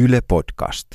Yle 0.00 0.20
Podcast. 0.28 0.86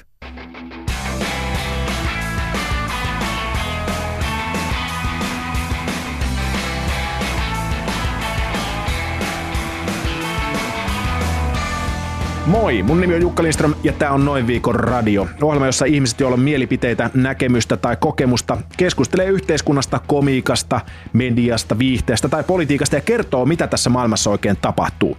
Moi, 12.45 12.83
mun 12.83 13.01
nimi 13.01 13.15
on 13.15 13.21
Jukka 13.21 13.43
Lindström 13.43 13.75
ja 13.83 13.93
tämä 13.93 14.11
on 14.11 14.25
Noin 14.25 14.47
viikon 14.47 14.75
radio. 14.75 15.27
Ohjelma, 15.41 15.65
jossa 15.65 15.85
ihmiset, 15.85 16.19
joilla 16.19 16.33
on 16.33 16.39
mielipiteitä, 16.39 17.09
näkemystä 17.13 17.77
tai 17.77 17.97
kokemusta, 17.99 18.57
keskustelee 18.77 19.27
yhteiskunnasta, 19.27 19.99
komiikasta, 20.07 20.81
mediasta, 21.13 21.79
viihteestä 21.79 22.29
tai 22.29 22.43
politiikasta 22.43 22.95
ja 22.95 23.01
kertoo, 23.01 23.45
mitä 23.45 23.67
tässä 23.67 23.89
maailmassa 23.89 24.29
oikein 24.29 24.57
tapahtuu. 24.61 25.17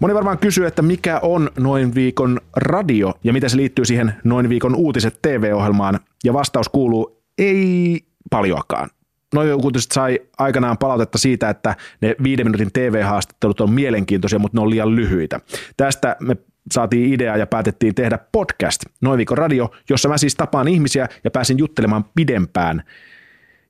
Moni 0.00 0.14
varmaan 0.14 0.38
kysyy, 0.38 0.66
että 0.66 0.82
mikä 0.82 1.18
on 1.22 1.50
Noin 1.58 1.94
viikon 1.94 2.40
radio 2.56 3.14
ja 3.24 3.32
miten 3.32 3.50
se 3.50 3.56
liittyy 3.56 3.84
siihen 3.84 4.14
Noin 4.24 4.48
viikon 4.48 4.74
uutiset 4.74 5.18
TV-ohjelmaan. 5.22 6.00
Ja 6.24 6.32
vastaus 6.32 6.68
kuuluu, 6.68 7.22
ei 7.38 8.00
paljoakaan. 8.30 8.90
Noin 9.34 9.54
uutiset 9.54 9.92
sai 9.92 10.20
aikanaan 10.38 10.78
palautetta 10.78 11.18
siitä, 11.18 11.50
että 11.50 11.76
ne 12.00 12.16
viiden 12.22 12.46
minuutin 12.46 12.72
TV-haastattelut 12.72 13.60
on 13.60 13.70
mielenkiintoisia, 13.70 14.38
mutta 14.38 14.58
ne 14.58 14.62
on 14.62 14.70
liian 14.70 14.96
lyhyitä. 14.96 15.40
Tästä 15.76 16.16
me 16.20 16.36
saatiin 16.72 17.14
idea 17.14 17.36
ja 17.36 17.46
päätettiin 17.46 17.94
tehdä 17.94 18.18
podcast, 18.32 18.82
Noin 19.00 19.18
viikon 19.18 19.38
radio, 19.38 19.70
jossa 19.90 20.08
mä 20.08 20.18
siis 20.18 20.34
tapaan 20.34 20.68
ihmisiä 20.68 21.08
ja 21.24 21.30
pääsin 21.30 21.58
juttelemaan 21.58 22.04
pidempään 22.14 22.82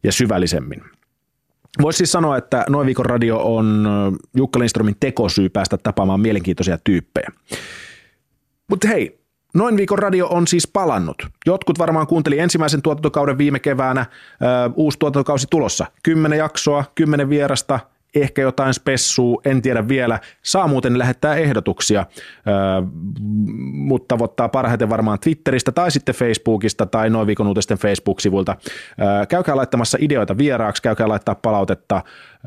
ja 0.02 0.12
syvällisemmin. 0.12 0.82
Voisi 1.82 1.96
siis 1.96 2.12
sanoa, 2.12 2.36
että 2.36 2.64
Noin 2.68 2.86
viikon 2.86 3.06
radio 3.06 3.38
on 3.42 3.88
Jukka 4.36 4.58
Lindströmin 4.58 4.96
tekosyy 5.00 5.48
päästä 5.48 5.76
tapaamaan 5.76 6.20
mielenkiintoisia 6.20 6.78
tyyppejä. 6.84 7.28
Mutta 8.68 8.88
hei, 8.88 9.20
Noin 9.54 9.76
viikon 9.76 9.98
radio 9.98 10.28
on 10.28 10.46
siis 10.46 10.68
palannut. 10.68 11.26
Jotkut 11.46 11.78
varmaan 11.78 12.06
kuunteli 12.06 12.38
ensimmäisen 12.38 12.82
tuotantokauden 12.82 13.38
viime 13.38 13.58
keväänä. 13.58 14.00
Ö, 14.00 14.06
uusi 14.74 14.98
tuotantokausi 14.98 15.46
tulossa. 15.50 15.86
Kymmenen 16.02 16.38
jaksoa, 16.38 16.84
kymmenen 16.94 17.28
vierasta, 17.28 17.80
ehkä 18.22 18.42
jotain 18.42 18.74
spessua, 18.74 19.40
en 19.44 19.62
tiedä 19.62 19.88
vielä. 19.88 20.18
Saa 20.42 20.68
muuten 20.68 20.98
lähettää 20.98 21.34
ehdotuksia, 21.34 22.06
mutta 23.72 24.14
tavoittaa 24.14 24.48
parhaiten 24.48 24.90
varmaan 24.90 25.18
Twitteristä 25.18 25.72
tai 25.72 25.90
sitten 25.90 26.14
Facebookista 26.14 26.86
tai 26.86 27.10
Noin 27.10 27.26
viikon 27.26 27.46
uutisten 27.46 27.78
Facebook-sivulta. 27.78 28.56
Ö, 29.22 29.26
käykää 29.26 29.56
laittamassa 29.56 29.98
ideoita 30.00 30.38
vieraaksi, 30.38 30.82
käykää 30.82 31.08
laittaa 31.08 31.34
palautetta. 31.34 32.02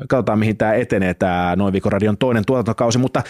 Katsotaan, 0.08 0.38
mihin 0.38 0.56
tämä 0.56 0.74
etenee, 0.74 1.14
tämä 1.14 1.54
Noin 1.56 1.72
viikon 1.72 1.92
radion 1.92 2.18
toinen 2.18 2.44
tuotantokausi, 2.46 2.98
mutta 2.98 3.22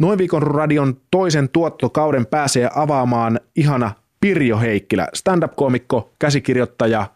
Noin 0.00 0.18
viikon 0.18 0.42
radion 0.42 0.96
toisen 1.10 1.48
tuottokauden 1.48 2.26
pääsee 2.26 2.70
avaamaan 2.74 3.40
ihana 3.56 3.92
Pirjo 4.20 4.60
Heikkilä, 4.60 5.08
stand-up-koomikko, 5.14 6.12
käsikirjoittaja, 6.18 7.06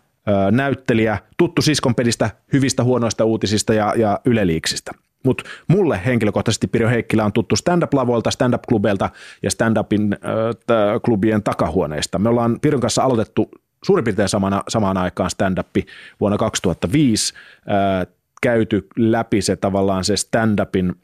näyttelijä, 0.51 1.19
tuttu 1.37 1.63
siskonpelistä, 1.63 2.31
hyvistä 2.53 2.85
huonoista 2.85 3.25
uutisista 3.25 3.75
ja, 3.75 3.95
ja 3.97 4.21
yleliiksistä. 4.25 4.93
Mutta 5.25 5.45
mulle 5.69 6.01
henkilökohtaisesti 6.07 6.67
Pirjo 6.67 6.89
Heikkilä 6.89 7.25
on 7.25 7.33
tuttu 7.33 7.57
stand-up-lavoilta, 7.57 8.31
stand-up-klubeilta 8.31 9.11
ja 9.43 9.51
stand-upin 9.51 10.13
äh, 10.13 11.01
klubien 11.05 11.43
takahuoneista. 11.43 12.19
Me 12.19 12.29
ollaan 12.29 12.59
Pirjon 12.61 12.81
kanssa 12.81 13.03
aloitettu 13.03 13.51
suurin 13.85 14.05
piirtein 14.05 14.29
samana, 14.29 14.63
samaan 14.69 14.97
aikaan 14.97 15.31
stand-up 15.31 15.77
vuonna 16.21 16.39
2005, 16.39 17.35
äh, 17.59 18.07
käyty 18.43 18.87
läpi 18.97 19.43
se 19.43 19.57
tavallaan 19.57 20.05
se 20.05 20.15
stand-upin 20.17 20.95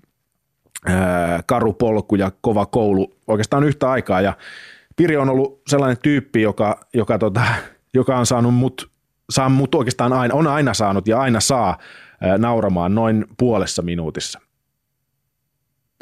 karu 1.46 1.72
polku 1.72 2.14
ja 2.14 2.32
kova 2.40 2.66
koulu 2.66 3.14
oikeastaan 3.26 3.64
yhtä 3.64 3.90
aikaa. 3.90 4.20
Ja 4.20 4.36
Piri 4.96 5.16
on 5.16 5.28
ollut 5.28 5.62
sellainen 5.66 5.96
tyyppi, 6.02 6.42
joka, 6.42 6.80
joka, 6.94 7.18
tota, 7.18 7.42
joka 7.94 8.18
on 8.18 8.26
saanut 8.26 8.54
mut, 8.54 8.90
saa 9.32 9.48
mut 9.48 9.74
oikeastaan 9.74 10.12
aina, 10.12 10.34
on 10.34 10.46
aina 10.46 10.74
saanut 10.74 11.08
ja 11.08 11.20
aina 11.20 11.40
saa 11.40 11.78
nauramaan 12.38 12.94
noin 12.94 13.24
puolessa 13.38 13.82
minuutissa. 13.82 14.40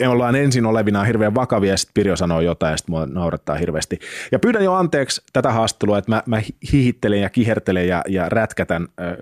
Me 0.00 0.08
ollaan 0.08 0.36
ensin 0.36 0.66
olevina 0.66 1.04
hirveän 1.04 1.34
vakavia 1.34 1.70
ja 1.70 1.76
sitten 1.76 1.94
Pirjo 1.94 2.16
sanoo 2.16 2.40
jotain 2.40 2.70
ja 2.70 2.76
sitten 2.76 2.92
mua 2.92 3.06
naurattaa 3.06 3.56
hirveästi. 3.56 3.98
Ja 4.32 4.38
pyydän 4.38 4.64
jo 4.64 4.74
anteeksi 4.74 5.22
tätä 5.32 5.52
haastelua, 5.52 5.98
että 5.98 6.10
mä, 6.10 6.22
mä 6.26 6.42
hihittelen 6.72 7.20
ja 7.20 7.30
kihertelen 7.30 7.88
ja, 7.88 8.02
ja 8.08 8.28
rätkätän 8.28 8.82
äh, 8.82 9.16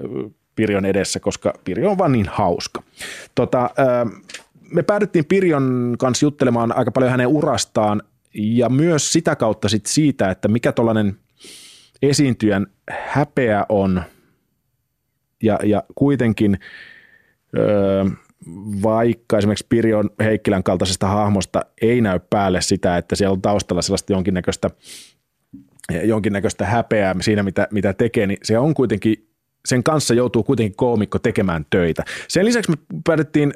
Pirjon 0.54 0.84
edessä, 0.84 1.20
koska 1.20 1.54
Pirjo 1.64 1.90
on 1.90 1.98
vaan 1.98 2.12
niin 2.12 2.28
hauska. 2.28 2.82
Tota, 3.34 3.64
äh, 3.64 4.22
me 4.72 4.82
päädyttiin 4.82 5.24
Pirjon 5.24 5.94
kanssa 5.98 6.26
juttelemaan 6.26 6.76
aika 6.76 6.90
paljon 6.90 7.10
hänen 7.10 7.26
urastaan 7.26 8.02
ja 8.34 8.68
myös 8.68 9.12
sitä 9.12 9.36
kautta 9.36 9.68
sit 9.68 9.86
siitä, 9.86 10.30
että 10.30 10.48
mikä 10.48 10.72
tuollainen 10.72 11.16
esiintyjän 12.02 12.66
häpeä 12.90 13.66
on 13.68 14.02
ja, 15.42 15.58
ja 15.64 15.82
kuitenkin 15.94 16.58
öö, 17.58 18.04
vaikka 18.82 19.38
esimerkiksi 19.38 19.66
Pirjon 19.68 20.10
Heikkilän 20.20 20.62
kaltaisesta 20.62 21.06
hahmosta 21.06 21.60
ei 21.82 22.00
näy 22.00 22.20
päälle 22.30 22.60
sitä, 22.60 22.96
että 22.96 23.16
siellä 23.16 23.32
on 23.32 23.42
taustalla 23.42 23.82
sellaista 23.82 24.12
jonkinnäköistä, 24.12 24.70
jonkinnäköistä 26.04 26.66
häpeää 26.66 27.14
siinä, 27.20 27.42
mitä, 27.42 27.68
mitä 27.70 27.92
tekee, 27.92 28.26
niin 28.26 28.38
se 28.42 28.58
on 28.58 28.74
kuitenkin, 28.74 29.28
sen 29.68 29.82
kanssa 29.82 30.14
joutuu 30.14 30.42
kuitenkin 30.42 30.76
koomikko 30.76 31.18
tekemään 31.18 31.66
töitä. 31.70 32.04
Sen 32.28 32.44
lisäksi 32.44 32.70
me 32.70 32.76
päädyttiin 33.06 33.54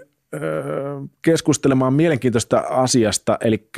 keskustelemaan 1.22 1.94
mielenkiintoista 1.94 2.58
asiasta, 2.58 3.38
eli 3.41 3.70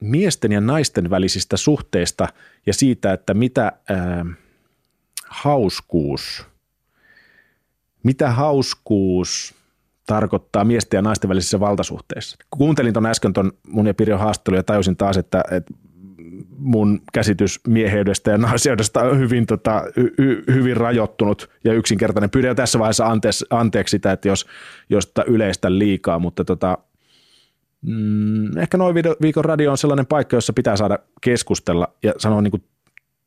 miesten 0.00 0.52
ja 0.52 0.60
naisten 0.60 1.10
välisistä 1.10 1.56
suhteista 1.56 2.28
ja 2.66 2.74
siitä, 2.74 3.12
että 3.12 3.34
mitä 3.34 3.72
hauskuus, 5.26 6.46
mitä 8.02 8.30
hauskuus 8.30 9.54
tarkoittaa 10.06 10.64
miesten 10.64 10.98
ja 10.98 11.02
naisten 11.02 11.28
välisissä 11.28 11.60
valtasuhteissa. 11.60 12.36
Kuuntelin 12.50 12.92
tuon 12.92 13.06
äsken 13.06 13.32
tuon 13.32 13.52
mun 13.68 13.86
ja 13.86 13.94
Pirjo 13.94 14.18
haastelun 14.18 14.56
ja 14.56 14.62
tajusin 14.62 14.96
taas, 14.96 15.16
että, 15.16 15.42
että 15.50 15.74
mun 16.58 17.00
käsitys 17.12 17.60
mieheydestä 17.66 18.30
ja 18.30 18.38
naiseudesta 18.38 19.00
on 19.00 19.18
hyvin, 19.18 19.46
tota, 19.46 19.82
hy, 19.96 20.44
hyvin 20.54 20.76
rajoittunut 20.76 21.50
ja 21.64 21.72
yksinkertainen. 21.72 22.30
Pyydän 22.30 22.56
tässä 22.56 22.78
vaiheessa 22.78 23.06
anteeksi, 23.06 23.44
anteeksi 23.50 23.90
sitä, 23.90 24.12
että 24.12 24.28
jos, 24.28 24.46
jos 24.90 25.12
yleistä 25.26 25.78
liikaa, 25.78 26.18
mutta 26.18 26.44
tota, 26.44 26.78
mm, 27.82 28.58
ehkä 28.58 28.78
noin 28.78 28.94
viikon 29.22 29.44
radio 29.44 29.70
on 29.70 29.78
sellainen 29.78 30.06
paikka, 30.06 30.36
jossa 30.36 30.52
pitää 30.52 30.76
saada 30.76 30.98
keskustella 31.20 31.88
ja 32.02 32.12
sanoa 32.18 32.42
niin 32.42 32.50
kuin 32.50 32.64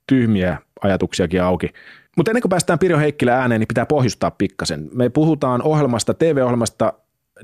tyhmiä 0.07 0.57
ajatuksiakin 0.81 1.44
auki. 1.44 1.69
Mutta 2.17 2.31
ennen 2.31 2.41
kuin 2.41 2.50
päästään 2.50 2.79
Pirjo 2.79 2.97
Heikkilä 2.97 3.38
ääneen, 3.38 3.59
niin 3.59 3.67
pitää 3.67 3.85
pohjustaa 3.85 4.31
pikkasen. 4.31 4.90
Me 4.94 5.09
puhutaan 5.09 5.61
ohjelmasta, 5.61 6.13
TV-ohjelmasta, 6.13 6.94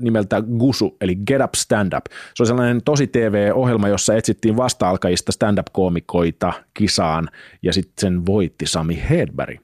nimeltä 0.00 0.42
Gusu, 0.58 0.96
eli 1.00 1.16
Get 1.16 1.42
Up 1.44 1.54
Stand 1.54 1.92
Up. 1.92 2.04
Se 2.34 2.42
on 2.42 2.46
sellainen 2.46 2.82
tosi 2.84 3.06
TV-ohjelma, 3.06 3.88
jossa 3.88 4.14
etsittiin 4.14 4.56
vasta-alkajista 4.56 5.32
stand-up-koomikoita 5.32 6.52
kisaan, 6.74 7.28
ja 7.62 7.72
sitten 7.72 7.94
sen 7.98 8.26
voitti 8.26 8.66
Sami 8.66 9.02
Hedberg. 9.10 9.60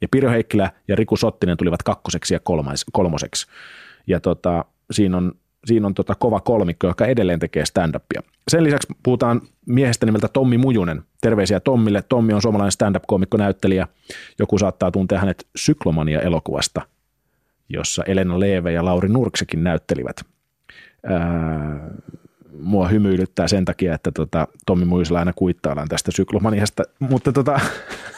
Ja 0.00 0.08
Pirjo 0.10 0.30
Heikkilä 0.30 0.70
ja 0.88 0.96
Riku 0.96 1.16
Sottinen 1.16 1.56
tulivat 1.56 1.82
kakkoseksi 1.82 2.34
ja 2.34 2.40
kolmoseksi. 2.92 3.46
Ja 4.06 4.20
tota, 4.20 4.64
siinä 4.90 5.16
on, 5.16 5.32
siinä 5.66 5.86
on 5.86 5.94
tota 5.94 6.14
kova 6.14 6.40
kolmikko, 6.40 6.86
joka 6.86 7.06
edelleen 7.06 7.38
tekee 7.38 7.64
stand-upia. 7.64 8.22
Sen 8.48 8.64
lisäksi 8.64 8.88
puhutaan 9.02 9.40
miehestä 9.66 10.06
nimeltä 10.06 10.28
Tommi 10.28 10.58
Mujunen. 10.58 11.02
Terveisiä 11.20 11.60
Tommille. 11.60 12.02
Tommi 12.08 12.32
on 12.32 12.42
suomalainen 12.42 12.72
stand-up-koomikko-näyttelijä. 12.72 13.86
Joku 14.38 14.58
saattaa 14.58 14.90
tuntea 14.90 15.18
hänet 15.18 15.46
Syklomania-elokuvasta– 15.56 16.82
jossa 17.72 18.02
Elena 18.06 18.40
Leeve 18.40 18.72
ja 18.72 18.84
Lauri 18.84 19.08
Nurksekin 19.08 19.64
näyttelivät. 19.64 20.16
Ää, 21.06 21.90
mua 22.60 22.88
hymyilyttää 22.88 23.48
sen 23.48 23.64
takia, 23.64 23.94
että 23.94 24.12
tota, 24.12 24.48
Tommi 24.66 24.84
Muisla 24.84 25.18
aina 25.18 25.32
kuittaillaan 25.32 25.88
tästä 25.88 26.10
syklomaniasta, 26.10 26.82
mutta 26.98 27.32
tota, 27.32 27.60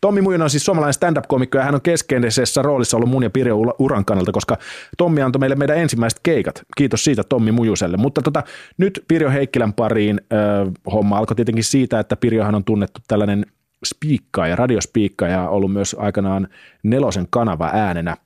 Tommi 0.00 0.20
Mujon 0.20 0.42
on 0.42 0.50
siis 0.50 0.64
suomalainen 0.64 0.94
stand-up-komikko 0.94 1.58
ja 1.58 1.64
hän 1.64 1.74
on 1.74 1.82
keskeisessä 1.82 2.62
roolissa 2.62 2.96
ollut 2.96 3.10
mun 3.10 3.22
ja 3.22 3.30
Pirjo 3.30 3.56
uran 3.78 4.04
kannalta, 4.04 4.32
koska 4.32 4.58
Tommi 4.98 5.22
antoi 5.22 5.40
meille 5.40 5.56
meidän 5.56 5.78
ensimmäiset 5.78 6.20
keikat. 6.22 6.62
Kiitos 6.76 7.04
siitä 7.04 7.22
Tommi 7.24 7.52
Mujuselle. 7.52 7.96
Mutta 7.96 8.22
tota, 8.22 8.42
nyt 8.78 9.04
Pirjo 9.08 9.30
Heikkilän 9.30 9.72
pariin 9.72 10.20
äh, 10.32 10.72
homma 10.92 11.18
alkoi 11.18 11.36
tietenkin 11.36 11.64
siitä, 11.64 12.00
että 12.00 12.16
Pirjohan 12.16 12.54
on 12.54 12.64
tunnettu 12.64 13.00
tällainen 13.08 13.46
spiikkaaja, 13.86 14.56
radiospiikkaaja, 14.56 15.48
ollut 15.48 15.72
myös 15.72 15.96
aikanaan 15.98 16.48
nelosen 16.82 17.26
kanava 17.30 17.70
äänenä. 17.72 18.16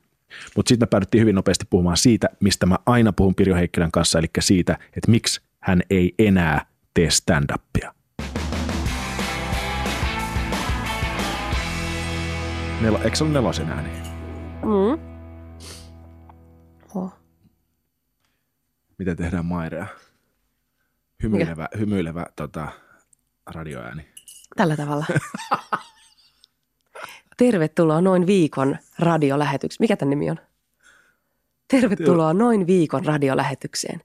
Mutta 0.57 0.69
sitten 0.69 0.87
me 0.87 0.91
päädyttiin 0.91 1.21
hyvin 1.21 1.35
nopeasti 1.35 1.65
puhumaan 1.71 1.97
siitä, 1.97 2.29
mistä 2.41 2.67
mä 2.67 2.79
aina 2.87 3.13
puhun 3.13 3.35
Pirjo 3.35 3.55
Heikkilän 3.55 3.91
kanssa, 3.91 4.19
eli 4.19 4.27
siitä, 4.41 4.73
että 4.73 5.11
miksi 5.11 5.41
hän 5.61 5.83
ei 5.91 6.15
enää 6.19 6.67
tee 6.95 7.09
stand-upia. 7.11 8.00
Nel, 12.81 12.95
eikö 12.95 13.17
se 13.17 13.25
ole 13.25 13.33
nelosen 13.33 13.71
ääni? 13.71 13.91
Mm. 14.63 15.01
Oh. 16.95 17.13
Mitä 18.99 19.15
tehdään 19.15 19.45
Mairea? 19.47 19.87
Hymyilevä, 21.23 21.69
hymyilevä 21.79 22.27
tota, 22.37 22.69
radioääni. 23.47 24.09
Tällä 24.57 24.77
tavalla. 24.77 25.07
Tervetuloa 27.37 28.01
noin 28.01 28.27
viikon 28.27 28.77
radiolähetykseen. 28.99 29.85
Mikä 29.85 29.97
tämän 29.97 30.11
nimi 30.11 30.31
on? 30.31 30.37
Tervetuloa 31.69 32.33
noin 32.35 32.67
viikon 32.67 33.05
radiolähetykseen. 33.05 34.01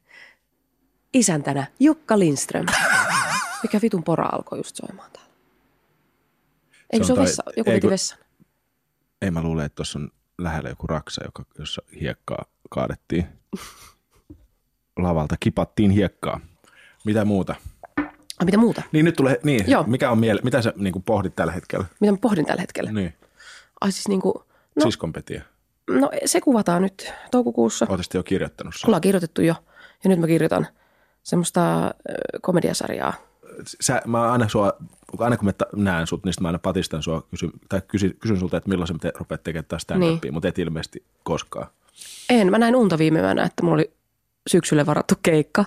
Isäntänä 1.14 1.68
Jukka 1.80 2.20
Lindström. 2.20 2.66
Mikä 3.64 3.80
vitun 3.82 4.04
pora 4.04 4.30
alkoi 4.32 4.60
just 4.60 4.76
soimaan 4.76 5.12
täällä? 5.12 5.32
Eikö 6.94 7.06
se, 7.06 7.08
Se 7.08 7.08
se 7.08 7.14
on 7.14 7.20
ole 7.20 7.26
toi- 7.26 7.26
vessa? 7.26 7.44
Joku 7.58 7.70
ei 7.70 7.74
veti 7.76 7.82
kun- 7.82 7.90
vessan. 7.92 8.18
Ei 9.22 9.32
mä 9.32 9.42
luule, 9.42 9.66
että 9.66 9.76
tuossa 9.76 10.00
on 10.00 10.10
lähellä 10.38 10.70
joku 10.70 10.88
raksa, 10.88 11.22
joka, 11.26 11.46
jossa 11.60 11.82
hiekkaa 12.02 12.46
kaadettiin. 12.70 13.26
Lavalta 14.98 15.36
kipattiin 15.40 15.92
hiekkaa. 15.92 16.40
Mitä 17.06 17.26
muuta? 17.26 17.56
Mitä 18.46 18.58
muuta? 18.58 18.82
Niin 18.92 19.06
nyt 19.06 19.16
tulee, 19.16 19.40
niin, 19.44 19.64
Joo. 19.68 19.84
mikä 19.84 20.12
on 20.12 20.20
miele, 20.20 20.42
mitä 20.44 20.62
sä 20.62 20.74
niin 20.76 20.94
kuin 20.94 21.04
pohdit 21.04 21.36
tällä 21.36 21.54
hetkellä? 21.54 21.86
Mitä 22.00 22.12
mä 22.12 22.18
pohdin 22.22 22.46
tällä 22.46 22.62
hetkellä? 22.62 22.92
Niin, 22.92 23.14
Ai 23.82 23.92
siis 23.92 24.08
niinku, 24.08 24.32
no. 24.38 24.46
no, 24.76 24.84
siskonpetiä. 24.84 25.44
no 25.90 26.10
se 26.26 26.42
kuvataan 26.42 26.82
nyt 26.82 27.14
toukokuussa. 27.32 27.86
Oletko 27.90 28.18
jo 28.18 28.24
kirjoittanut 28.24 28.76
sen? 28.76 28.88
Ollaan 28.88 29.02
kirjoitettu 29.02 29.42
jo. 29.42 29.56
Ja 30.04 30.10
nyt 30.10 30.20
mä 30.20 30.28
kirjoitan 30.28 30.68
semmoista 31.24 31.94
komediasarjaa. 32.42 33.14
Sä, 33.82 34.02
mä 34.08 34.32
aina, 34.32 34.50
sua, 34.50 34.74
aina 35.20 35.38
kun 35.38 35.46
mä 35.46 35.54
näen 35.76 36.08
sut, 36.08 36.26
niin 36.26 36.34
mä 36.42 36.48
aina 36.48 36.60
patistan 36.60 37.04
sua, 37.04 37.22
kysyn, 37.32 37.52
tai 37.70 37.82
kysyn, 37.88 38.14
kysyn 38.20 38.40
sulta, 38.40 38.58
että 38.58 38.70
milloin 38.70 38.88
sä 38.88 38.94
te, 39.02 39.12
rupeat 39.16 39.44
tekemään 39.44 39.66
taas 39.68 39.82
stand-upia, 39.82 40.20
Niin. 40.24 40.34
mutta 40.34 40.48
et 40.48 40.60
ilmeisesti 40.60 41.04
koskaan. 41.24 41.68
En, 42.30 42.52
mä 42.52 42.58
näin 42.58 42.76
unta 42.76 42.98
viime 42.98 43.20
yönä, 43.20 43.44
että 43.44 43.64
mulla 43.64 43.76
oli 43.76 43.92
syksylle 44.50 44.86
varattu 44.86 45.16
keikka. 45.24 45.66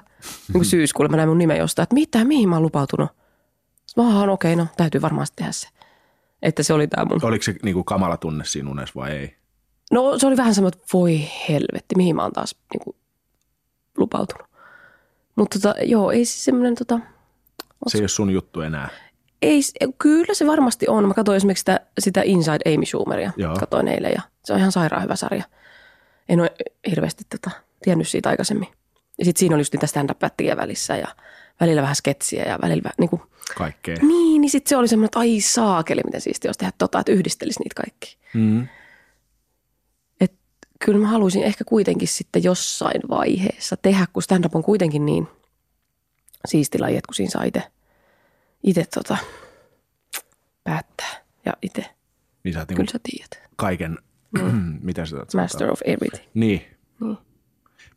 Niin 0.49 0.53
kuin 0.53 0.65
syyskuulle 0.65 1.09
mä 1.11 1.17
näin 1.17 1.29
mun 1.29 1.39
nimen 1.39 1.59
jostain, 1.59 1.83
että 1.83 1.95
mitä, 1.95 2.25
mihin 2.25 2.49
mä 2.49 2.57
oon 2.57 2.63
lupautunut. 2.63 3.09
Mä 3.97 4.21
oon 4.21 4.29
okei, 4.29 4.57
no 4.57 4.67
täytyy 4.77 5.03
varmasti 5.03 5.37
tehdä 5.37 5.53
se. 5.53 5.69
Että 6.43 6.63
se 6.63 6.73
oli 6.73 6.89
tää 6.89 7.05
mun. 7.05 7.21
Oliko 7.23 7.43
se 7.43 7.55
niin 7.63 7.75
kuin 7.75 7.85
kamala 7.85 8.17
tunne 8.17 8.45
siinä 8.45 8.71
unessa 8.71 8.93
vai 8.97 9.11
ei? 9.11 9.37
No 9.93 10.19
se 10.19 10.27
oli 10.27 10.37
vähän 10.37 10.55
semmoinen, 10.55 10.79
että 10.79 10.89
voi 10.93 11.21
helvetti, 11.49 11.95
mihin 11.97 12.17
mä 12.17 12.23
oon 12.23 12.33
taas 12.33 12.57
niin 12.73 12.81
kuin, 12.85 12.97
lupautunut. 13.97 14.47
Mutta 15.37 15.59
tota, 15.61 15.75
joo, 15.83 16.11
ei 16.11 16.25
se 16.25 16.39
semmoinen 16.39 16.75
tota, 16.75 17.01
Se 17.87 17.99
ei 17.99 18.03
ole 18.03 18.09
sun 18.09 18.31
juttu 18.31 18.61
enää. 18.61 18.89
ei, 19.43 19.61
kyllä 19.99 20.35
se 20.35 20.47
varmasti 20.47 20.89
on. 20.89 21.09
Mä 21.09 21.15
katsoin 21.15 21.37
esimerkiksi 21.37 21.61
sitä, 21.61 21.81
sitä 21.99 22.23
Inside 22.25 22.75
Amy 22.75 22.87
Schumeria. 22.87 23.33
Joo. 23.37 23.57
Katsoin 23.57 23.89
eilen 23.89 24.13
ja 24.15 24.23
se 24.45 24.53
on 24.53 24.59
ihan 24.59 24.73
sairaan 24.73 25.03
hyvä 25.03 25.17
sarja. 25.17 25.45
En 26.29 26.41
ole 26.41 26.51
hirveästi 26.91 27.25
tota, 27.31 27.51
tiennyt 27.83 28.09
siitä 28.09 28.29
aikaisemmin. 28.29 28.69
Ja 29.19 29.25
sitten 29.25 29.39
siinä 29.39 29.55
oli 29.55 29.61
just 29.61 29.73
niitä 29.73 29.87
stand 29.87 30.11
up 30.11 30.23
välissä 30.57 30.97
ja 30.97 31.09
välillä 31.61 31.83
vähän 31.83 31.97
sketsiä 31.97 32.45
ja 32.45 32.59
välillä 32.63 32.91
niin 32.99 33.11
kuin, 33.11 33.23
Kaikkea. 33.57 33.97
niin, 34.03 34.41
niin 34.41 34.51
sitten 34.51 34.69
se 34.69 34.77
oli 34.77 34.89
semmoinen, 34.89 35.07
että 35.07 35.19
ai 35.19 35.41
saakeli, 35.41 36.01
miten 36.05 36.21
siisti 36.21 36.49
olisi 36.49 36.59
tehdä 36.59 36.73
tota, 36.79 37.01
että 37.01 37.13
yhdistelisi 37.13 37.61
niitä 37.61 37.83
kaikki. 37.83 38.17
Mm. 38.35 38.69
Et 40.21 40.33
kyllä 40.85 40.99
mä 40.99 41.09
haluaisin 41.09 41.43
ehkä 41.43 41.65
kuitenkin 41.65 42.09
sitten 42.09 42.45
jossain 42.45 43.01
vaiheessa 43.09 43.77
tehdä, 43.77 44.07
kun 44.13 44.23
stand-up 44.23 44.57
on 44.57 44.63
kuitenkin 44.63 45.07
niin 45.07 45.29
siisti 46.47 46.79
laji, 46.79 46.97
että 46.97 47.07
kun 47.09 47.15
siinä 47.15 47.31
saa 47.31 47.45
itse, 47.45 47.63
itse 48.63 48.85
tota, 48.95 49.17
päättää 50.65 51.23
ja 51.47 51.53
itse, 51.63 51.85
Niin 52.45 52.53
sä 52.55 52.59
oot 52.59 52.69
kyllä 52.69 52.79
niin 52.81 52.89
sä 52.89 52.99
tiedät. 53.03 53.51
kaiken, 53.57 53.99
mitä 54.83 55.07
sä 55.07 55.17
oot 55.17 55.35
Master 55.35 55.71
of 55.71 55.81
everything. 55.85 56.31
Niin. 56.35 56.63
Niin. 57.01 57.19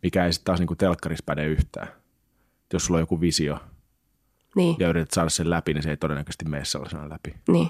Mikä 0.04 0.26
ei 0.26 0.34
sitten 0.34 0.46
taas 0.46 0.60
niinku 0.60 0.76
telkkarissa 0.76 1.24
päde 1.26 1.46
yhtään. 1.46 1.88
Et 1.88 2.74
Jos 2.74 2.86
sulla 2.86 2.98
on 2.98 3.02
joku 3.02 3.22
visio 3.22 3.60
Niin, 4.56 4.76
ja 4.80 4.88
yrität 4.88 5.12
saada 5.12 5.30
sen 5.30 5.50
läpi, 5.50 5.74
niin 5.74 5.84
se 5.84 5.90
ei 5.90 5.98
todennäköisesti 5.98 6.46
mene 6.46 6.66
sellaisena 6.66 7.10
läpi. 7.10 7.36
niin. 7.48 7.70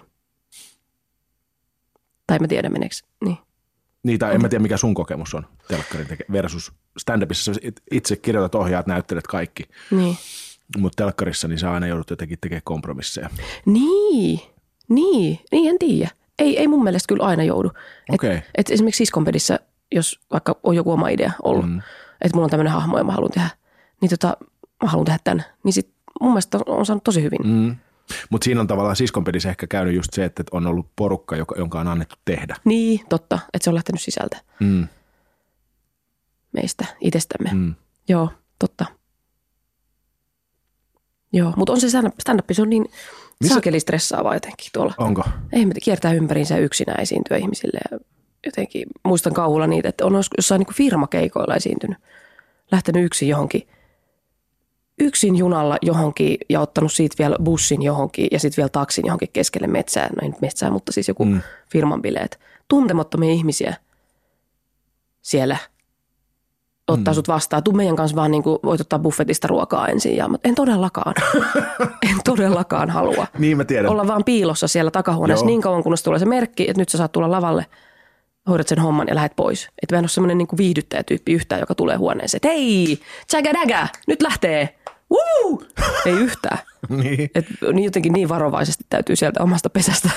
Tai 2.28 2.40
mä 2.40 2.48
tiedän 2.48 2.72
meneekö, 2.72 2.96
niin. 3.26 3.38
Niin, 4.04 4.20
tai 4.20 4.36
en 4.36 4.42
mä 4.42 4.50
tiedä 4.50 4.62
mikä 4.62 4.78
sun 4.78 4.94
kokemus 4.94 5.34
on 5.34 5.48
telkkarin 5.68 6.08
teke- 6.08 6.32
versus 6.32 6.72
stand-upissa. 7.00 7.72
Itse 7.92 8.16
kirjoitat, 8.16 8.56
ohjaat, 8.56 8.88
näyttelet 8.88 9.28
kaikki. 9.28 9.64
Niin. 9.92 10.18
Mutta 10.78 11.04
telkkarissa 11.04 11.48
niin 11.48 11.60
sä 11.60 11.72
aina 11.72 11.88
joudut 11.88 12.10
jotenkin 12.10 12.38
tekemään 12.42 12.62
kompromisseja. 12.66 13.30
Niin, 13.66 14.40
niin, 14.90 15.40
niin 15.52 15.70
en 15.70 15.80
tiedä. 15.80 16.10
Ei, 16.40 16.60
ei 16.60 16.68
mun 16.68 16.84
mielestä 16.84 17.08
kyllä 17.08 17.24
aina 17.26 17.44
joudu. 17.44 17.72
Et, 18.10 18.14
Okei. 18.16 18.42
et 18.56 18.70
esimerkiksi 18.72 18.98
siskonpedissä, 18.98 19.60
jos 19.92 20.20
vaikka 20.32 20.56
on 20.64 20.76
joku 20.76 20.92
oma 20.92 21.10
idea 21.10 21.32
ollut, 21.44 21.70
mm. 21.70 21.82
että 22.22 22.36
mulla 22.36 22.46
on 22.46 22.50
tämmöinen 22.50 22.74
hahmo 22.74 22.98
ja 22.98 23.04
mä 23.04 23.12
haluan 23.12 23.32
tehdä, 23.32 23.50
niin 24.02 24.10
tota, 24.10 24.38
mä 24.84 24.90
haluan 24.90 25.06
tehdä 25.06 25.20
tämän, 25.24 25.46
niin 25.64 25.74
sit 25.74 25.94
mun 26.22 26.32
mielestä 26.32 26.60
on, 26.66 26.86
saanut 26.86 27.04
tosi 27.04 27.24
hyvin. 27.24 27.40
Mm. 27.44 27.76
Mutta 28.30 28.46
siinä 28.46 28.62
on 28.62 28.68
tavallaan 28.68 28.96
siskonpedissä 28.96 29.50
ehkä 29.50 29.68
käynyt 29.68 29.96
just 29.96 30.14
se, 30.14 30.26
että 30.26 30.44
on 30.52 30.68
ollut 30.68 30.88
porukka, 30.96 31.36
joka, 31.36 31.56
jonka 31.58 31.80
on 31.80 31.88
annettu 31.88 32.16
tehdä. 32.26 32.56
Niin, 32.66 33.00
totta, 33.10 33.40
että 33.54 33.64
se 33.64 33.70
on 33.70 33.76
lähtenyt 33.76 34.02
sisältä 34.02 34.38
Mm. 34.60 34.88
meistä, 36.52 36.86
itsestämme. 37.02 37.50
Mm. 37.54 37.60
Mm. 37.60 37.76
Joo, 38.10 38.30
totta. 38.60 38.86
Joo, 41.34 41.54
mutta 41.58 41.74
on 41.74 41.82
se 41.82 41.88
stand-up, 41.90 42.46
se 42.52 42.62
on 42.62 42.70
niin 42.70 42.86
Missä- 43.40 43.54
saakeli 43.54 43.80
stressaavaa 43.80 44.34
jotenkin 44.34 44.70
tuolla. 44.74 44.94
Onko? 44.98 45.24
Ei 45.52 45.66
me 45.66 45.74
kiertää 45.84 46.14
ympäriinsä 46.14 46.58
yksinä 46.58 46.94
esiintyä 46.94 47.38
ihmisille 47.38 47.80
ja 47.92 48.00
jotenkin 48.46 48.86
muistan 49.04 49.34
kauhulla 49.34 49.68
niitä, 49.68 49.90
että 49.90 50.06
on 50.06 50.14
jossain 50.14 50.60
niin 50.60 50.76
firmakeikoilla 50.76 51.56
esiintynyt. 51.56 51.98
Lähtenyt 52.72 53.06
yksin 53.06 53.30
johonkin, 53.30 53.68
yksin 55.00 55.36
junalla 55.36 55.78
johonkin 55.82 56.38
ja 56.50 56.60
ottanut 56.62 56.94
siitä 56.94 57.16
vielä 57.20 57.36
bussin 57.44 57.82
johonkin 57.82 58.28
ja 58.32 58.40
sitten 58.40 58.58
vielä 58.58 58.70
taksin 58.70 59.06
johonkin 59.06 59.30
keskelle 59.34 59.68
metsää. 59.68 60.08
No 60.08 60.18
ei 60.22 60.30
nyt 60.30 60.42
metsää, 60.42 60.72
mutta 60.72 60.92
siis 60.92 61.08
joku. 61.08 61.26
Mm. 61.26 61.42
firman 61.72 62.02
bileet. 62.02 62.40
Tuntemattomia 62.68 63.32
ihmisiä 63.32 63.76
siellä 65.22 65.58
ottaa 66.92 67.12
mm. 67.12 67.16
sut 67.16 67.28
vastaan. 67.28 67.64
Tuu 67.64 67.74
meidän 67.74 67.96
kanssa 67.96 68.16
vaan 68.16 68.32
niin 68.32 68.44
kuin, 68.44 68.60
voit 68.64 68.82
ottaa 68.82 69.00
buffetista 69.00 69.48
ruokaa 69.48 69.88
ensin. 69.88 70.16
Ja, 70.18 70.30
en 70.44 70.56
todellakaan, 70.56 71.14
en 72.10 72.16
todellakaan 72.26 72.90
halua 72.90 73.28
Niin 73.38 73.58
mä 73.58 73.66
tiedän. 73.66 73.92
olla 73.92 74.08
vaan 74.08 74.24
piilossa 74.24 74.68
siellä 74.68 74.92
takahuoneessa 74.92 75.44
Joo. 75.44 75.48
niin 75.48 75.62
kauan, 75.62 75.84
kunnes 75.84 76.04
tulee 76.04 76.20
se 76.20 76.26
merkki, 76.26 76.70
että 76.70 76.82
nyt 76.82 76.90
sä 76.90 76.98
saat 76.98 77.12
tulla 77.12 77.32
lavalle, 77.32 77.66
hoidat 78.50 78.68
sen 78.68 78.80
homman 78.80 79.08
ja 79.08 79.16
lähdet 79.16 79.36
pois. 79.36 79.70
Että 79.84 79.96
mä 79.96 80.00
en 80.00 80.04
ole 80.04 80.10
semmoinen 80.10 80.38
niin 80.38 80.48
viihdyttäjätyyppi 80.58 81.34
yhtään, 81.34 81.60
joka 81.62 81.76
tulee 81.76 81.96
huoneeseen, 81.98 82.38
että 82.38 82.48
hei, 82.48 83.00
dägä, 83.54 83.88
nyt 84.08 84.22
lähtee. 84.22 84.76
Woo! 85.12 85.62
Ei 86.06 86.14
yhtään. 86.14 86.58
niin. 86.90 87.30
Et 87.36 87.46
niin 87.74 87.84
jotenkin 87.84 88.14
niin 88.14 88.30
varovaisesti 88.30 88.84
täytyy 88.90 89.16
sieltä 89.16 89.44
omasta 89.44 89.70
pesästä 89.70 90.10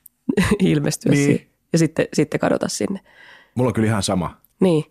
ilmestyä 0.60 1.12
Niin. 1.12 1.24
siihen. 1.26 1.46
Ja 1.72 1.78
sitten, 1.78 2.06
sitten 2.12 2.40
kadota 2.40 2.68
sinne. 2.68 3.00
Mulla 3.54 3.68
on 3.68 3.74
kyllä 3.74 3.88
ihan 3.88 4.02
sama. 4.02 4.36
Niin, 4.60 4.84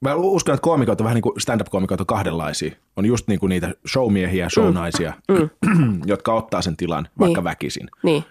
Mä 0.00 0.14
uskon, 0.14 0.54
että 0.54 0.62
koomikot 0.62 1.00
on 1.00 1.04
vähän 1.04 1.14
niin 1.14 1.22
kuin 1.22 1.40
stand-up-koomikot 1.40 2.00
on 2.00 2.06
kahdenlaisia. 2.06 2.76
On 2.96 3.06
just 3.06 3.28
niin 3.28 3.40
kuin 3.40 3.50
niitä 3.50 3.74
showmiehiä, 3.92 4.48
shownaisia, 4.48 5.12
mm. 5.28 5.50
jotka 6.06 6.32
ottaa 6.34 6.62
sen 6.62 6.76
tilan 6.76 7.08
vaikka 7.18 7.40
Niin. 7.40 7.44
väkisin 7.44 7.88
niin, 8.02 8.24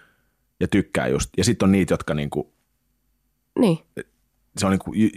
ja 0.60 0.68
tykkää 0.68 1.08
just. 1.08 1.30
Ja 1.36 1.44
sitten 1.44 1.66
on 1.66 1.72
niitä, 1.72 1.92
jotka 1.92 2.14
niin 2.14 2.30
kuin, 2.30 2.48
niin, 3.58 3.78
se 4.56 4.66
on 4.66 4.72
niin 4.72 4.80
kuin 4.80 5.10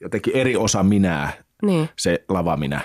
jotenkin 0.00 0.36
eri 0.36 0.56
osa 0.56 0.82
minää, 0.82 1.32
niin. 1.62 1.88
se 1.96 2.24
lava 2.28 2.56
minä. 2.56 2.80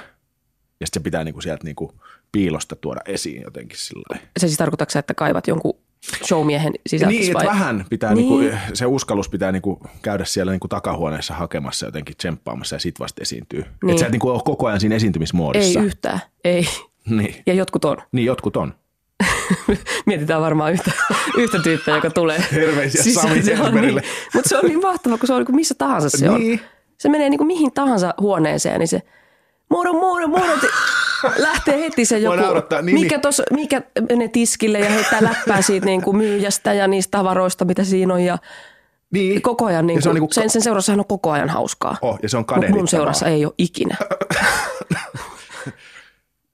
Ja 0.79 0.87
sitten 0.87 0.99
se 1.01 1.03
pitää 1.03 1.23
niin 1.23 1.33
kuin 1.33 1.43
sieltä 1.43 1.63
niin 1.63 1.75
kuin 1.75 1.91
piilosta 2.31 2.75
tuoda 2.75 3.01
esiin 3.05 3.41
jotenkin 3.41 3.77
sillä. 3.79 4.17
Se 4.39 4.47
siis 4.47 4.57
tarkoitatko 4.57 4.91
sä, 4.91 4.99
että 4.99 5.13
kaivat 5.13 5.47
jonkun 5.47 5.79
showmiehen 6.27 6.73
sisältös 6.87 7.19
Niin, 7.19 7.33
vai? 7.33 7.45
vähän 7.45 7.85
pitää, 7.89 8.13
Niin. 8.13 8.29
niin. 8.29 8.39
niinku, 8.51 8.57
se 8.73 8.85
uskallus 8.85 9.29
pitää 9.29 9.51
niinku 9.51 9.79
käydä 10.01 10.25
siellä 10.25 10.51
niinku 10.51 10.67
takahuoneessa 10.67 11.33
hakemassa 11.33 11.85
jotenkin 11.85 12.17
tsemppaamassa 12.17 12.75
ja 12.75 12.79
sit 12.79 12.99
vasta 12.99 13.21
esiintyy. 13.21 13.61
Niin. 13.83 13.89
Että 13.89 13.99
sä 13.99 14.05
et 14.05 14.11
niinku 14.11 14.29
ole 14.29 14.41
koko 14.45 14.67
ajan 14.67 14.79
siinä 14.79 14.93
Ei 14.93 14.97
esiintymismoodissa. 14.97 15.79
yhtään, 15.81 16.19
ei. 16.43 16.67
Niin. 17.09 17.35
Ja 17.45 17.53
jotkut 17.53 17.85
on. 17.85 17.97
niin, 18.11 18.25
jotkut 18.25 18.57
on. 18.57 18.73
Mietitään 20.05 20.41
varmaan 20.41 20.73
yhtä, 20.73 20.91
yhtä 21.37 21.59
tyyppiä, 21.59 21.95
joka 21.95 22.09
tulee. 22.09 22.43
Terveisiä 22.49 23.13
Sami 23.13 23.41
on 23.59 23.75
niin, 23.81 24.01
Mutta 24.33 24.49
se 24.49 24.57
on 24.57 24.65
niin 24.65 24.81
mahtavaa, 24.81 25.17
kun 25.17 25.27
se 25.27 25.33
on 25.33 25.39
niin 25.39 25.45
kuin 25.45 25.55
missä 25.55 25.75
tahansa 25.77 26.09
se 26.09 26.29
on. 26.29 26.39
Niin. 26.39 26.59
Se 26.97 27.09
menee 27.09 27.29
niin 27.29 27.37
kuin 27.37 27.47
mihin 27.47 27.71
tahansa 27.71 28.13
huoneeseen, 28.21 28.79
niin 28.79 28.87
se 28.87 29.01
moro, 29.71 29.93
moro, 29.93 30.27
moro, 30.27 30.43
lähtee 31.37 31.79
heti 31.79 32.05
se 32.05 32.17
joku, 32.19 32.37
niin, 32.81 32.99
mikä, 32.99 33.19
tos, 33.19 33.41
mikä 33.51 33.81
menee 34.09 34.27
tiskille 34.27 34.79
ja 34.79 34.89
heittää 34.89 35.23
läppää 35.23 35.61
siitä 35.61 35.85
niin 35.85 36.01
kuin 36.01 36.17
myyjästä 36.17 36.73
ja 36.73 36.87
niistä 36.87 37.17
tavaroista, 37.17 37.65
mitä 37.65 37.83
siinä 37.83 38.13
on. 38.13 38.21
Ja 38.21 38.37
Niin. 39.13 39.41
koko 39.41 39.65
ajan, 39.65 39.87
niin 39.87 39.95
Ja 39.95 40.01
se 40.01 40.09
on 40.09 40.13
kuin, 40.13 40.21
niinku 40.21 40.33
sen, 40.33 40.49
sen 40.49 40.61
seurassahan 40.61 40.99
on 40.99 41.05
koko 41.05 41.31
ajan 41.31 41.49
hauskaa. 41.49 41.97
Oh, 42.01 42.19
ja 42.23 42.29
se 42.29 42.37
on 42.37 42.41
Mut 42.41 42.47
kadehdittavaa. 42.47 42.79
mun 42.79 42.87
seurassa 42.87 43.27
ei 43.27 43.45
ole 43.45 43.53
ikinä. 43.57 43.97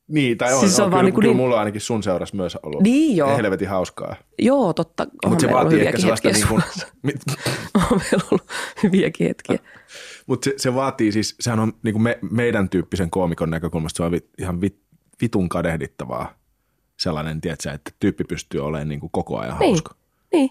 Niin, 0.07 0.37
tai 0.37 0.53
on, 0.53 0.59
Siis 0.59 0.79
on 0.79 0.85
on, 0.85 0.91
kyllä, 0.91 1.03
niinku 1.03 1.21
kyllä 1.21 1.31
niin- 1.33 1.37
mulla 1.37 1.59
ainakin 1.59 1.81
sun 1.81 2.03
seurassa 2.03 2.35
myös 2.35 2.57
ollut 2.63 2.83
Niin 2.83 3.17
joo. 3.17 3.37
helvetin 3.37 3.69
hauskaa. 3.69 4.15
Joo, 4.39 4.73
totta. 4.73 5.07
Mutta 5.25 5.41
se 5.47 5.53
vaatii 5.53 5.87
ehkä 5.87 5.99
sellaista, 6.01 6.29
niin 6.29 6.47
kuin, 6.47 6.63
on 7.75 7.83
meillä 7.91 8.27
ollut 8.31 8.47
hyviäkin 8.83 9.27
hetkiä. 9.27 9.59
Mutta 10.27 10.45
se, 10.45 10.53
se, 10.57 10.75
vaatii 10.75 11.11
siis, 11.11 11.35
sehän 11.39 11.59
on 11.59 11.73
niin 11.83 11.93
kuin 11.93 12.03
me, 12.03 12.19
meidän 12.31 12.69
tyyppisen 12.69 13.09
koomikon 13.09 13.49
näkökulmasta, 13.49 13.97
se 13.97 14.03
on 14.03 14.19
ihan 14.37 14.61
vit, 14.61 14.79
vitun 15.21 15.49
kadehdittavaa 15.49 16.33
sellainen, 16.99 17.41
tiedätkö, 17.41 17.71
että 17.71 17.91
tyyppi 17.99 18.23
pystyy 18.23 18.65
olemaan 18.65 18.89
niin 18.89 18.99
kuin 18.99 19.09
koko 19.11 19.37
ajan 19.39 19.59
Niin. 19.59 19.69
hauska. 19.69 19.95
Niin. 20.33 20.49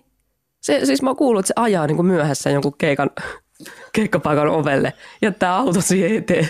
Se, 0.60 0.80
siis 0.84 1.02
mä 1.02 1.10
oon 1.10 1.16
kuullut, 1.16 1.40
että 1.40 1.48
se 1.48 1.54
ajaa 1.56 1.86
niin 1.86 1.96
kuin 1.96 2.06
myöhässä 2.06 2.50
jonkun 2.50 2.74
keikan, 2.78 3.10
keikkapaikan 3.96 4.48
ovelle, 4.48 4.92
jättää 5.22 5.56
auto 5.56 5.80
siihen 5.80 6.16
eteen. 6.16 6.48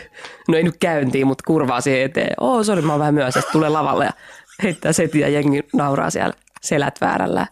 No 0.49 0.57
ei 0.57 0.63
nyt 0.63 0.77
käyntiin, 0.81 1.27
mutta 1.27 1.45
kurvaa 1.47 1.81
siihen 1.81 2.03
eteen. 2.03 2.35
Oo, 2.41 2.65
sori, 2.65 2.83
mä 2.83 2.93
oon 2.93 3.01
vähän 3.01 3.15
myöhässä. 3.15 3.43
Tulee 3.53 3.69
lavalle 3.69 4.05
ja 4.05 4.13
heittää 4.63 4.93
setiä 4.93 5.29
ja 5.29 5.33
jengi 5.33 5.63
nauraa 5.75 6.11
siellä 6.11 6.35
selät 6.63 7.01
väärällä. 7.01 7.47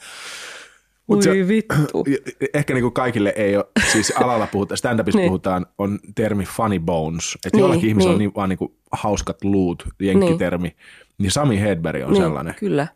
Mut 1.06 1.16
Ui 1.16 1.22
se- 1.22 1.48
vittu. 1.48 2.04
Ehkä 2.54 2.74
niin 2.74 2.82
kuin 2.82 2.92
kaikille 2.92 3.32
ei 3.36 3.56
ole, 3.56 3.64
siis 3.92 4.12
alalla 4.16 4.46
puhutaan, 4.46 4.78
stand-upissa 4.78 5.16
Niin. 5.18 5.28
puhutaan, 5.28 5.66
on 5.78 5.98
termi 6.14 6.44
funny 6.44 6.78
bones. 6.78 7.34
Että 7.34 7.48
Niin, 7.52 7.60
jollakin 7.60 7.88
ihmisellä 7.88 8.12
on 8.12 8.18
niin. 8.18 8.26
niin 8.28 8.34
vaan 8.34 8.48
niin 8.48 8.58
kuin 8.58 8.72
hauskat 8.92 9.44
luut, 9.44 9.88
jenkkitermi. 10.00 10.76
Niin 11.18 11.30
Sami 11.30 11.60
Hedberg 11.60 12.02
on 12.04 12.12
Niin, 12.12 12.22
sellainen. 12.22 12.54
Kyllä. 12.54 12.86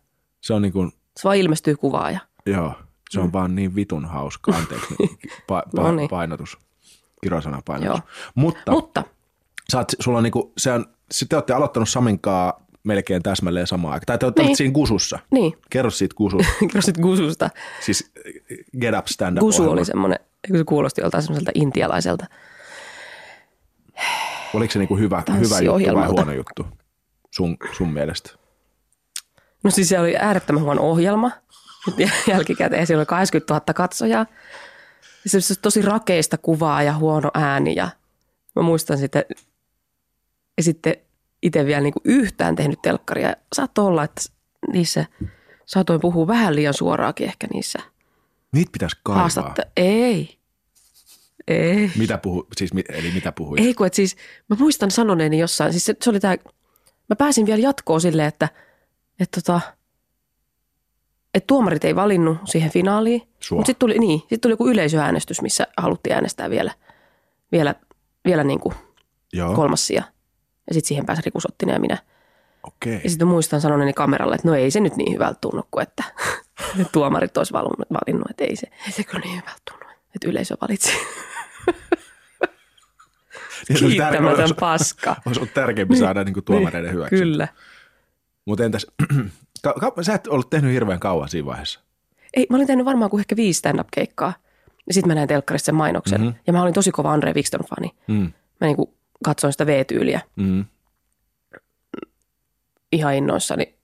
Se 0.41 0.55
on 0.55 0.63
niin 0.63 0.73
kuin, 0.73 0.91
Se 1.17 1.25
vaan 1.25 1.37
ilmestyy 1.37 1.77
kuvaaja. 1.77 2.21
joo, 2.47 2.73
se 3.11 3.21
on 3.21 3.33
vaan 3.33 3.55
niin 3.55 3.75
vitun 3.75 4.05
hauska. 4.05 4.53
Anteeksi, 4.57 4.95
pa, 5.47 5.63
pa, 5.77 5.83
No 5.83 5.93
niin. 5.93 6.09
painotus. 6.11 6.59
Kirosana 7.23 7.63
painotus. 7.65 7.89
Joo. 7.99 8.01
Mutta 8.35 8.73
Mutta 8.73 9.05
sä 9.73 9.79
oot, 9.79 9.89
sulla 10.01 10.19
on 10.19 10.25
niinku, 10.25 10.53
se 10.59 10.73
on, 10.73 10.87
se 11.11 11.27
te 11.29 11.37
olette 11.37 11.53
aloittanut 11.53 11.89
Saminkaa 11.89 12.67
melkein 12.85 13.23
täsmälleen 13.23 13.67
samaan 13.67 13.93
aikaan. 13.95 14.07
Tai 14.07 14.19
te 14.19 14.27
olette 14.27 14.43
Niin. 14.43 14.57
siinä 14.57 14.73
Gusussa. 14.73 15.19
niin, 15.31 15.53
Kerro 15.71 15.91
siitä 15.91 16.15
Gususta. 16.15 16.53
kerro 16.73 16.83
sit 16.83 16.99
Gususta. 16.99 17.51
siis 17.81 18.11
eh, 18.27 18.59
Get 18.81 18.95
Up 18.99 19.07
Stand 19.07 19.37
Up 19.37 19.41
Gusu 19.41 19.71
oli 19.71 19.85
semmoinen, 19.85 20.19
eikö 20.45 20.59
se 20.59 20.65
kuulosti 20.65 21.01
joltain 21.01 21.23
semmoiselta 21.23 21.51
intialaiselta. 21.55 22.27
Oliko 24.55 24.73
se 24.73 24.79
niinku 24.79 24.97
hyvä, 24.97 25.23
hyvä 25.41 25.61
juttu 25.61 25.95
vai 25.95 26.09
huono 26.09 26.33
juttu 26.33 26.67
sun, 27.31 27.57
sun 27.73 27.93
mielestä? 27.93 28.31
No 29.65 29.71
siis 29.71 29.89
se 29.89 29.99
oli 30.01 30.17
äärettömän 30.17 30.63
huono 30.63 30.83
ohjelma. 30.83 31.31
Nyt 31.87 32.11
jälkikäteen 32.27 32.87
siellä 32.87 33.01
oli 33.01 33.07
80 33.07 33.55
000 33.55 33.75
katsojaa. 33.75 34.27
Ja 35.25 35.31
se 35.31 35.37
oli 35.37 35.57
tosi 35.63 35.83
rakeista 35.83 36.39
kuvaa 36.39 36.83
ja 36.83 36.95
huono 36.95 37.31
ääni. 37.35 37.75
Ja 37.75 37.89
mä 38.57 38.63
muistan 38.63 38.99
sitten, 38.99 39.25
ja 40.57 40.63
sitten 40.63 40.95
itse 41.43 41.67
vielä 41.67 41.81
niin 41.81 41.93
kuin 41.93 42.03
yhtään 42.05 42.57
tehnyt 42.57 42.83
telkkaria. 42.83 43.33
Saattoi 43.57 43.87
olla, 43.87 44.05
että 44.05 44.23
niissä 44.73 45.07
saatoin 45.67 46.01
puhua 46.01 46.27
vähän 46.27 46.57
liian 46.57 46.75
suoraakin 46.75 47.27
ehkä 47.27 47.47
niissä 47.53 47.79
Niitä 48.53 48.73
pitäisi 48.73 48.97
kaivaa. 49.03 49.21
haastatte. 49.21 49.63
Ei. 49.77 50.39
Ei. 51.49 51.91
Mitä 51.99 52.19
puhu, 52.19 52.47
siis, 52.57 52.71
eli 52.89 53.11
mitä 53.11 53.33
puhuit? 53.33 53.61
Ei 53.61 53.75
kun, 53.75 53.87
et 53.87 53.95
siis 53.95 54.17
mä 54.49 54.57
muistan 54.59 54.91
sanoneeni 54.91 55.39
jossain, 55.39 55.73
siis 55.73 55.85
se, 55.87 55.95
se 56.03 56.11
oli 56.11 56.21
tää, 56.21 56.37
mä 57.09 57.17
pääsin 57.19 57.47
vielä 57.47 57.63
jatkoon 57.63 58.01
silleen, 58.01 58.29
että, 58.29 58.49
että 59.21 59.41
tota, 59.41 59.61
että 61.35 61.47
tuomarit 61.47 61.85
ei 61.85 61.97
valinnut 61.97 62.39
siihen 62.45 62.71
finaaliin. 62.71 63.21
Mutta 63.51 63.67
sitten 63.67 63.79
tuli, 63.79 63.99
niin, 63.99 64.23
sit 64.29 64.41
tuli 64.41 64.53
joku 64.53 64.69
yleisöäänestys, 64.69 65.43
missä 65.43 65.67
haluttiin 65.77 66.15
äänestää 66.15 66.51
vielä, 66.51 66.73
vielä, 67.53 67.75
vielä 68.25 68.45
niin 68.45 68.61
kuin 68.61 68.75
Joo, 69.33 69.55
kolmas 69.55 69.87
sija. 69.87 70.03
Ja 70.69 70.75
sitten 70.75 70.89
siihen 70.89 71.07
pääsi 71.07 71.23
Riku 71.25 71.41
Sottinen 71.41 71.73
ja 71.73 71.81
minä. 71.81 71.99
okei. 72.63 73.01
Ja 73.05 73.11
sitten 73.11 73.29
muistan 73.29 73.61
sanoneeni 73.61 73.93
kameralle, 73.93 74.35
että 74.35 74.49
no 74.49 74.55
ei 74.55 74.71
se 74.71 74.81
nyt 74.81 74.97
niin 74.97 75.13
hyvältä 75.15 75.39
tunnu 75.41 75.63
kuin 75.71 75.83
että 75.83 76.05
tuomarit 76.93 77.37
olisi 77.37 77.53
valinnut, 77.53 77.89
valinnut 77.93 78.31
että 78.31 78.45
ei 78.45 78.57
se, 78.57 78.67
ei 78.87 78.93
se 78.93 79.05
kyllä 79.05 79.21
niin 79.25 79.37
hyvältä 79.37 79.61
tunnu, 79.71 79.85
että 80.15 80.29
yleisö 80.29 80.57
valitsi. 80.61 80.93
Niin 83.69 83.79
Kiittämätön 83.79 84.41
olisi- 84.41 84.55
paska. 84.55 85.17
Olisi 85.27 85.41
ollut 85.41 85.55
tärkeämpi 85.55 85.97
saada 85.97 86.25
niinku 86.25 86.43
tuomareiden 86.43 86.93
hyväksi. 86.93 87.17
Kyllä. 87.17 87.49
Mutta 88.45 88.65
entäs, 88.65 88.87
ka- 89.63 89.73
ka- 89.81 90.03
sä 90.03 90.15
et 90.15 90.27
ollut 90.27 90.51
tehnyt 90.51 90.73
hirveän 90.73 91.01
kauan 91.01 91.29
siinä 91.29 91.47
vaiheessa. 91.47 91.81
Ei, 92.35 92.47
mä 92.51 92.57
olin 92.57 92.67
tehnyt 92.67 92.85
varmaan 92.87 93.11
kuin 93.11 93.21
ehkä 93.21 93.37
viisi 93.37 93.59
stand-up-keikkaa. 93.59 94.33
Ja 94.87 94.95
sitten 94.95 95.09
mä 95.09 95.15
näin 95.15 95.29
telkkarista 95.29 95.67
sen 95.67 95.75
mainoksen. 95.75 96.21
Mm-hmm. 96.21 96.39
Ja 96.47 96.53
mä 96.53 96.63
olin 96.63 96.75
tosi 96.75 96.91
kova 96.93 97.13
Andre 97.13 97.33
Wikström-fani. 97.33 97.91
Mm. 98.07 98.33
Mä 98.61 98.67
niinku 98.67 98.95
katsoin 99.25 99.53
sitä 99.53 99.67
V-tyyliä 99.67 100.21
Mm. 100.37 100.65
ihan 102.93 103.15
innoissani 103.15 103.75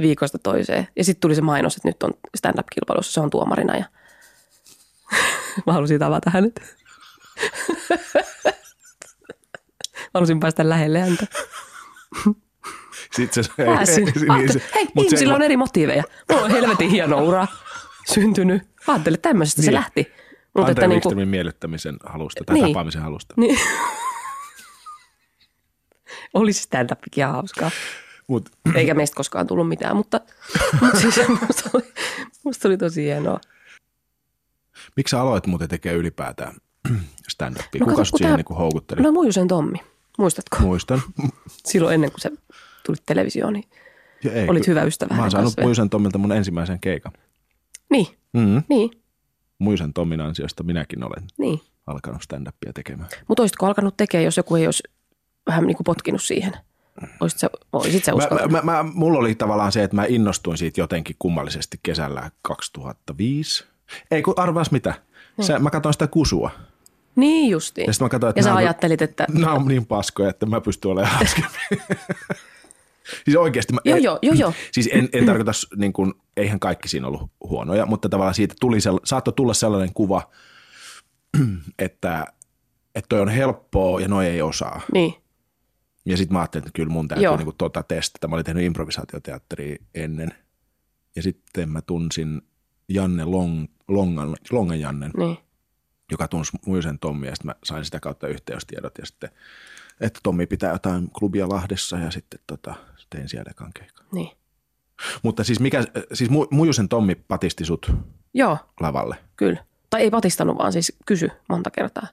viikosta 0.00 0.38
toiseen. 0.38 0.88
Ja 0.96 1.04
sitten 1.04 1.20
tuli 1.20 1.34
se 1.34 1.40
mainos, 1.42 1.76
että 1.76 1.88
nyt 1.88 2.02
on 2.02 2.10
stand-up-kilpailussa, 2.36 3.12
se 3.12 3.20
on 3.20 3.30
tuomarina. 3.30 3.76
Ja 3.76 3.84
mä 5.66 5.72
halusin 5.72 5.98
tavata 5.98 6.30
hänet. 6.30 6.60
mä 10.04 10.10
halusin 10.14 10.40
päästä 10.40 10.68
lähelle 10.68 11.00
häntä. 11.00 11.26
Sitten 13.12 13.44
se, 13.44 13.50
ei, 13.58 13.66
Pääsin. 13.74 14.04
Ajattelin, 14.08 14.52
se- 14.52 14.62
hei, 14.74 14.84
mut 14.84 15.04
se- 15.04 15.06
ihmisillä 15.06 15.34
on 15.34 15.42
eri 15.42 15.56
motiiveja. 15.56 16.02
Mulla 16.30 16.44
on 16.44 16.50
helvetin 16.50 16.90
hieno 16.90 17.24
ura 17.24 17.46
syntynyt. 18.12 18.62
Ajattelin, 18.86 19.14
että 19.14 19.28
tämmöisestä 19.28 19.62
se 19.62 19.66
Niin. 19.70 19.74
lähti. 19.74 20.12
Mutta 20.54 20.60
Andre 20.60 20.70
että 20.72 20.80
niinku, 20.86 20.94
Wikströmin 21.08 21.28
miellyttämisen 21.28 21.96
halusta 22.06 22.44
tai 22.44 22.54
Niin. 22.54 22.66
tapaamisen 22.66 23.02
halusta. 23.02 23.34
niin. 23.36 23.58
Olisi 26.34 26.62
stand-upikin 26.62 27.18
ihan 27.20 27.32
hauskaa. 27.32 27.70
Mut, 28.26 28.50
Eikä 28.74 28.94
meistä 28.94 29.16
koskaan 29.16 29.46
tullut 29.46 29.68
mitään, 29.68 29.96
mutta, 29.96 30.20
mutta 30.80 31.00
siis 31.00 31.20
musta 31.28 31.70
oli, 31.74 31.92
musta 32.44 32.68
oli 32.68 32.76
tosi 32.76 33.04
hienoa. 33.04 33.40
miksi 34.96 35.10
sä 35.10 35.20
aloit 35.20 35.46
muuten 35.46 35.68
tekemään 35.68 36.00
ylipäätään 36.00 36.54
stand-upia? 37.34 37.80
No 37.80 37.84
Kuka 37.84 37.90
kato, 37.90 38.04
sut 38.04 38.18
siihen 38.18 38.36
niinku 38.36 38.54
houkutteli? 38.54 39.02
No 39.02 39.12
Muijusen 39.12 39.48
Tommi, 39.48 39.78
muistatko? 40.18 40.56
Muistan. 40.60 41.02
Silloin 41.68 41.94
ennen 41.94 42.10
kuin 42.10 42.20
se 42.20 42.30
tuli 42.86 42.96
televisioon, 43.06 43.52
niin 43.52 43.64
Ja 44.24 44.32
ei, 44.32 44.48
olit 44.48 44.66
hyvä 44.66 44.82
ystävä 44.82 45.14
Mä 45.14 45.22
oon 45.22 45.30
saanut. 45.30 45.54
Muisen 45.62 45.90
Tommilta 45.90 46.18
mun 46.18 46.32
ensimmäisen 46.32 46.80
keikan. 46.80 47.12
Niin, 47.90 48.06
Mm-hmm. 48.32 48.62
niin, 48.68 48.90
Muisen 49.58 49.92
Tommin 49.92 50.20
ansiosta 50.20 50.62
minäkin 50.62 51.04
olen 51.04 51.22
niin. 51.38 51.60
alkanut 51.86 52.22
stand-upia 52.22 52.72
tekemään. 52.74 53.08
Mutta 53.28 53.42
olisitko 53.42 53.66
alkanut 53.66 53.96
tekemään, 53.96 54.24
jos 54.24 54.36
joku 54.36 54.56
ei 54.56 54.66
olisi 54.66 54.82
vähän 55.46 55.66
niin 55.66 55.76
kuin 55.76 55.84
potkinut 55.84 56.22
siihen? 56.22 56.52
Olisit 57.20 57.38
sä, 57.38 57.50
olisit 57.72 58.04
sä 58.04 58.12
Mä, 58.12 58.46
mä, 58.48 58.62
mä, 58.62 58.82
mulla 58.94 59.18
oli 59.18 59.34
tavallaan 59.34 59.72
se, 59.72 59.82
että 59.82 59.96
mä 59.96 60.04
innostuin 60.08 60.58
siitä 60.58 60.80
jotenkin 60.80 61.16
kummallisesti 61.18 61.80
kesällä 61.82 62.30
2005. 62.42 63.64
Ei 64.10 64.22
kun 64.22 64.34
arvaas 64.36 64.70
mitä. 64.70 64.94
Se, 65.40 65.58
mä 65.58 65.70
katsoin 65.70 65.92
sitä 65.92 66.06
kusua. 66.06 66.50
Niin 67.16 67.50
justiin. 67.50 67.86
Ja 67.86 67.92
mä 68.00 68.08
katsoin, 68.08 68.28
että 68.30 68.38
ja 68.40 68.44
sä 68.44 68.50
on- 68.50 68.56
ajattelit, 68.56 69.02
että 69.02 69.26
Nämä 69.32 69.52
on 69.52 69.68
niin 69.68 69.86
paskoja, 69.86 70.30
että 70.30 70.46
mä 70.46 70.60
pystyn 70.60 70.90
olemaan 70.90 71.14
hauskempi. 71.16 71.58
siis 73.24 73.36
oikeasti. 73.36 73.72
Mä, 73.72 73.80
joo 73.84 73.96
joo, 73.98 74.18
joo 74.22 74.34
joo. 74.34 74.52
Siis 74.72 74.88
en, 74.92 75.08
en 75.12 75.26
tarkoita, 75.26 75.52
niin 75.76 75.92
kuin, 75.92 76.14
eihän 76.36 76.60
kaikki 76.60 76.88
siinä 76.88 77.06
ollut 77.06 77.30
huonoja, 77.48 77.86
mutta 77.86 78.08
tavallaan 78.08 78.34
siitä 78.34 78.54
tuli, 78.60 78.76
sell- 78.78 79.00
saattoi 79.04 79.34
tulla 79.34 79.54
sellainen 79.54 79.94
kuva, 79.94 80.30
että, 81.78 82.24
että 82.94 83.08
toi 83.08 83.20
on 83.20 83.28
helppoa 83.28 84.00
ja 84.00 84.08
noi 84.08 84.26
ei 84.26 84.42
osaa. 84.42 84.80
Niin, 84.92 85.14
Ja 86.04 86.16
sitten 86.16 86.32
mä 86.32 86.38
ajattelin, 86.40 86.66
että 86.66 86.76
kyllä 86.76 86.92
mun 86.92 87.08
täytyy 87.08 87.24
Joo. 87.24 87.36
niin 87.36 87.44
kuin, 87.44 87.56
tota 87.56 87.82
testata. 87.82 88.28
Mä 88.28 88.34
olin 88.34 88.44
tehnyt 88.44 88.64
improvisaatioteatteria 88.64 89.76
ennen. 89.94 90.34
Ja 91.16 91.22
sitten 91.22 91.68
mä 91.68 91.82
tunsin 91.82 92.42
Janne 92.88 93.24
Long, 93.24 93.66
Longan, 93.88 94.36
Longan 94.50 94.80
Jannen, 94.80 95.10
niin. 95.16 95.38
joka 96.10 96.28
tunsi 96.28 96.52
Muisen 96.66 96.98
Tommi, 96.98 97.26
ja 97.26 97.34
sitten 97.34 97.46
mä 97.48 97.54
sain 97.64 97.84
sitä 97.84 98.00
kautta 98.00 98.28
yhteystiedot, 98.28 98.98
ja 98.98 99.06
sitten, 99.06 99.30
että 100.00 100.20
Tommi 100.22 100.46
pitää 100.46 100.72
jotain 100.72 101.10
klubia 101.18 101.48
Lahdessa, 101.48 101.98
ja 101.98 102.10
sitten 102.10 102.40
tota, 102.46 102.74
tein 103.10 103.28
siellä 103.28 103.50
ekan 103.50 103.72
keikan. 103.78 104.06
niin. 104.12 104.30
Mutta 105.22 105.44
siis, 105.44 105.60
mikä, 105.60 105.84
siis 106.12 106.30
Mu- 106.30 106.48
Mujusen 106.50 106.88
Tommi 106.88 107.14
patisti 107.14 107.64
sut 107.64 107.92
Joo, 108.34 108.58
lavalle. 108.80 109.16
kyllä. 109.36 109.64
Tai 109.90 110.02
ei 110.02 110.10
patistanut, 110.10 110.58
vaan 110.58 110.72
siis 110.72 110.92
kysy 111.06 111.30
monta 111.48 111.70
kertaa. 111.70 112.06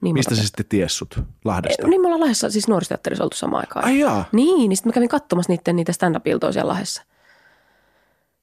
Niin 0.00 0.14
Mistä 0.14 0.34
se 0.34 0.42
sitten 0.46 0.66
ties 0.66 0.98
sut? 0.98 1.20
Lahdesta? 1.44 1.76
kertaa. 1.76 1.90
Niin 1.90 2.00
me 2.00 2.06
ollaan 2.06 2.20
Lahdessa, 2.20 2.50
siis 2.50 2.68
nuorisoteatterissa 2.68 3.24
oltu 3.24 3.36
samaan 3.36 3.62
aikaan. 3.62 3.84
Ai 3.84 3.98
jaa. 3.98 4.24
Niin, 4.32 4.68
niin 4.68 4.76
sitten 4.76 4.90
mä 4.90 4.94
kävin 4.94 5.08
katsomassa 5.08 5.52
niiden 5.52 5.76
niitä 5.76 5.92
stand-up-iltoja 5.92 6.52
siellä 6.52 6.68
Lahdessa. 6.70 7.02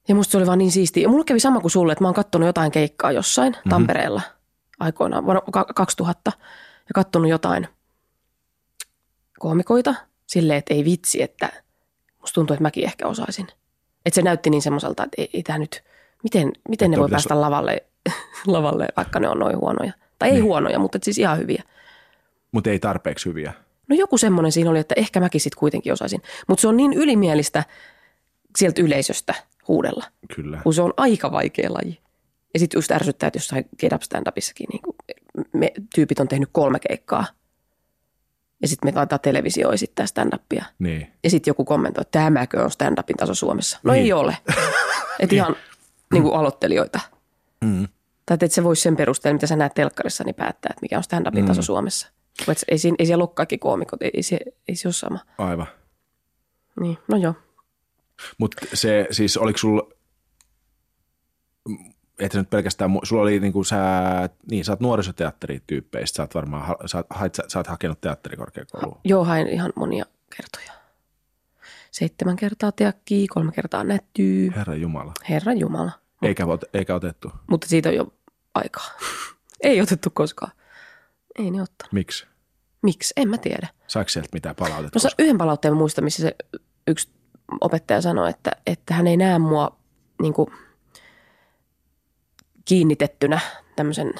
Ja 0.08 0.14
musta 0.14 0.32
se 0.32 0.36
oli 0.38 0.46
vaan 0.46 0.58
niin 0.58 0.72
siistiä. 0.72 1.02
Ja 1.02 1.08
mulla 1.08 1.24
kävi 1.24 1.40
sama 1.40 1.60
kuin 1.60 1.70
sulle, 1.70 1.92
että 1.92 2.04
mä 2.04 2.08
oon 2.08 2.14
kattonut 2.14 2.46
jotain 2.46 2.72
keikkaa 2.72 3.12
jossain 3.12 3.52
mm-hmm. 3.52 3.70
Tampereella 3.70 4.20
aikoinaan, 4.80 5.24
vuonna 5.24 5.42
ka- 5.52 5.66
2000. 5.74 6.32
Ja 6.76 6.92
kattonut 6.94 7.30
jotain 7.30 7.68
koomikoita 9.38 9.94
silleen, 10.26 10.58
että 10.58 10.74
ei 10.74 10.84
vitsi, 10.84 11.22
että 11.22 11.52
musta 12.20 12.34
tuntuu, 12.34 12.54
että 12.54 12.62
mäkin 12.62 12.84
ehkä 12.84 13.06
osaisin. 13.08 13.46
Että 14.06 14.14
se 14.14 14.22
näytti 14.22 14.50
niin 14.50 14.62
semmoiselta, 14.62 15.02
että 15.04 15.14
ei, 15.22 15.30
ei 15.32 15.42
tämä 15.42 15.58
nyt, 15.58 15.84
miten, 16.22 16.52
miten 16.68 16.90
ne 16.90 16.96
voi 16.98 17.08
pitäisi- 17.08 17.28
päästä 17.28 17.40
lavalle, 17.40 17.86
lavalle, 18.46 18.88
vaikka 18.96 19.20
ne 19.20 19.28
on 19.28 19.38
noin 19.38 19.56
huonoja. 19.58 19.92
Tai 20.18 20.28
ei 20.28 20.34
Niin. 20.34 20.44
huonoja, 20.44 20.78
mutta 20.78 20.98
siis 21.02 21.18
ihan 21.18 21.38
hyviä. 21.38 21.62
Mutta 22.52 22.70
ei 22.70 22.78
tarpeeksi 22.78 23.26
hyviä. 23.28 23.52
No 23.88 23.96
joku 23.96 24.18
semmoinen 24.18 24.52
siinä 24.52 24.70
oli, 24.70 24.78
että 24.78 24.94
ehkä 24.98 25.20
mäkin 25.20 25.40
sitten 25.40 25.58
kuitenkin 25.60 25.92
osaisin. 25.92 26.22
Mutta 26.48 26.60
se 26.62 26.68
on 26.68 26.76
niin 26.76 26.92
ylimielistä 26.92 27.64
sieltä 28.58 28.82
yleisöstä 28.82 29.34
huudella, 29.68 30.04
Kyllä. 30.34 30.60
kun 30.62 30.74
se 30.74 30.82
on 30.82 30.94
aika 30.96 31.32
vaikea 31.32 31.72
laji. 31.72 31.98
Ja 32.54 32.60
sitten 32.60 32.78
just 32.78 32.90
ärsyttää, 32.90 33.26
että 33.26 33.36
jossain 33.36 33.64
Get 33.80 33.92
Up 33.92 34.02
stand-upissakin 34.02 34.66
niin 34.72 34.80
me, 35.52 35.72
tyypit 35.94 36.20
on 36.20 36.28
tehnyt 36.28 36.48
kolme 36.52 36.78
keikkaa. 36.88 37.26
Ja 38.62 38.68
sitten 38.68 38.88
me 38.88 38.96
laitetaan 38.96 39.20
televisioon 39.20 39.74
esittää 39.74 40.06
stand-upia. 40.06 40.64
Niin. 40.78 41.06
Ja 41.24 41.30
sitten 41.30 41.50
joku 41.50 41.64
kommentoi, 41.64 42.02
että 42.02 42.18
tämäkö 42.18 42.64
on 42.64 42.70
stand-upin 42.70 43.16
taso 43.18 43.34
Suomessa. 43.34 43.78
No 43.82 43.92
Niin. 43.92 44.04
ei 44.04 44.12
ole. 44.12 44.36
Että 45.20 45.34
ihan 45.34 45.56
niin 46.12 46.22
kuin 46.22 46.34
aloittelijoita. 46.34 47.00
Mm. 47.64 47.88
Tai 48.26 48.34
että 48.34 48.46
et 48.46 48.52
se 48.52 48.64
voisi 48.64 48.82
sen 48.82 48.96
perusteella, 48.96 49.34
mitä 49.34 49.46
sä 49.46 49.56
näet 49.56 49.74
telkkarissa, 49.74 50.24
niin 50.24 50.34
päättää, 50.34 50.70
että 50.70 50.82
mikä 50.82 50.96
on 50.96 51.04
stand-upin 51.04 51.46
taso 51.46 51.62
Suomessa. 51.62 52.08
Kun 52.44 52.52
et, 52.52 52.64
ei, 52.68 52.78
siinä, 52.78 52.96
ei 52.98 53.06
siellä 53.06 53.22
ole 53.24 53.30
kaikki 53.34 53.58
koomikot, 53.58 54.02
ei, 54.02 54.10
ei, 54.14 54.22
se, 54.22 54.38
ei 54.68 54.76
se 54.76 54.88
ole 54.88 54.92
sama. 54.92 55.18
Aivan. 55.38 55.66
Niin, 56.80 56.98
no 57.08 57.16
joo. 57.16 57.34
Mutta 58.38 58.66
se 58.74 59.06
siis, 59.10 59.36
oliko 59.36 59.58
sulla, 59.58 59.88
että 62.18 62.38
nyt 62.38 62.50
pelkästään, 62.50 62.90
sulla 63.02 63.22
oli 63.22 63.40
niinku 63.40 63.64
sä, 63.64 63.78
niin 64.50 64.64
sä 64.64 64.72
oot 64.72 64.80
nuorisoteatterityyppeistä, 64.80 66.16
sä 66.16 66.22
oot 66.22 66.34
varmaan, 66.34 66.66
ha- 66.66 66.76
sä, 66.86 66.98
oot- 67.00 67.06
hait, 67.10 67.34
sä, 67.34 67.42
sä 67.48 67.58
oot 67.58 67.66
hakenut 67.66 68.00
teatterikorkeakouluun. 68.00 69.00
Joo, 69.04 69.24
hain 69.24 69.48
ihan 69.48 69.72
monia 69.76 70.04
kertoja. 70.36 70.72
Seitsemän 71.90 72.36
kertaa 72.36 72.72
teakkii, 72.72 73.26
kolme 73.26 73.52
kertaa 73.52 73.84
nättyy. 73.84 74.52
Herra 74.56 74.74
Jumala. 74.74 75.12
Herra 75.28 75.52
Jumala. 75.52 75.92
Eikä, 76.24 76.44
ot- 76.44 76.68
eikä 76.74 76.94
otettu. 76.94 77.32
Mutta 77.50 77.66
siitä 77.68 77.88
on 77.88 77.94
jo 77.94 78.14
aikaa. 78.54 78.84
ei 79.60 79.80
otettu 79.80 80.10
koskaan. 80.10 80.52
Ei 81.38 81.50
ne 81.50 81.62
ottanut. 81.62 81.92
Miksi? 81.92 82.26
Miksi? 82.82 83.14
En 83.16 83.28
mä 83.28 83.38
tiedä. 83.38 83.68
Saiko 83.86 84.08
sieltä 84.08 84.28
mitään 84.32 84.54
palautetta? 84.56 84.98
No 85.04 85.10
yhden 85.18 85.38
palautteen 85.38 85.74
mä 85.74 85.78
muistan, 85.78 86.04
missä 86.04 86.22
se 86.22 86.36
yksi 86.86 87.08
opettaja 87.60 88.00
sanoi, 88.00 88.30
että, 88.30 88.50
että 88.66 88.94
hän 88.94 89.06
ei 89.06 89.16
näe 89.16 89.38
mua 89.38 89.76
niin 90.22 90.34
kuin, 90.34 90.48
kiinnitettynä 92.64 93.40
tämmöisen 93.76 94.14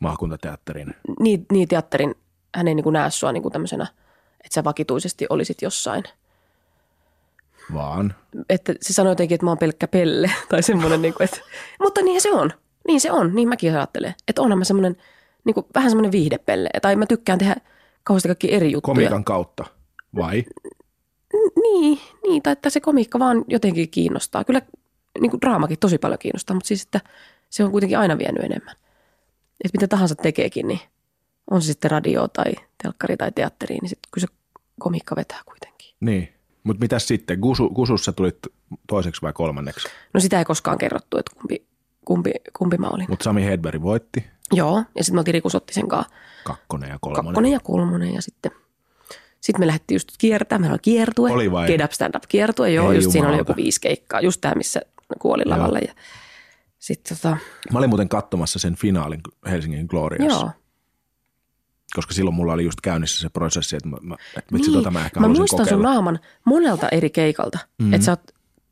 Maakuntateatterin. 0.00 0.94
niin, 1.20 1.46
niin 1.52 1.68
teatterin, 1.68 2.14
hän 2.54 2.68
ei 2.68 2.74
niin 2.74 2.84
kuin 2.84 2.92
näe 2.92 3.10
sua 3.10 3.32
niin 3.32 3.42
kuin 3.42 3.52
tämmöisenä, 3.52 3.86
että 4.44 4.54
sä 4.54 4.64
vakituisesti 4.64 5.26
olisit 5.30 5.62
jossain. 5.62 6.02
Vaan. 7.74 8.14
Että 8.48 8.74
se 8.80 8.92
sanoi 8.92 9.10
jotenkin, 9.10 9.34
että 9.34 9.44
mä 9.44 9.50
oon 9.50 9.58
pelkkä 9.58 9.88
pelle 9.88 10.30
tai 10.48 10.62
semmoinen, 10.62 11.02
niin 11.02 11.14
kuin, 11.14 11.24
että, 11.24 11.40
mutta 11.82 12.02
niin 12.02 12.20
se 12.20 12.32
on. 12.32 12.50
Niin 12.86 13.00
se 13.00 13.12
on, 13.12 13.34
niin 13.34 13.48
mäkin 13.48 13.74
ajattelen. 13.74 14.14
Että 14.28 14.42
onhan 14.42 14.58
mä 14.58 14.64
semmoinen, 14.64 14.96
niin 15.44 15.54
kuin, 15.54 15.66
vähän 15.74 15.90
semmoinen 15.90 16.12
viihdepelle. 16.12 16.70
Tai 16.82 16.96
mä 16.96 17.06
tykkään 17.06 17.38
tehdä 17.38 17.56
kauheasti 18.04 18.28
kaikki 18.28 18.54
eri 18.54 18.72
juttuja. 18.72 18.94
Komiikan 18.94 19.24
kautta. 19.24 19.64
Vai? 20.16 20.44
Niin, 21.62 22.00
niin, 22.22 22.42
tai 22.42 22.52
että 22.52 22.70
se 22.70 22.80
komiikka 22.80 23.18
vaan 23.18 23.44
jotenkin 23.48 23.90
kiinnostaa. 23.90 24.44
Kyllä 24.44 24.62
niin 25.20 25.30
kuin 25.30 25.40
draamakin 25.40 25.78
tosi 25.78 25.98
paljon 25.98 26.18
kiinnostaa, 26.18 26.54
mutta 26.54 26.68
siis, 26.68 26.82
että 26.82 27.00
se 27.50 27.64
on 27.64 27.70
kuitenkin 27.70 27.98
aina 27.98 28.18
vienyt 28.18 28.44
enemmän. 28.44 28.76
Että 29.64 29.78
mitä 29.78 29.88
tahansa 29.88 30.14
tekeekin, 30.14 30.68
niin 30.68 30.80
on 31.50 31.62
se 31.62 31.66
sitten 31.66 31.90
radio 31.90 32.28
tai 32.28 32.52
telkkari 32.82 33.16
tai 33.16 33.32
teatteri, 33.32 33.78
niin 33.82 33.88
sitten 33.88 34.08
kyllä 34.12 34.26
se 34.26 34.34
komiikka 34.80 35.16
vetää 35.16 35.40
kuitenkin. 35.46 35.94
Niin. 36.00 36.28
Mutta 36.64 36.80
mitäs 36.80 37.08
sitten? 37.08 37.38
Gusu, 37.38 37.68
Gusussa 37.70 38.12
tulit 38.12 38.38
toiseksi 38.86 39.22
vai 39.22 39.32
kolmanneksi? 39.32 39.88
No 40.14 40.20
sitä 40.20 40.38
ei 40.38 40.44
koskaan 40.44 40.78
kerrottu, 40.78 41.18
että 41.18 41.32
kumpi, 41.36 41.66
kumpi, 42.04 42.30
kumpi 42.58 42.76
mä 42.78 42.88
olin. 42.88 43.06
Mutta 43.08 43.24
Sami 43.24 43.44
Hedberg 43.44 43.82
voitti. 43.82 44.24
Joo, 44.52 44.84
ja 44.96 45.04
sitten 45.04 45.16
me 45.16 45.20
oltiin 45.20 45.34
Riku 45.34 45.50
Sottisen 45.50 45.88
kanssa 45.88 46.12
Kakkonen 46.44 46.90
ja 46.90 46.98
kolmonen. 47.00 47.24
kakkonen 47.24 47.52
ja 47.52 47.60
kolmonen 47.60 48.14
ja 48.14 48.22
sitten 48.22 48.52
sitten 49.40 49.60
me 49.62 49.66
lähdettiin 49.66 49.94
just 49.94 50.08
kiertämään, 50.18 50.60
meillä 50.60 50.72
oli 50.74 50.78
kiertue. 50.82 51.30
Oli 51.32 51.52
vai? 51.52 51.66
Get 51.66 51.80
Up 51.84 51.92
Stand 51.92 52.14
Up 52.14 52.22
kiertue, 52.28 52.70
joo, 52.70 52.90
Ei 52.92 52.96
just 52.96 53.10
siinä 53.10 53.28
oli 53.28 53.38
joku 53.38 53.56
viisi 53.56 53.80
keikkaa, 53.80 54.20
just 54.20 54.40
tämä, 54.40 54.54
missä 54.54 54.80
kuoli 55.18 55.42
lavalle. 55.46 55.78
Ja 55.78 55.94
sitten 56.78 57.16
tota, 57.16 57.36
Mä 57.72 57.78
olin 57.78 57.90
muuten 57.90 58.08
katsomassa 58.08 58.58
sen 58.58 58.76
finaalin 58.76 59.20
Helsingin 59.50 59.86
Gloriassa. 59.86 60.38
joo. 60.38 60.50
Koska 61.96 62.14
silloin 62.14 62.34
mulla 62.34 62.52
oli 62.52 62.64
just 62.64 62.80
käynnissä 62.80 63.20
se 63.20 63.28
prosessi, 63.28 63.76
että, 63.76 63.88
mä, 63.88 63.96
mä, 64.02 64.16
että 64.38 64.54
vitsi, 64.54 64.70
Niin. 64.70 64.78
tota 64.78 64.90
mä 64.90 65.04
ehkä 65.04 65.20
mä 65.20 65.28
muistan 65.28 65.58
kokeilla. 65.58 65.68
sun 65.68 65.82
naaman 65.94 66.18
monelta 66.44 66.88
eri 66.88 67.10
keikalta, 67.10 67.58
mm-hmm. 67.78 67.94
että 67.94 68.04
sä 68.04 68.12
oot 68.12 68.20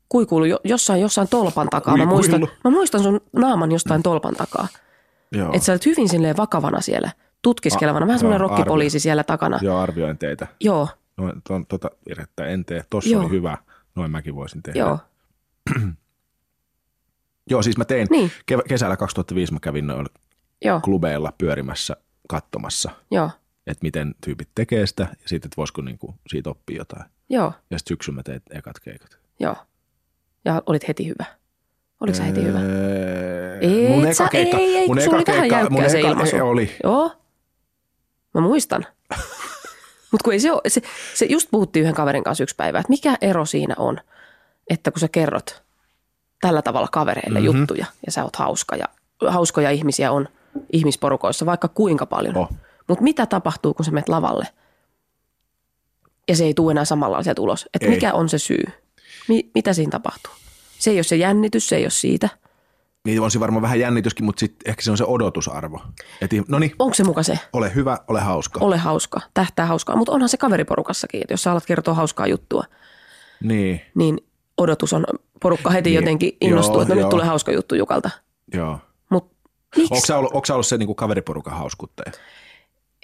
kuikuillut 0.09 0.49
jo, 0.49 0.59
jossain, 0.63 1.01
jossain 1.01 1.27
tolpan 1.27 1.67
takaa. 1.69 1.97
Mä 1.97 2.05
muistan, 2.05 2.47
mä 2.63 2.71
muistan 2.71 3.03
sun 3.03 3.21
naaman 3.33 3.71
jostain 3.71 4.03
tolpan 4.03 4.35
takaa. 4.35 4.67
Joo. 5.31 5.51
Että 5.53 5.65
sä 5.65 5.71
olet 5.71 5.85
hyvin 5.85 6.09
silleen 6.09 6.37
vakavana 6.37 6.81
siellä, 6.81 7.11
tutkiskelevana, 7.41 8.07
vähän 8.07 8.19
semmoinen 8.19 8.39
rokkipoliisi 8.41 8.99
siellä 8.99 9.23
takana. 9.23 9.59
Joo, 9.61 9.77
arvioin 9.77 10.17
teitä. 10.17 10.47
Joo, 10.59 10.87
No, 11.17 11.33
ton, 11.47 11.65
tota 11.65 11.91
virhettä 12.09 12.45
en 12.45 12.65
tee. 12.65 12.83
Tossa 12.89 13.09
Joo. 13.09 13.21
oli 13.21 13.29
hyvä. 13.29 13.57
Noin 13.95 14.11
mäkin 14.11 14.35
voisin 14.35 14.63
tehdä. 14.63 14.79
joo. 14.79 14.99
Joo, 17.49 17.61
siis 17.61 17.77
mä 17.77 17.85
tein 17.85 18.07
Niin. 18.11 18.31
kev- 18.51 18.67
kesällä 18.67 18.97
2005 18.97 19.53
mä 19.53 19.59
kävin 19.61 19.87
noilla 19.87 20.09
Joo, 20.65 20.79
klubeilla 20.81 21.33
pyörimässä 21.37 21.95
katsomassa, 22.31 22.91
joo, 23.11 23.29
että 23.67 23.83
miten 23.83 24.15
tyypit 24.25 24.49
tekee 24.55 24.87
sitä 24.87 25.03
ja 25.03 25.15
sitten, 25.29 25.47
että 25.47 25.57
voisiko 25.57 25.81
niinku 25.81 26.15
siitä 26.27 26.49
oppia 26.49 26.77
jotain. 26.77 27.03
joo, 27.29 27.53
Ja 27.71 27.77
sitten 27.79 27.91
syksyllä 27.95 28.15
mä 28.15 28.23
tein 28.23 28.41
ekat 28.51 28.79
keikat. 28.79 29.17
joo. 29.39 29.55
Ja 30.45 30.61
olit 30.65 30.87
heti 30.87 31.07
hyvä. 31.07 31.25
Oliko 31.99 32.17
sä 32.17 32.23
heti 32.23 32.43
hyvä? 32.43 32.59
Öö, 32.59 33.59
Ei, 33.59 33.89
mun 33.89 34.07
eka 34.07 34.27
keikka, 34.27 34.57
ei, 34.57 34.77
ei, 34.77 34.87
mun 34.87 34.99
eka 34.99 35.15
oli 35.15 35.23
vähän 35.27 35.49
keikka, 35.49 35.69
mun 35.69 35.81
jäykkää 35.81 35.89
se 35.89 35.99
eka 35.99 36.07
ilmaisu. 36.09 36.31
keikka 36.31 36.47
oli. 36.47 36.71
Joo, 36.83 37.11
mä 38.33 38.41
muistan. 38.41 38.85
Mutta 40.11 40.23
kun 40.23 40.33
ei 40.33 40.39
se, 40.39 40.51
ole, 40.51 40.61
se, 40.67 40.81
se 41.13 41.25
just 41.25 41.47
puhuttiin 41.51 41.81
yhden 41.83 41.95
kaverin 41.95 42.23
kanssa 42.23 42.43
yksi 42.43 42.55
päivä, 42.55 42.79
että 42.79 42.89
mikä 42.89 43.17
ero 43.21 43.45
siinä 43.45 43.75
on, 43.77 43.97
että 44.69 44.91
kun 44.91 44.99
sä 44.99 45.07
kerrot 45.07 45.63
tällä 46.41 46.61
tavalla 46.61 46.87
kavereille 46.91 47.39
Mhm. 47.39 47.47
mm-hmm. 47.47 47.59
juttuja 47.59 47.85
ja 48.05 48.11
sä 48.11 48.23
oot 48.23 48.35
hauska 48.35 48.75
ja 48.75 48.85
hauskoja 49.27 49.71
ihmisiä 49.71 50.11
on 50.11 50.27
ihmisporukoissa 50.73 51.45
vaikka 51.45 51.67
kuinka 51.67 52.05
paljon. 52.05 52.37
Oh. 52.37 52.49
Mutta 52.87 53.03
mitä 53.03 53.25
tapahtuu, 53.25 53.73
kun 53.73 53.85
sä 53.85 53.91
menet 53.91 54.09
lavalle 54.09 54.47
ja 56.29 56.35
se 56.35 56.43
ei 56.45 56.53
tule 56.53 56.71
enää 56.71 56.85
samalla 56.85 57.23
sieltä 57.23 57.41
ulos? 57.41 57.65
Että 57.73 57.89
mikä 57.89 58.13
on 58.13 58.29
se 58.29 58.37
syy? 58.37 58.63
Mi- 59.27 59.49
mitä 59.55 59.73
siinä 59.73 59.91
tapahtuu? 59.91 60.33
Se 60.79 60.89
ei 60.91 60.97
ole 60.97 61.03
se 61.03 61.15
jännitys, 61.15 61.69
se 61.69 61.75
ei 61.75 61.83
ole 61.83 61.89
siitä. 61.89 62.29
Niin 63.05 63.21
on 63.21 63.31
se 63.31 63.39
varmaan 63.39 63.61
vähän 63.61 63.79
jännityskin, 63.79 64.25
mutta 64.25 64.39
sitten 64.39 64.69
ehkä 64.71 64.81
se 64.81 64.91
on 64.91 64.97
se 64.97 65.03
odotusarvo. 65.07 65.81
Että 66.21 66.35
no 66.47 66.59
niin, 66.59 66.71
Onko 66.79 66.93
se 66.93 67.03
muka 67.03 67.23
se? 67.23 67.39
ole 67.53 67.75
hyvä, 67.75 67.97
ole 68.07 68.19
hauska. 68.21 68.59
Ole 68.59 68.77
hauska, 68.77 69.21
tähtää 69.33 69.65
hauskaa. 69.65 69.95
Mutta 69.95 70.11
onhan 70.11 70.29
se 70.29 70.37
kaveriporukassakin, 70.37 71.21
että 71.21 71.33
jos 71.33 71.43
sä 71.43 71.51
alat 71.51 71.65
kertoa 71.65 71.93
hauskaa 71.93 72.27
juttua, 72.27 72.63
Niin, 73.43 73.81
niin 73.95 74.17
odotus 74.57 74.93
on, 74.93 75.05
porukka 75.41 75.69
heti 75.69 75.89
Niin, 75.89 75.95
jotenkin 75.95 76.37
innostuu, 76.41 76.75
joo, 76.75 76.81
että 76.81 76.93
no 76.93 76.99
joo. 76.99 77.07
nyt 77.07 77.09
tulee 77.09 77.25
hauska 77.25 77.51
juttu 77.51 77.75
Jukalta. 77.75 78.09
joo. 78.53 78.79
Miksi? 79.77 79.93
Onko 79.93 80.05
sä 80.05 80.17
ollut, 80.17 80.33
onko 80.33 80.45
sä 80.45 80.53
ollut 80.53 80.67
se 80.67 80.77
niinku 80.77 80.95
kaveriporukan 80.95 81.53
hauskuttaja? 81.53 82.11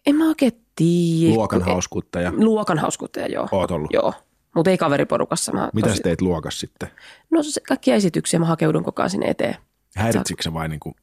En 0.05 0.15
mä 0.15 0.27
oikein 0.27 0.65
tiedä. 0.75 1.35
Luokan 1.35 1.61
hauskuttaja? 1.61 2.33
Luokan 2.37 2.77
hauskuttaja, 2.79 3.27
joo. 3.27 3.47
Oot 3.51 3.71
ollut. 3.71 3.93
Joo, 3.93 4.13
mutta 4.55 4.71
ei 4.71 4.77
kaveriporukassa. 4.77 5.51
Mä 5.51 5.69
Mitä 5.73 5.87
tosi- 5.87 5.97
sä 5.97 6.03
teit 6.03 6.21
luokas 6.21 6.59
sitten? 6.59 6.89
No 7.29 7.43
se, 7.43 7.61
kaikkia 7.67 7.95
esityksiä 7.95 8.39
mä 8.39 8.45
hakeudun 8.45 8.83
koko 8.83 9.01
ajan 9.01 9.09
sinne 9.09 9.27
eteen. 9.27 9.55
Häiritsikö 9.95 10.43
se 10.43 10.53
vai, 10.53 10.67
niinku, 10.69 10.95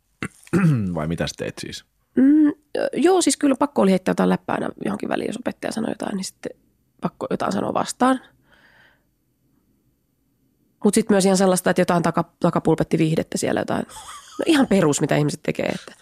vai 0.94 1.08
mitä 1.08 1.26
sä 1.26 1.34
teet 1.38 1.54
siis? 1.60 1.84
Mm, 2.16 2.52
joo, 2.92 3.22
siis 3.22 3.36
kyllä 3.36 3.54
pakko 3.58 3.82
oli 3.82 3.90
heittää 3.90 4.10
jotain 4.10 4.28
läppää 4.28 4.54
aina 4.54 4.68
johonkin 4.84 5.08
väliin, 5.08 5.26
jos 5.28 5.36
opettaja 5.36 5.72
sanoi 5.72 5.90
jotain, 5.90 6.16
niin 6.16 6.24
sitten 6.24 6.52
pakko 7.00 7.26
jotain 7.30 7.52
sanoa 7.52 7.74
vastaan. 7.74 8.20
Mutta 10.84 10.94
sitten 10.94 11.14
myös 11.14 11.24
ihan 11.24 11.36
sellaista, 11.36 11.70
että 11.70 11.80
jotain 11.82 12.02
taka, 12.02 12.24
takapulpetti 12.40 12.98
viihdettä 12.98 13.38
siellä 13.38 13.60
jotain. 13.60 13.86
No 14.38 14.42
ihan 14.46 14.66
perus, 14.66 15.00
mitä 15.00 15.16
ihmiset 15.16 15.40
tekee, 15.42 15.66
että 15.66 15.94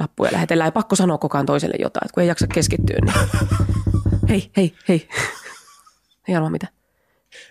lappuja 0.00 0.32
lähetellään. 0.32 0.68
Ja 0.68 0.72
pakko 0.72 0.96
sanoa 0.96 1.18
koko 1.18 1.38
ajan 1.38 1.46
toiselle 1.46 1.76
jotain, 1.78 2.06
että 2.06 2.14
kun 2.14 2.22
ei 2.22 2.28
jaksa 2.28 2.46
keskittyä, 2.46 2.96
niin 3.04 3.14
hei, 4.28 4.50
hei, 4.56 4.74
hei. 4.88 5.08
Ei 6.28 6.34
arvaa 6.36 6.50
mitä. 6.50 6.66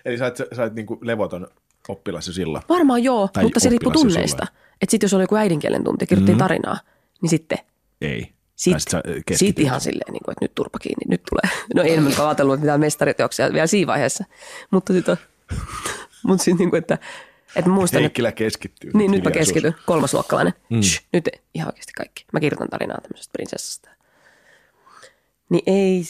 Eli 0.04 0.18
sä 0.18 0.24
oot, 0.24 0.36
sä 0.56 0.68
niinku 0.74 0.98
levoton 1.02 1.46
oppilas 1.88 2.26
jo 2.26 2.32
silloin. 2.32 2.64
Varmaan 2.68 3.04
joo, 3.04 3.28
Tai 3.32 3.42
mutta 3.44 3.60
se 3.60 3.68
riippuu 3.68 3.92
tunneista. 3.92 4.46
Että 4.82 4.90
sitten 4.90 5.06
jos 5.06 5.14
oli 5.14 5.22
joku 5.22 5.36
äidinkielen 5.36 5.84
tunti, 5.84 6.06
kirjoittiin 6.06 6.36
Mhm. 6.36 6.42
tarinaa, 6.42 6.78
niin 7.22 7.30
sitten 7.30 7.58
Ei. 8.00 8.32
Sitten 8.56 8.80
sit 8.80 9.38
sit 9.38 9.58
ihan 9.58 9.80
silleen, 9.80 10.12
niin 10.12 10.22
kuin, 10.24 10.32
että 10.32 10.44
nyt 10.44 10.54
turpa 10.54 10.78
kiinni, 10.78 11.04
nyt 11.08 11.22
tulee. 11.30 11.56
No 11.74 11.82
ei 11.82 12.00
nyt 12.00 12.18
ajatellut, 12.18 12.54
että 12.54 12.64
mitään 12.64 12.80
mestariteoksia 12.80 13.52
vielä 13.52 13.66
siinä 13.66 13.86
vaiheessa. 13.86 14.24
Mutta 14.70 14.92
sitten 14.92 15.16
mutta 16.22 16.44
sitten 16.44 16.58
niin 16.58 16.70
kuin, 16.70 16.78
että, 16.78 16.98
että 17.56 17.70
mä 17.70 17.74
muistan, 17.74 18.00
Heikkilä 18.00 18.32
keskittyy. 18.32 18.90
niin, 18.94 19.10
nyt 19.10 19.24
mä 19.24 19.30
keskityn, 19.30 19.74
kolmasluokkalainen. 19.86 20.54
Mm. 20.70 20.82
Shh, 20.82 21.02
nyt 21.12 21.28
ihan 21.54 21.68
oikeasti 21.68 21.92
kaikki. 21.92 22.24
Mä 22.32 22.40
kirjoitan 22.40 22.68
tarinaa 22.68 22.98
tämmöisestä 23.02 23.32
prinsessasta. 23.32 23.90
Niin 25.48 25.62
ei, 25.66 26.02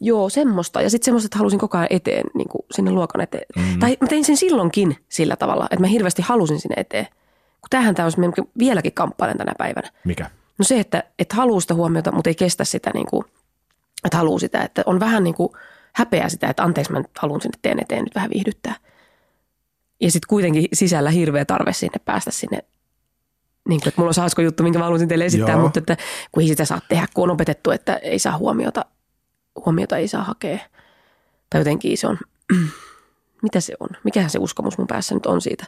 joo 0.00 0.28
semmoista. 0.28 0.82
Ja 0.82 0.90
sitten 0.90 1.04
semmoista, 1.04 1.26
että 1.26 1.38
halusin 1.38 1.58
koko 1.58 1.78
ajan 1.78 1.86
eteen, 1.90 2.26
niin 2.34 2.48
kuin 2.48 2.62
sinne 2.70 2.90
luokan 2.90 3.20
eteen. 3.20 3.46
Mm. 3.56 3.78
Tai 3.78 3.96
mä 4.00 4.08
tein 4.08 4.24
sen 4.24 4.36
silloinkin 4.36 4.96
sillä 5.08 5.36
tavalla, 5.36 5.64
että 5.64 5.80
mä 5.80 5.86
hirveästi 5.86 6.22
halusin 6.22 6.60
sinne 6.60 6.74
eteen. 6.78 7.06
Kun 7.60 7.70
tämähän 7.70 7.94
tämä 7.94 8.06
olisi 8.06 8.20
vieläkin 8.58 8.92
kamppailen 8.92 9.38
tänä 9.38 9.52
päivänä. 9.58 9.90
Mikä? 10.04 10.30
No 10.58 10.64
se, 10.64 10.80
että, 10.80 11.04
että 11.18 11.36
haluaa 11.36 11.60
sitä 11.60 11.74
huomiota, 11.74 12.12
mutta 12.12 12.30
ei 12.30 12.34
kestä 12.34 12.64
sitä, 12.64 12.90
niin 12.94 13.06
kuin, 13.06 13.24
että 14.04 14.16
haluaa 14.16 14.38
sitä. 14.38 14.62
Että 14.62 14.82
on 14.86 15.00
vähän 15.00 15.24
niin 15.24 15.34
kuin 15.34 15.52
häpeää 15.92 16.28
sitä, 16.28 16.48
että 16.48 16.62
anteeksi 16.62 16.92
mä 16.92 16.98
nyt 16.98 17.18
haluan 17.18 17.40
sinne 17.40 17.58
teen 17.62 17.82
eteen 17.82 18.04
nyt 18.04 18.14
vähän 18.14 18.30
viihdyttää. 18.30 18.74
Ja 20.02 20.10
sitten 20.10 20.28
kuitenkin 20.28 20.68
sisällä 20.72 21.10
hirveä 21.10 21.44
tarve 21.44 21.72
sinne 21.72 21.98
päästä 22.04 22.30
sinne 22.30 22.58
niin 23.68 23.80
kuin, 23.80 23.88
että 23.88 24.00
mulla 24.00 24.08
olisi 24.08 24.20
hauska 24.20 24.42
juttu, 24.42 24.62
minkä 24.62 24.78
mä 24.78 24.84
haluaisin 24.84 25.08
teille 25.08 25.24
esittää, 25.24 25.52
Joo. 25.54 25.60
mutta 25.62 25.78
että 25.78 25.96
kun 26.32 26.42
ei 26.42 26.48
sitä 26.48 26.64
saa 26.64 26.80
tehdä, 26.88 27.06
kun 27.14 27.24
on 27.24 27.30
opetettu, 27.30 27.70
että 27.70 27.96
ei 27.96 28.18
saa 28.18 28.38
huomiota, 28.38 28.84
huomiota 29.66 29.96
ei 29.96 30.08
saa 30.08 30.24
hakea. 30.24 30.58
Tai 31.50 31.60
jotenkin 31.60 31.98
se 31.98 32.06
on, 32.06 32.18
mitä 33.42 33.60
se 33.60 33.74
on? 33.80 33.88
Mikähän 34.04 34.30
se 34.30 34.38
uskomus 34.38 34.78
mun 34.78 34.86
päässä 34.86 35.14
nyt 35.14 35.26
on 35.26 35.40
siitä? 35.40 35.66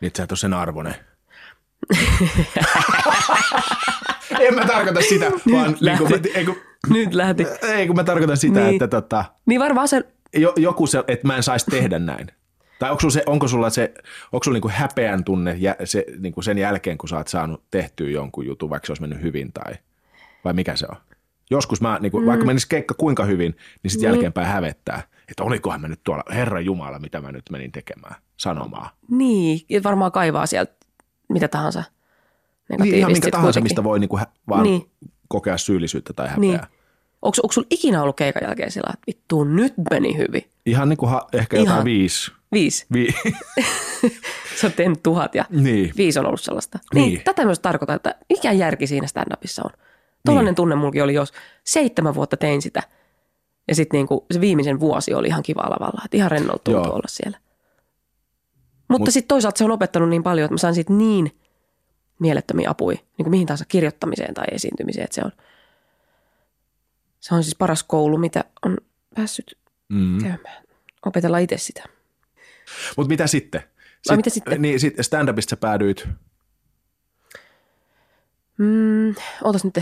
Niin, 0.00 0.06
että 0.06 0.16
sä 0.16 0.24
et 0.24 0.32
ole 0.32 0.38
sen 0.38 0.54
arvoinen. 0.54 0.94
en 4.40 4.54
mä 4.54 4.66
tarkoita 4.66 5.00
sitä, 5.00 5.30
vaan 5.52 5.66
niin 5.72 5.76
lähti. 5.80 6.30
ei, 6.34 6.44
kun, 6.44 6.56
Nyt 6.88 7.14
lähti. 7.14 7.46
ei 7.62 7.86
kun 7.86 7.96
mä 7.96 8.04
tarkoitan 8.04 8.36
sitä, 8.36 8.60
Niin. 8.60 8.72
että 8.74 8.88
tota, 8.88 9.24
Niin 9.46 9.60
varmaan 9.60 9.88
se, 9.88 10.02
jo, 10.34 10.52
joku 10.56 10.86
se, 10.86 11.04
että 11.08 11.26
mä 11.26 11.36
en 11.36 11.42
saisi 11.42 11.66
tehdä 11.70 11.98
näin. 11.98 12.26
Tai 12.78 12.90
onko 12.90 13.00
sulla, 13.00 13.12
se, 13.12 13.22
onko 13.26 13.48
sulla, 13.48 13.70
se, 13.70 13.94
onko 14.32 14.44
sulla 14.44 14.54
niinku 14.56 14.70
häpeän 14.72 15.24
tunne 15.24 15.56
jä, 15.58 15.76
se, 15.84 16.04
niinku 16.18 16.42
sen 16.42 16.58
jälkeen, 16.58 16.98
kun 16.98 17.08
sä 17.08 17.16
oot 17.16 17.28
saanut 17.28 17.62
tehtyä 17.70 18.10
jonkun 18.10 18.46
jutun, 18.46 18.70
vaikka 18.70 18.86
se 18.86 18.92
olisi 18.92 19.02
mennyt 19.02 19.22
hyvin 19.22 19.52
tai 19.52 19.74
vai 20.44 20.52
mikä 20.52 20.76
se 20.76 20.86
on? 20.90 20.96
Joskus 21.50 21.80
mä, 21.80 21.98
niinku, 22.00 22.20
mm. 22.20 22.26
vaikka 22.26 22.46
menisi 22.46 22.68
keikka 22.68 22.94
kuinka 22.98 23.24
hyvin, 23.24 23.56
niin 23.82 23.90
sitten 23.90 24.08
jälkeenpäin 24.08 24.46
hävettää, 24.46 25.02
että 25.28 25.44
olikohan 25.44 25.80
mä 25.80 25.88
nyt 25.88 26.00
tuolla, 26.04 26.22
Herra 26.30 26.60
Jumala, 26.60 26.98
mitä 26.98 27.20
mä 27.20 27.32
nyt 27.32 27.44
menin 27.50 27.72
tekemään, 27.72 28.14
sanomaan. 28.36 28.90
niin, 29.10 29.60
ja 29.68 29.82
varmaan 29.82 30.12
kaivaa 30.12 30.46
sieltä 30.46 30.72
mitä 31.28 31.48
tahansa 31.48 31.84
Niin 32.68 32.94
ihan 32.94 33.12
minkä 33.12 33.30
tahansa, 33.30 33.46
kuitenkin. 33.46 33.62
mistä 33.62 33.84
voi 33.84 33.98
niinku 34.00 34.16
hä, 34.16 34.26
vaan 34.48 34.62
Niin. 34.62 34.80
niin. 35.00 35.10
kokea 35.28 35.58
syyllisyyttä 35.58 36.12
tai 36.12 36.26
häpeää. 36.28 36.40
Niin. 36.40 36.50
Niin. 36.60 36.66
Onko, 37.22 37.36
onko 37.42 37.52
sulla 37.52 37.66
ikinä 37.70 38.02
ollut 38.02 38.16
keikan 38.16 38.42
jälkeen 38.44 38.70
sillä, 38.70 38.90
että 38.94 39.04
vittu 39.06 39.44
nyt 39.44 39.74
meni 39.90 40.16
hyvin? 40.16 40.50
Ihan 40.66 40.88
niinku 40.88 41.06
ha, 41.06 41.26
ehkä 41.32 41.56
Ihan. 41.56 41.66
jotain 41.66 41.84
viisi. 41.84 42.32
Viisi. 42.52 42.86
Vi- 42.92 43.14
Sä 44.60 44.66
oot 44.66 44.76
tehnyt 44.76 45.02
tuhat 45.02 45.34
ja 45.34 45.44
niin. 45.50 45.92
viisi 45.96 46.18
on 46.18 46.26
ollut 46.26 46.40
sellaista. 46.40 46.78
Niin. 46.94 47.08
Niin. 47.12 47.24
Tätä 47.24 47.44
myös 47.44 47.58
tarkoittaa, 47.58 47.96
että 47.96 48.14
mikä 48.28 48.52
järki 48.52 48.86
siinä 48.86 49.06
stand-upissa 49.06 49.62
on. 49.64 49.70
Tuollainen 50.26 50.50
Niin. 50.50 50.56
tunne 50.56 50.74
mulki 50.74 51.02
oli, 51.02 51.14
jos 51.14 51.32
seitsemän 51.64 52.14
vuotta 52.14 52.36
tein 52.36 52.62
sitä. 52.62 52.82
Ja 53.68 53.74
sitten 53.74 53.98
niinku 53.98 54.26
se 54.32 54.40
viimeisen 54.40 54.80
vuosi 54.80 55.14
oli 55.14 55.26
ihan 55.28 55.42
kiva 55.42 55.60
lavalla. 55.62 56.02
Että 56.04 56.16
ihan 56.16 56.30
rennolta 56.30 56.62
tuntuu 56.64 56.92
olla 56.92 57.08
siellä. 57.08 57.38
Mutta 58.88 59.02
Mut- 59.10 59.12
sitten 59.12 59.28
toisaalta 59.28 59.58
se 59.58 59.64
on 59.64 59.70
opettanut 59.70 60.08
niin 60.08 60.22
paljon, 60.22 60.44
että 60.44 60.54
mä 60.54 60.58
sain 60.58 60.74
siitä 60.74 60.92
niin 60.92 61.38
mielettömiä 62.18 62.70
apuja, 62.70 62.96
niin 62.96 63.24
kuin 63.24 63.30
mihin 63.30 63.46
tahansa 63.46 63.64
kirjoittamiseen 63.68 64.34
tai 64.34 64.44
esiintymiseen. 64.52 65.04
Että 65.04 65.14
se 65.14 65.22
on, 65.24 65.32
se 67.20 67.34
on 67.34 67.42
siis 67.42 67.54
paras 67.56 67.82
koulu, 67.82 68.18
mitä 68.18 68.44
on 68.66 68.76
päässyt 69.14 69.58
Mm. 69.88 70.18
käymään. 70.22 70.64
Opetella 71.06 71.38
itse 71.38 71.56
sitä. 71.58 71.82
Mutta 72.96 73.08
mitä 73.08 73.26
sitten? 73.26 73.62
Ai, 74.10 74.16
mitä 74.16 74.30
sitten? 74.30 74.62
Niin, 74.62 74.80
sit 74.80 74.94
stand-upista 74.98 75.50
sä 75.50 75.56
päädyit 75.56 76.08
Mm, 78.58 79.14
ootas 79.44 79.64
nyt. 79.64 79.78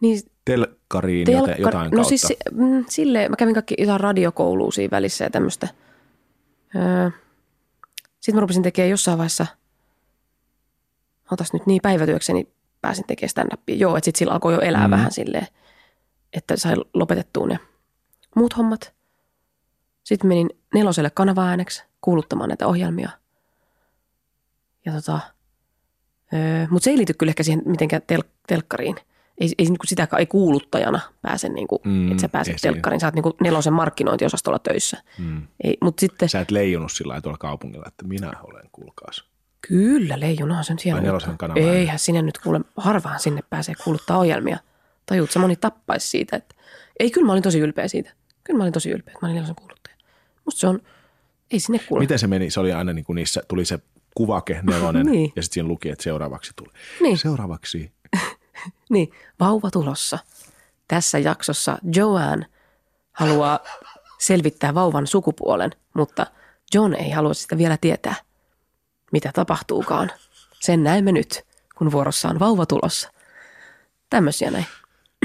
Niin, 0.00 0.20
telkkariin 0.44 1.26
telkka- 1.26 1.50
jotain 1.60 1.72
kautta. 1.72 1.96
no 1.96 2.04
siis 2.04 2.20
si- 2.22 2.36
mm, 2.52 2.84
silleen, 2.88 3.30
mä 3.30 3.36
kävin 3.36 3.54
kaikki 3.54 3.74
jotain 3.78 4.00
radiokoulua 4.00 4.70
siinä 4.72 4.90
välissä 4.90 5.24
ja 5.24 5.30
tämmöistä. 5.30 5.68
Öö, 6.76 7.10
sitten 8.20 8.34
mä 8.34 8.40
rupesin 8.40 8.62
tekemään 8.62 8.90
jossain 8.90 9.18
vaiheessa, 9.18 9.46
otas 11.30 11.52
nyt 11.52 11.66
niin 11.66 11.82
päivätyökseni 11.82 12.48
pääsin 12.80 13.04
tekemään 13.06 13.30
stand-upia. 13.30 13.76
Joo, 13.76 13.96
että 13.96 14.04
sitten 14.04 14.18
sillä 14.18 14.32
alkoi 14.32 14.52
jo 14.54 14.60
elää 14.60 14.88
mm. 14.88 14.90
vähän 14.90 15.12
silleen, 15.12 15.46
että 16.32 16.56
sai 16.56 16.74
lopetettua 16.94 17.46
ne 17.46 17.58
muut 18.36 18.56
hommat. 18.56 18.94
Sitten 20.04 20.28
menin 20.28 20.50
neloselle 20.74 21.10
kanava-ääneksi 21.10 21.84
kuuluttamaan 22.04 22.48
näitä 22.48 22.66
ohjelmia. 22.66 23.10
Ja 24.84 24.92
tota, 24.92 25.20
öö, 26.34 26.66
mutta 26.70 26.84
se 26.84 26.90
ei 26.90 26.96
liity 26.96 27.14
kyllä 27.14 27.30
ehkä 27.30 27.42
siihen 27.42 27.62
mitenkään 27.66 28.02
tel- 28.02 28.28
telkkariin. 28.46 28.96
Ei, 29.38 29.48
ei 29.58 29.64
niinku 29.66 29.86
sitä 29.86 30.08
ei 30.18 30.26
kuuluttajana 30.26 31.00
pääse, 31.22 31.48
niinku, 31.48 31.80
Mm, 31.84 31.90
mm, 31.90 32.10
että 32.10 32.20
sä 32.20 32.28
pääset 32.28 32.54
esiin. 32.54 32.72
telkkariin. 32.72 33.00
Sä 33.00 33.06
oot 33.06 33.14
niinku 33.14 33.36
nelosen 33.40 33.72
markkinointiosastolla 33.72 34.58
töissä. 34.58 35.02
Mm. 35.18 35.42
Ei, 35.64 35.76
mutta 35.82 36.00
sitten, 36.00 36.28
Sä 36.28 36.40
et 36.40 36.50
leijunut 36.50 36.92
sillä 36.92 37.20
tuolla 37.20 37.38
kaupungilla, 37.38 37.84
että 37.88 38.04
minä 38.06 38.32
olen, 38.42 38.68
kuulkaas. 38.72 39.24
kyllä 39.68 40.20
Leijonahan 40.20 40.64
sen 40.64 40.78
siellä. 40.78 40.98
Ai 41.00 41.04
nelosen 41.06 41.38
kanava. 41.38 41.60
Eihän 41.60 41.98
sinne 41.98 42.22
nyt 42.22 42.38
kuule, 42.38 42.60
harvaan 42.76 43.20
sinne 43.20 43.40
pääsee 43.50 43.74
kuuluttaa 43.84 44.18
ohjelmia. 44.18 44.58
Tajuut, 45.06 45.30
sä 45.30 45.38
moni 45.38 45.56
tappaisi 45.56 46.08
siitä. 46.08 46.36
Että, 46.36 46.54
ei, 47.00 47.10
kyllä 47.10 47.26
mä 47.26 47.32
olin 47.32 47.42
tosi 47.42 47.58
ylpeä 47.58 47.88
siitä. 47.88 48.10
Kyllä 48.44 48.56
mä 48.58 48.64
olin 48.64 48.72
tosi 48.72 48.90
ylpeä, 48.90 49.12
että 49.12 49.18
mä 49.22 49.28
olin 49.28 49.34
nelosen 49.34 49.54
kuuluttaja. 49.56 49.96
Musta 50.44 50.60
se 50.60 50.66
on, 50.66 50.80
ei 51.54 51.60
sinne 51.60 51.78
kuule. 51.78 52.02
Miten 52.02 52.18
se 52.18 52.26
meni? 52.26 52.50
Se 52.50 52.60
oli 52.60 52.72
aina 52.72 52.92
niin 52.92 53.04
kuin 53.04 53.16
niissä, 53.16 53.42
tuli 53.48 53.64
se 53.64 53.78
kuvake 54.14 54.60
nelonen 54.62 55.06
Niin. 55.12 55.32
ja 55.36 55.42
sitten 55.42 55.54
siinä 55.54 55.68
luki, 55.68 55.90
että 55.90 56.02
seuraavaksi 56.02 56.52
tuli. 56.56 56.72
Niin. 57.00 57.18
Seuraavaksi. 57.18 57.92
Niin, 58.90 59.12
vauva 59.40 59.70
tulossa. 59.70 60.18
Tässä 60.88 61.18
jaksossa 61.18 61.78
Joanne 61.94 62.46
haluaa 63.12 63.60
selvittää 64.18 64.74
vauvan 64.74 65.06
sukupuolen, 65.06 65.70
mutta 65.94 66.26
John 66.74 66.94
ei 66.94 67.10
halua 67.10 67.34
sitä 67.34 67.58
vielä 67.58 67.78
tietää, 67.80 68.14
mitä 69.12 69.30
tapahtuukaan. 69.34 70.10
Sen 70.60 70.82
näemme 70.82 71.12
nyt, 71.12 71.44
kun 71.74 71.92
vuorossa 71.92 72.28
on 72.28 72.38
vauva 72.38 72.66
tulossa. 72.66 73.10
Tämmöisiä 74.10 74.50
näin. 74.50 74.66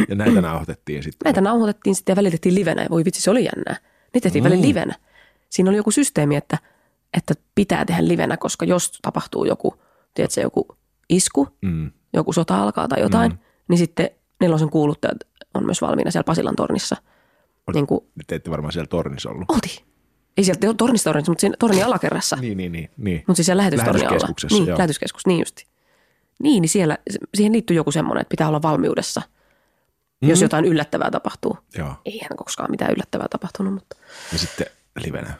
Ja 0.09 0.15
näitä 0.15 0.41
nauhoitettiin 0.41 1.03
sitten. 1.03 1.25
Näitä 1.25 1.41
nauhoitettiin 1.41 1.95
sitten 1.95 2.13
ja 2.13 2.15
välitettiin 2.15 2.55
livenä. 2.55 2.83
Ja 2.83 2.89
voi 2.89 3.05
vitsi, 3.05 3.21
se 3.21 3.31
oli 3.31 3.43
jännää. 3.43 3.75
Niitä 4.13 4.23
tehtiin 4.23 4.43
mm. 4.43 4.49
välillä 4.49 4.67
livenä. 4.67 4.95
Siinä 5.49 5.69
oli 5.69 5.77
joku 5.77 5.91
systeemi, 5.91 6.35
että, 6.35 6.57
että 7.17 7.33
pitää 7.55 7.85
tehdä 7.85 8.07
livenä, 8.07 8.37
koska 8.37 8.65
jos 8.65 8.99
tapahtuu 9.01 9.45
joku, 9.45 9.81
tiedätkö, 10.13 10.41
joku 10.41 10.67
isku, 11.09 11.47
Mm. 11.61 11.91
joku 12.13 12.33
sota 12.33 12.63
alkaa 12.63 12.87
tai 12.87 13.01
jotain, 13.01 13.31
mm. 13.31 13.37
niin 13.67 13.77
sitten 13.77 14.09
nelosen 14.39 14.69
kuuluttajat 14.69 15.17
on 15.53 15.65
myös 15.65 15.81
valmiina 15.81 16.11
siellä 16.11 16.25
Pasilan 16.25 16.55
tornissa. 16.55 16.95
Niin 17.73 17.87
kuin 17.87 18.01
Te 18.27 18.35
ette 18.35 18.51
varmaan 18.51 18.71
siellä 18.73 18.87
tornissa 18.87 19.29
ollut. 19.29 19.51
oltiin. 19.51 19.85
Ei 20.37 20.43
sieltä 20.43 20.73
tornista 20.73 21.09
tornissa, 21.09 21.31
mutta 21.31 21.41
siinä 21.41 21.55
tornin 21.59 21.85
alakerrassa. 21.85 22.35
Niin, 22.35 22.57
niin, 22.57 22.71
niin. 22.71 22.89
niin. 22.97 23.23
Mutta 23.27 23.35
siis 23.35 23.45
siellä 23.45 23.59
lähetystornin 23.61 24.07
alla. 24.07 24.27
Niin, 24.49 24.67
joo. 24.67 24.77
lähetyskeskus, 24.77 25.25
niin 25.27 25.39
justi. 25.39 25.65
Niin, 26.43 26.61
niin 26.61 26.69
siellä, 26.69 26.97
siihen 27.35 27.53
liittyy 27.53 27.75
joku 27.75 27.91
semmoinen, 27.91 28.21
että 28.21 28.29
pitää 28.29 28.47
olla 28.47 28.61
valmiudessa, 28.61 29.21
mm. 30.21 30.29
jos 30.29 30.41
jotain 30.41 30.65
yllättävää 30.65 31.11
tapahtuu. 31.11 31.57
Joo. 31.77 31.93
Eihän 32.05 32.37
koskaan 32.37 32.71
mitään 32.71 32.91
yllättävää 32.91 33.27
tapahtunut, 33.31 33.73
mutta 33.73 33.95
Ja 34.31 34.37
sitten 34.37 34.67
livenä. 35.05 35.33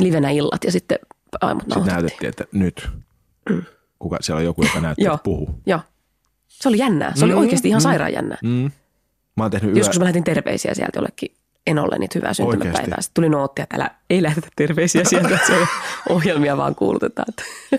livenä 0.00 0.30
illat 0.30 0.64
ja 0.64 0.72
sitten 0.72 0.98
aimut 1.40 1.64
Sitten 1.64 1.84
näytettiin, 1.86 2.28
että 2.28 2.44
nyt. 2.52 2.88
Kuka, 3.98 4.16
siellä 4.20 4.38
on 4.38 4.44
joku, 4.44 4.62
joka 4.64 4.80
näyttää, 4.80 5.14
että 5.14 5.22
puhuu. 5.24 5.60
Joo. 5.66 5.80
Se 6.48 6.68
oli 6.68 6.78
jännää. 6.78 7.12
Se 7.14 7.24
oli 7.24 7.32
Mm, 7.32 7.38
oikeasti 7.38 7.68
ihan 7.68 7.80
mm. 7.80 7.82
sairaan 7.82 8.12
jännää. 8.12 8.38
Mm. 8.42 8.70
Mä 9.36 9.44
oon 9.44 9.50
tehnyt 9.50 9.70
yö... 9.70 9.78
Joskus 9.80 9.98
mä 9.98 10.04
lähetin 10.04 10.24
terveisiä 10.24 10.74
sieltä 10.74 10.98
jollekin 10.98 11.34
Enolle, 11.66 11.98
niin 11.98 12.08
hyvää 12.14 12.34
syntymäpäivää. 12.34 13.00
Sitten 13.00 13.14
tuli 13.14 13.28
nootti, 13.28 13.62
että 13.62 13.76
älä, 13.76 13.90
ei 14.10 14.22
lähetetä 14.22 14.48
terveisiä 14.56 15.04
sieltä, 15.04 15.28
että 15.34 15.46
se 15.46 15.52
on 15.56 15.66
ohjelmia 16.08 16.56
vaan 16.56 16.74
kuulutetaan. 16.74 17.28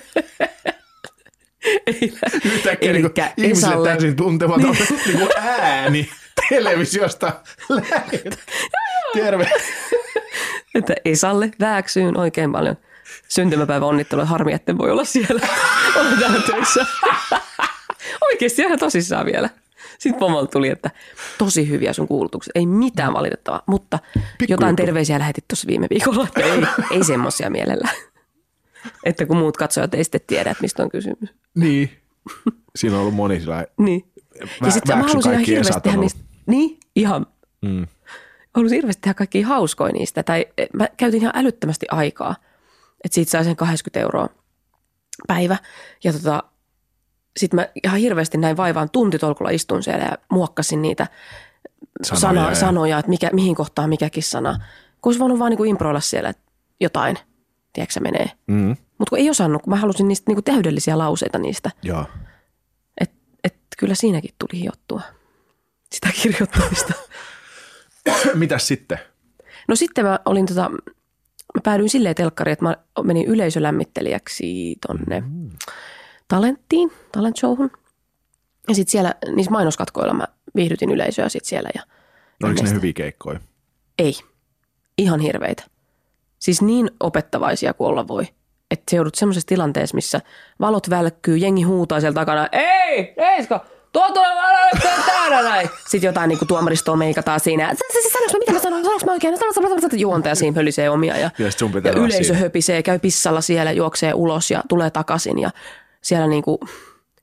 ei 1.87 2.13
Yhtäkkiä 2.45 2.91
niin 2.93 3.01
Elikkä 3.05 3.33
ihmisille 3.37 3.73
Esalle- 3.73 3.87
täysin 3.89 4.15
tuntematon 4.15 4.71
niin. 4.71 5.17
niin 5.17 5.29
ääni 5.37 6.09
televisiosta. 6.49 7.31
Lähet. 7.69 8.39
Terve. 9.13 9.51
Että 10.75 10.93
Esalle 11.05 11.51
vääksyyn 11.59 12.17
oikein 12.17 12.51
paljon 12.51 12.75
syntymäpäivä 13.27 13.85
onnittelua. 13.85 14.25
Harmi, 14.25 14.53
että 14.53 14.77
voi 14.77 14.91
olla 14.91 15.05
siellä. 15.05 15.41
Täällä 16.19 16.41
töissä. 16.41 16.85
Oikeasti 18.29 18.61
ihan 18.61 18.79
tosissaan 18.79 19.25
vielä. 19.25 19.49
Sitten 19.99 20.19
pomolta 20.19 20.51
tuli, 20.51 20.69
että 20.69 20.91
tosi 21.37 21.69
hyviä 21.69 21.93
sun 21.93 22.07
kuulutukset. 22.07 22.51
Ei 22.55 22.65
mitään 22.65 23.13
valitettavaa, 23.13 23.63
mutta 23.67 23.99
jotain 24.49 24.71
juttu. 24.71 24.83
terveisiä 24.83 25.19
lähetit 25.19 25.47
tuossa 25.47 25.67
viime 25.67 25.87
viikolla. 25.89 26.27
Että 26.27 26.41
ei, 26.41 26.61
ei 26.91 27.03
semmoisia 27.03 27.49
mielellä. 27.49 27.89
Että 29.05 29.25
kun 29.25 29.37
muut 29.37 29.57
katsojat 29.57 29.93
ei 29.93 30.03
sitten 30.03 30.21
tiedä, 30.27 30.51
että 30.51 30.61
mistä 30.61 30.83
on 30.83 30.89
kysymys. 30.89 31.29
Niin. 31.55 31.89
Siinä 32.75 32.95
on 32.95 33.01
ollut 33.01 33.15
moni 33.15 33.39
sillä 33.39 33.65
Niin. 33.77 34.11
Vä- 34.43 34.65
ja 34.65 34.71
sitten 34.71 34.97
mä 34.97 35.03
halusin 35.03 35.31
ihan 35.31 35.43
hirveästi 35.43 35.81
tehdä 35.81 35.97
niistä. 35.97 36.19
Niin, 36.45 36.79
ihan. 36.95 37.25
mm. 37.61 37.87
Halusin 38.59 38.75
hirveästi 38.75 39.01
tehdä 39.01 39.13
kaikkia 39.13 39.47
hauskoja 39.47 39.93
niistä. 39.93 40.23
Tai 40.23 40.45
eh, 40.57 40.67
mä 40.73 40.87
käytin 40.97 41.21
ihan 41.21 41.33
älyttömästi 41.35 41.85
aikaa. 41.91 42.35
Että 43.03 43.15
siitä 43.15 43.31
sai 43.31 43.43
sen 43.43 43.55
80 43.55 43.99
euroa 43.99 44.29
päivä. 45.27 45.57
Ja 46.03 46.13
tota, 46.13 46.43
sitten 47.37 47.59
mä 47.59 47.67
ihan 47.83 47.99
hirveästi 47.99 48.37
näin 48.37 48.57
vaivaan 48.57 48.89
tuntitolkulla 48.89 49.51
istun 49.51 49.83
siellä 49.83 50.05
ja 50.05 50.17
muokkasin 50.31 50.81
niitä 50.81 51.07
Sanoja 52.03 52.19
sanoja, 52.21 52.41
ja- 52.49 52.55
sana, 52.55 52.67
sanoja 52.67 52.99
että 52.99 53.09
mikä, 53.09 53.29
mihin 53.33 53.55
kohtaan 53.55 53.89
mikäkin 53.89 54.23
sana. 54.23 54.59
Kun 55.01 55.09
olisi 55.09 55.19
voinut 55.19 55.39
vaan 55.39 55.49
niinku 55.49 55.63
improilla 55.63 55.99
siellä 55.99 56.33
jotain, 56.79 57.17
tiedätkö 57.73 57.93
se 57.93 57.99
menee. 57.99 58.31
Mm. 58.47 58.75
Mutta 58.97 59.09
kun 59.09 59.19
ei 59.19 59.29
osannut, 59.29 59.61
kun 59.61 59.73
mä 59.73 59.77
halusin 59.77 60.07
niistä 60.07 60.29
niinku 60.29 60.41
täydellisiä 60.41 60.97
lauseita 60.97 61.39
niistä. 61.39 61.71
Joo. 61.83 62.05
Että 63.01 63.15
et 63.43 63.55
kyllä 63.77 63.95
siinäkin 63.95 64.35
tuli 64.39 64.61
hiottua 64.61 65.01
sitä 65.91 66.09
kirjoittamista. 66.21 66.93
Mitäs 68.33 68.67
sitten? 68.67 68.99
No 69.67 69.75
sitten 69.75 70.05
mä 70.05 70.19
olin 70.25 70.45
tota, 70.45 70.69
mä 71.55 71.61
päädyin 71.63 71.89
silleen 71.89 72.15
telkkariin, 72.15 72.53
että 72.53 72.65
mä 72.65 72.77
menin 73.03 73.27
yleisölämmittelijäksi 73.27 74.75
tonne 74.87 75.23
talenttiin, 76.27 76.91
talent 77.11 77.37
showhun. 77.37 77.71
Ja 78.67 78.75
sitten 78.75 78.91
siellä 78.91 79.15
niissä 79.35 79.51
mainoskatkoilla 79.51 80.13
mä 80.13 80.27
viihdytin 80.55 80.91
yleisöä 80.91 81.29
sit 81.29 81.45
siellä. 81.45 81.69
Ja 81.75 81.81
Oliko 82.43 82.63
ne 82.63 82.71
hyviä 82.71 82.93
keikkoja? 82.93 83.39
Ei. 83.99 84.13
Ihan 84.97 85.19
hirveitä. 85.19 85.63
Siis 86.39 86.61
niin 86.61 86.91
opettavaisia 86.99 87.73
kuin 87.73 87.87
olla 87.87 88.07
voi. 88.07 88.27
Että 88.71 88.83
se 88.91 88.95
joudut 88.95 89.15
semmoisessa 89.15 89.47
tilanteessa, 89.47 89.95
missä 89.95 90.21
valot 90.59 90.89
välkkyy, 90.89 91.37
jengi 91.37 91.61
huutaa 91.61 91.99
siellä 91.99 92.13
takana, 92.13 92.49
ei, 92.51 93.13
Reiska, 93.17 93.65
tuo 93.93 94.25
valot 94.25 95.05
täällä 95.05 95.49
näin. 95.49 95.69
Sitten 95.87 96.07
jotain 96.07 96.27
niin 96.29 96.39
kuin 96.39 96.47
tuomaristoa 96.47 96.95
meikataan 96.95 97.39
siinä. 97.39 97.75
Sanoinko 98.11 98.33
mä, 98.33 98.39
mitä 98.39 98.51
mä 98.51 98.59
sanon, 98.59 98.83
sanoinko 98.83 99.05
mä 99.05 99.11
oikein? 99.11 99.99
Juontaja 99.99 100.35
siinä 100.35 100.55
pölisee 100.55 100.89
omia. 100.89 101.17
Ja, 101.17 101.29
Ja 101.97 102.03
yleisö 102.05 102.23
siinä. 102.23 102.39
höpisee, 102.39 102.83
käy 102.83 102.99
pissalla 102.99 103.41
siellä, 103.41 103.71
juoksee 103.71 104.13
ulos 104.13 104.51
ja 104.51 104.63
tulee 104.69 104.89
takaisin. 104.89 105.39
Ja 105.39 105.49
siellä 106.01 106.27
niin 106.27 106.43
kuin 106.43 106.57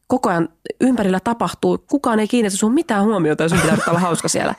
koko 0.06 0.28
ajan 0.28 0.48
ympärillä 0.80 1.20
tapahtuu, 1.20 1.78
kukaan 1.78 2.20
ei 2.20 2.28
kiinnitä 2.28 2.56
sun 2.56 2.74
mitään 2.74 3.04
huomiota 3.04 3.42
ja 3.42 3.48
sun 3.48 3.58
pitää 3.60 3.78
olla 3.88 3.98
hauska 4.00 4.28
siellä. 4.28 4.54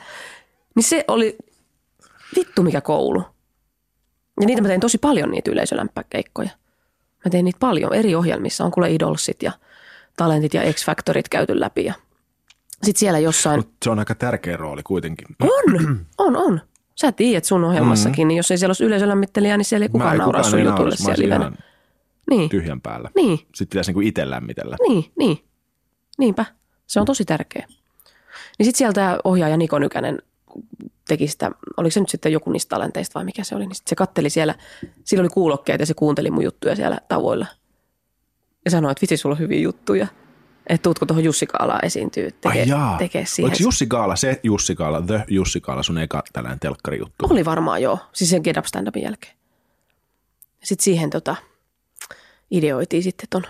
Niin 0.74 0.84
se 0.84 1.04
oli 1.08 1.36
vittu 2.36 2.62
mikä 2.62 2.80
koulu. 2.80 3.22
Ja 4.40 4.46
niitä 4.46 4.62
mä 4.62 4.68
tein 4.68 4.80
tosi 4.80 4.98
paljon 4.98 5.30
niitä 5.30 5.50
yleisölämpäkeikkoja. 5.50 6.50
Mä 7.24 7.30
tein 7.30 7.44
niitä 7.44 7.58
paljon 7.58 7.94
eri 7.94 8.14
ohjelmissa. 8.14 8.64
On 8.64 8.70
kuule 8.70 8.90
Idolsit 8.90 9.42
ja 9.42 9.52
Talentit 10.18 10.54
ja 10.54 10.62
X-Factorit 10.72 11.28
käyty 11.30 11.60
läpi. 11.60 11.84
Ja 11.84 11.94
sitten 12.82 13.00
siellä 13.00 13.18
jossain, 13.18 13.58
Mut 13.58 13.70
se 13.84 13.90
on 13.90 13.98
aika 13.98 14.14
tärkeä 14.14 14.56
rooli 14.56 14.82
kuitenkin. 14.82 15.26
on, 15.40 16.06
on, 16.18 16.36
on. 16.36 16.60
Sä 17.00 17.12
tiedät 17.12 17.44
sun 17.44 17.64
ohjelmassakin, 17.64 18.28
niin 18.28 18.36
jos 18.36 18.50
ei 18.50 18.58
siellä 18.58 18.70
olisi 18.70 18.84
yleisölämmittelijää, 18.84 19.56
niin 19.56 19.64
siellä 19.64 19.84
ei 19.84 19.88
kukaan 19.88 20.12
ei 20.12 20.18
nauraa 20.18 20.42
sun 20.42 20.60
mä 20.60 20.76
siellä 20.96 21.14
livenä. 21.24 21.52
Niin, 22.30 22.50
tyhjän 22.50 22.80
päällä. 22.80 23.10
niin, 23.16 23.38
Sitten 23.38 23.66
pitäisi 23.70 23.90
niinku 23.90 24.00
itse 24.00 24.30
lämmitellä. 24.30 24.76
niin, 24.88 25.12
niin. 25.18 25.44
Niinpä. 26.18 26.44
Se 26.86 27.00
on 27.00 27.06
tosi 27.06 27.24
tärkeä. 27.24 27.66
Niin 28.58 28.66
sitten 28.66 28.78
sieltä 28.78 29.18
ohjaaja 29.24 29.56
Niko 29.56 29.78
Nykänen 29.78 30.18
teki 31.08 31.28
sitä, 31.28 31.50
oliko 31.76 31.90
se 31.90 32.00
nyt 32.00 32.08
sitten 32.08 32.32
joku 32.32 32.50
niistä 32.50 32.68
talenteista 32.68 33.14
vai 33.14 33.24
mikä 33.24 33.44
se 33.44 33.54
oli, 33.54 33.66
niin 33.66 33.76
sit 33.76 33.88
se 33.88 33.94
katteli 33.94 34.30
siellä, 34.30 34.54
sillä 35.04 35.20
oli 35.20 35.28
kuulokkeet 35.28 35.80
ja 35.80 35.86
se 35.86 35.94
kuunteli 35.94 36.30
mun 36.30 36.44
juttuja 36.44 36.76
siellä 36.76 36.98
tauoilla. 37.08 37.46
Ja 38.68 38.70
sanoi, 38.70 38.92
että 38.92 39.00
vitsi, 39.00 39.16
sulla 39.16 39.34
on 39.34 39.38
hyviä 39.38 39.60
juttuja. 39.60 40.06
Että 40.66 40.82
tuutko 40.82 41.06
tuohon 41.06 41.24
Jussi 41.24 41.46
Kaalaan 41.46 41.84
esiintyy 41.84 42.30
tekee, 42.30 42.72
Ai 42.72 42.98
tekee 42.98 43.26
siihen. 43.26 43.50
Oliko 43.50 43.62
Jussi 43.62 43.86
Kaala, 43.86 44.16
se 44.16 44.40
Jussi 44.42 44.74
Kaala, 44.74 45.02
The 45.02 45.24
Jussi 45.28 45.60
Kaala, 45.60 45.82
sun 45.82 45.98
eka 45.98 46.22
tällainen 46.32 46.60
telkkarijuttu? 46.60 47.26
Oli 47.30 47.44
varmaan 47.44 47.82
joo, 47.82 47.98
siis 48.12 48.30
sen 48.30 48.40
Get 48.44 48.56
Up 48.56 48.64
Stand-upin 48.64 49.02
jälkeen. 49.02 49.34
Sitten 50.64 50.84
siihen 50.84 51.10
tota, 51.10 51.36
ideoitiin 52.50 53.02
sitten 53.02 53.26
ton 53.30 53.42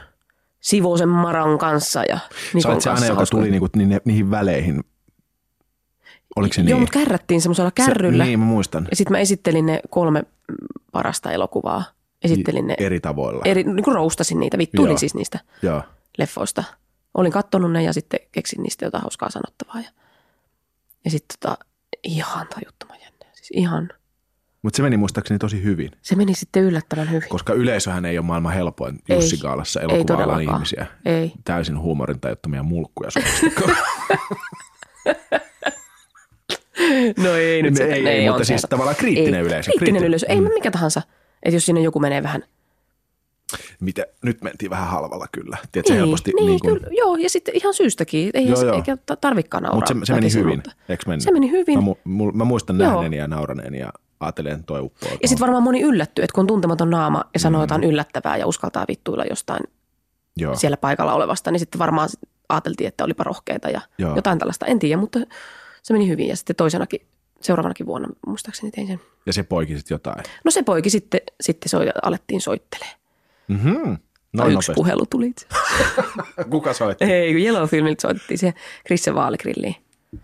Sivosen 0.61 1.09
Maran 1.09 1.59
kanssa 1.59 2.05
ja 2.05 2.17
Sä 2.17 2.35
Nikon 2.55 2.73
olit 2.73 2.83
se 2.83 2.91
aina, 2.91 3.07
joka 3.07 3.27
tuli 3.27 3.51
niinku 3.51 3.69
niihin, 3.77 4.01
niihin 4.05 4.31
väleihin. 4.31 4.85
Oliko 6.37 6.55
se 6.55 6.63
niin? 6.63 6.71
Joo, 6.71 6.81
mutta 6.81 6.99
kärrättiin 6.99 7.41
semmoisella 7.41 7.71
kärryllä. 7.71 8.25
Se, 8.25 8.29
niin, 8.29 8.39
mä 8.39 8.45
muistan. 8.45 8.87
Ja 8.91 8.97
sitten 8.97 9.13
mä 9.13 9.19
esittelin 9.19 9.67
ne 9.67 9.81
kolme 9.91 10.23
parasta 10.93 11.33
elokuvaa. 11.33 11.85
Esittelin 12.23 12.67
ne 12.67 12.75
Eri 12.79 13.01
tavoilla. 13.01 13.43
eri, 13.45 13.63
niin 13.65 13.83
kuin 13.85 13.95
roustasin 13.95 14.41
niitä, 14.41 14.59
vittuilin 14.59 14.91
Joo. 14.93 14.99
siis 14.99 15.15
niistä 15.15 15.39
Joo. 15.63 15.83
leffoista. 16.19 16.65
Olin 17.15 17.33
kattonut 17.33 17.73
ne 17.73 17.83
ja 17.83 17.93
sitten 17.93 18.21
keksin 18.33 18.63
niistä 18.63 18.85
jotain 18.85 19.03
hauskaa 19.03 19.31
sanottavaa. 19.31 19.81
Ja, 19.81 19.91
ja 21.05 21.11
sitten 21.11 21.37
tota, 21.41 21.59
ihan 22.05 22.47
tajuttoman 22.55 22.97
jännä. 23.03 23.19
Siis 23.33 23.51
ihan, 23.55 23.89
Mutta 24.63 24.77
se 24.77 24.83
meni 24.83 24.97
muistaakseni 24.97 25.39
tosi 25.39 25.63
hyvin, 25.63 25.91
se 26.03 26.17
meni 26.17 26.35
sitten 26.35 26.63
yllättävän 26.63 27.11
hyvin. 27.11 27.29
koska 27.29 27.53
yleisöhän 27.53 28.05
ei 28.05 28.19
ole 28.19 28.27
maailman 28.27 28.53
helpoin 28.53 28.99
Ei. 29.09 29.17
Jussi 29.17 29.37
Kaalassa 29.37 29.81
Ei 29.81 29.85
elokuva-alan 29.85 30.07
todellakaan. 30.29 30.57
ihmisiä. 30.57 30.87
Ei. 31.05 31.33
Täysin 31.45 31.79
huumorin 31.79 32.21
tajuttomia 32.21 32.63
mulkkuja. 32.63 33.11
No 37.17 37.35
ei 37.35 37.63
nyt 37.63 37.77
se- 37.77 37.85
ei, 37.85 38.07
ei, 38.09 38.27
mutta 38.29 38.39
on 38.41 38.45
siis 38.47 38.67
tavallaan 38.71 38.97
kriittinen 38.97 39.35
ei, 39.41 39.47
yleisö, 39.47 39.71
Kriittinen 39.71 39.79
kriittinen. 39.79 40.09
yleisö, 40.09 40.27
ei 40.29 40.41
mm. 40.41 40.49
mikä 40.55 40.71
tahansa. 40.71 41.03
Että 41.43 41.57
jos 41.57 41.67
sinne 41.67 41.81
joku 41.81 42.01
menee 42.01 42.23
vähän 42.23 42.45
Mitä? 43.81 44.07
Nyt 44.23 44.43
mentiin 44.43 44.71
vähän 44.71 44.89
halvalla 44.89 45.27
kyllä. 45.33 45.57
Tiedätkö, 45.73 45.93
niin, 45.93 46.01
helposti 46.01 46.33
niin, 46.37 46.47
niin 46.47 46.61
kuin, 46.61 46.75
kyllä, 46.81 46.89
joo, 46.97 47.17
ja 47.17 47.31
sitten 47.31 47.57
ihan 47.57 47.75
syystäkin. 47.75 48.31
Ei, 48.35 48.49
Joo, 48.49 48.63
joo. 48.63 48.75
eikä 48.77 48.97
ta- 48.97 49.17
tarvikaan 49.17 49.63
nauraa. 49.63 49.77
Mutta 49.77 49.95
se, 49.95 50.01
se 50.05 50.15
meni 50.15 50.33
hyvin, 50.35 50.63
eikö 50.89 51.03
mennyt? 51.07 51.25
Se 51.25 51.31
meni 51.33 51.51
hyvin. 51.51 51.79
Mä, 51.79 51.83
mu, 51.83 51.95
mu, 52.05 52.33
mä 52.33 52.45
muistan 52.45 52.81
Joo. 52.81 52.91
nähneeni 52.93 53.17
ja 53.17 53.29
nauraneeni 53.29 53.79
ja 53.79 53.93
ajattelin, 54.21 54.53
että 54.53 54.65
toi 54.67 54.81
uppoo. 54.81 55.11
Ja 55.23 55.29
sitten 55.29 55.41
varmaan 55.41 55.63
moni 55.63 55.83
yllättyy, 55.83 56.25
että 56.25 56.35
kun 56.35 56.43
on 56.43 56.47
tuntematon 56.47 56.91
naama 56.91 57.25
ja 57.35 57.41
sanoo 57.41 57.61
jotain 57.61 57.85
yllättävää 57.85 58.37
ja 58.37 58.47
uskaltaa 58.47 58.85
vittuilla 58.89 59.25
jostain 59.25 59.61
Joo. 60.37 60.55
siellä 60.55 60.77
paikalla 60.77 61.15
olevasta, 61.15 61.51
niin 61.51 61.61
sitten 61.61 61.79
varmaan 61.79 62.09
ajateltiin, 62.49 62.89
että 62.89 63.05
olipa 63.05 63.25
rohkeita 63.25 63.71
ja 63.71 63.81
Joo. 63.99 64.17
jotain 64.17 64.39
tällaista. 64.39 64.67
En 64.67 64.79
tiedä, 64.79 64.97
mutta 64.97 65.19
se 65.83 65.93
meni 65.93 66.09
hyvin. 66.09 66.29
Ja 66.29 66.37
sitten 66.37 66.57
toisenakin, 66.57 67.01
seuraavanakin 67.41 67.87
vuonna 67.87 68.09
muistaakseni 68.27 68.71
tein 68.71 68.87
sen. 68.87 69.01
Ja 69.27 69.33
se 69.33 69.43
poiki 69.43 69.77
sitten 69.77 69.95
jotain. 69.95 70.23
No 70.45 70.51
se 70.51 70.63
poiki 70.63 70.91
sitten, 70.91 71.21
sitten 71.41 71.69
soi, 71.69 71.87
alettiin 72.03 72.41
soittelee. 72.41 72.89
Mm-hmm. 73.49 73.97
No, 74.33 74.43
Noin 74.45 74.47
yksi 74.47 74.55
nopeasti. 74.55 74.73
puhelu 74.75 75.07
tuli 75.07 75.27
itse. 75.27 75.47
Kuka 76.51 76.73
soitti? 76.73 77.05
Ei, 77.05 77.35
Yellow 77.35 77.69
Filmiltä 77.69 78.03
soitettiin 78.03 78.39
se 78.39 78.55
Krisse 78.87 79.15
Vaaligrilliin. 79.15 79.77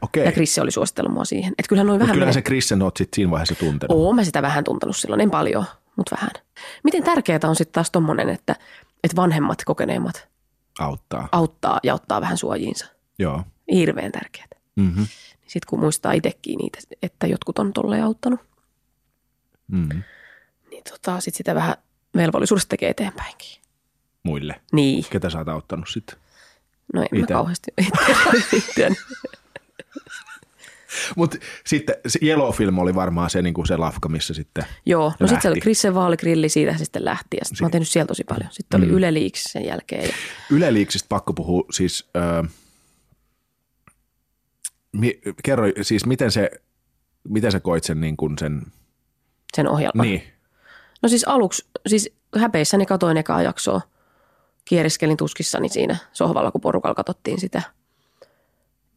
Okei. 0.03 0.25
Ja 0.25 0.33
Krisse 0.33 0.61
oli 0.63 0.71
suositellut 0.71 1.13
mua 1.13 1.25
siihen. 1.25 1.53
Että 1.59 1.69
kyllähän 1.69 1.87
noin 1.87 2.01
vähän 2.01 2.13
kyllähän 2.13 2.21
menee. 2.29 2.33
se 2.33 2.43
Krissen 2.43 2.83
oot 2.83 2.97
sit 2.97 3.09
siinä 3.15 3.31
vaiheessa 3.31 3.55
tuntenut. 3.55 3.97
Oon 3.99 4.17
mä 4.17 4.25
sitä 4.25 4.43
vähän 4.43 4.65
tuntenut 4.65 4.97
silloin, 4.97 5.21
en 5.21 5.31
paljon, 5.31 5.65
mutta 5.97 6.17
vähän. 6.17 6.31
Miten 6.85 7.03
tärkeää 7.03 7.41
on 7.45 7.57
sitten 7.57 7.73
taas 7.73 7.91
tommonen, 7.91 8.29
että, 8.29 8.57
että 9.05 9.17
vanhemmat, 9.17 9.65
kokeneemmat 9.65 10.29
Auttaa. 10.79 11.29
auttaa 11.33 11.81
ja 11.83 11.95
ottaa 11.95 12.21
vähän 12.21 12.37
suojiinsa. 12.37 12.87
Joo. 13.19 13.43
Hirveän 13.73 14.13
tärkeää. 14.13 14.47
Mm-hmm. 14.77 15.07
Sitten 15.47 15.67
kun 15.71 15.81
muistaa 15.81 16.13
itsekin 16.13 16.57
niitä, 16.59 16.79
että 17.03 17.27
jotkut 17.27 17.59
on 17.59 17.73
tolleen 17.73 18.05
auttanut, 18.05 18.41
Mm-hmm. 19.73 20.03
niin 20.71 20.83
tota, 20.91 21.21
sit 21.21 21.35
sitä 21.35 21.55
vähän 21.55 21.75
velvollisuudesta 22.17 22.69
tekee 22.69 22.91
eteenpäinkin. 22.91 23.61
Muille. 24.23 24.61
Niin. 24.73 25.05
Ketä 25.11 25.31
sä 25.31 25.39
oot 25.39 25.49
auttanut 25.49 25.89
sitten? 25.89 26.19
No 26.95 27.03
en 27.03 27.09
Ite. 27.13 27.21
mä 27.21 27.27
kauheasti. 27.27 27.71
Mutta 31.17 31.37
sitten 31.67 31.97
se 32.07 32.19
Yellow 32.23 32.53
Film 32.53 32.79
oli 32.79 32.95
varmaan 32.95 33.31
se, 33.31 33.43
niin 33.43 33.55
kuin 33.55 33.67
se 33.67 33.77
lafka, 33.77 34.09
missä 34.09 34.35
sitten... 34.35 34.65
Joo, 34.87 35.13
no 35.21 35.27
sitten 35.27 35.43
se 35.43 35.49
oli. 35.49 35.61
Krissen 35.61 35.95
vaaligrilli, 35.95 36.49
siitä 36.49 36.73
se 36.79 36.85
sitten 36.85 37.05
lähti. 37.05 37.37
Ja 37.37 37.45
sit 37.45 37.61
mä 37.61 37.65
oon 37.65 37.71
tehnyt 37.71 37.89
siellä 37.89 38.07
tosi 38.07 38.25
paljon. 38.25 38.49
Sitten 38.53 38.83
oli 38.83 38.91
Yle 38.91 39.15
Leaks 39.15 39.45
sen 39.45 39.65
jälkeen. 39.65 40.05
Ja 40.09 40.15
Yle 40.51 40.75
Leaksista 40.75 41.07
pakko 41.09 41.33
puhua 41.33 41.65
siis... 41.71 42.09
Öö, 42.17 42.43
mi, 44.95 45.21
kerro 45.45 45.65
siis, 45.83 46.07
miten 46.07 46.31
se, 46.31 46.51
miten 47.29 47.53
sä 47.53 47.61
koit 47.61 47.85
sen, 47.85 48.01
niin 48.01 48.17
kuin 48.17 48.39
sen... 48.39 48.63
sen 49.57 49.69
ohjelman. 49.69 50.07
Niin. 50.07 50.23
No 51.03 51.09
siis 51.09 51.25
aluksi, 51.25 51.67
siis 51.87 52.13
häpeissäni 52.39 52.87
katoin 52.87 53.17
ekaa 53.17 53.43
jaksoa. 53.43 53.81
Kieriskelin 54.65 55.17
tuskissani 55.17 55.69
siinä 55.69 55.97
sohvalla, 56.13 56.51
kun 56.51 56.61
porukalla 56.61 56.95
katsottiin 56.95 57.41
sitä. 57.41 57.63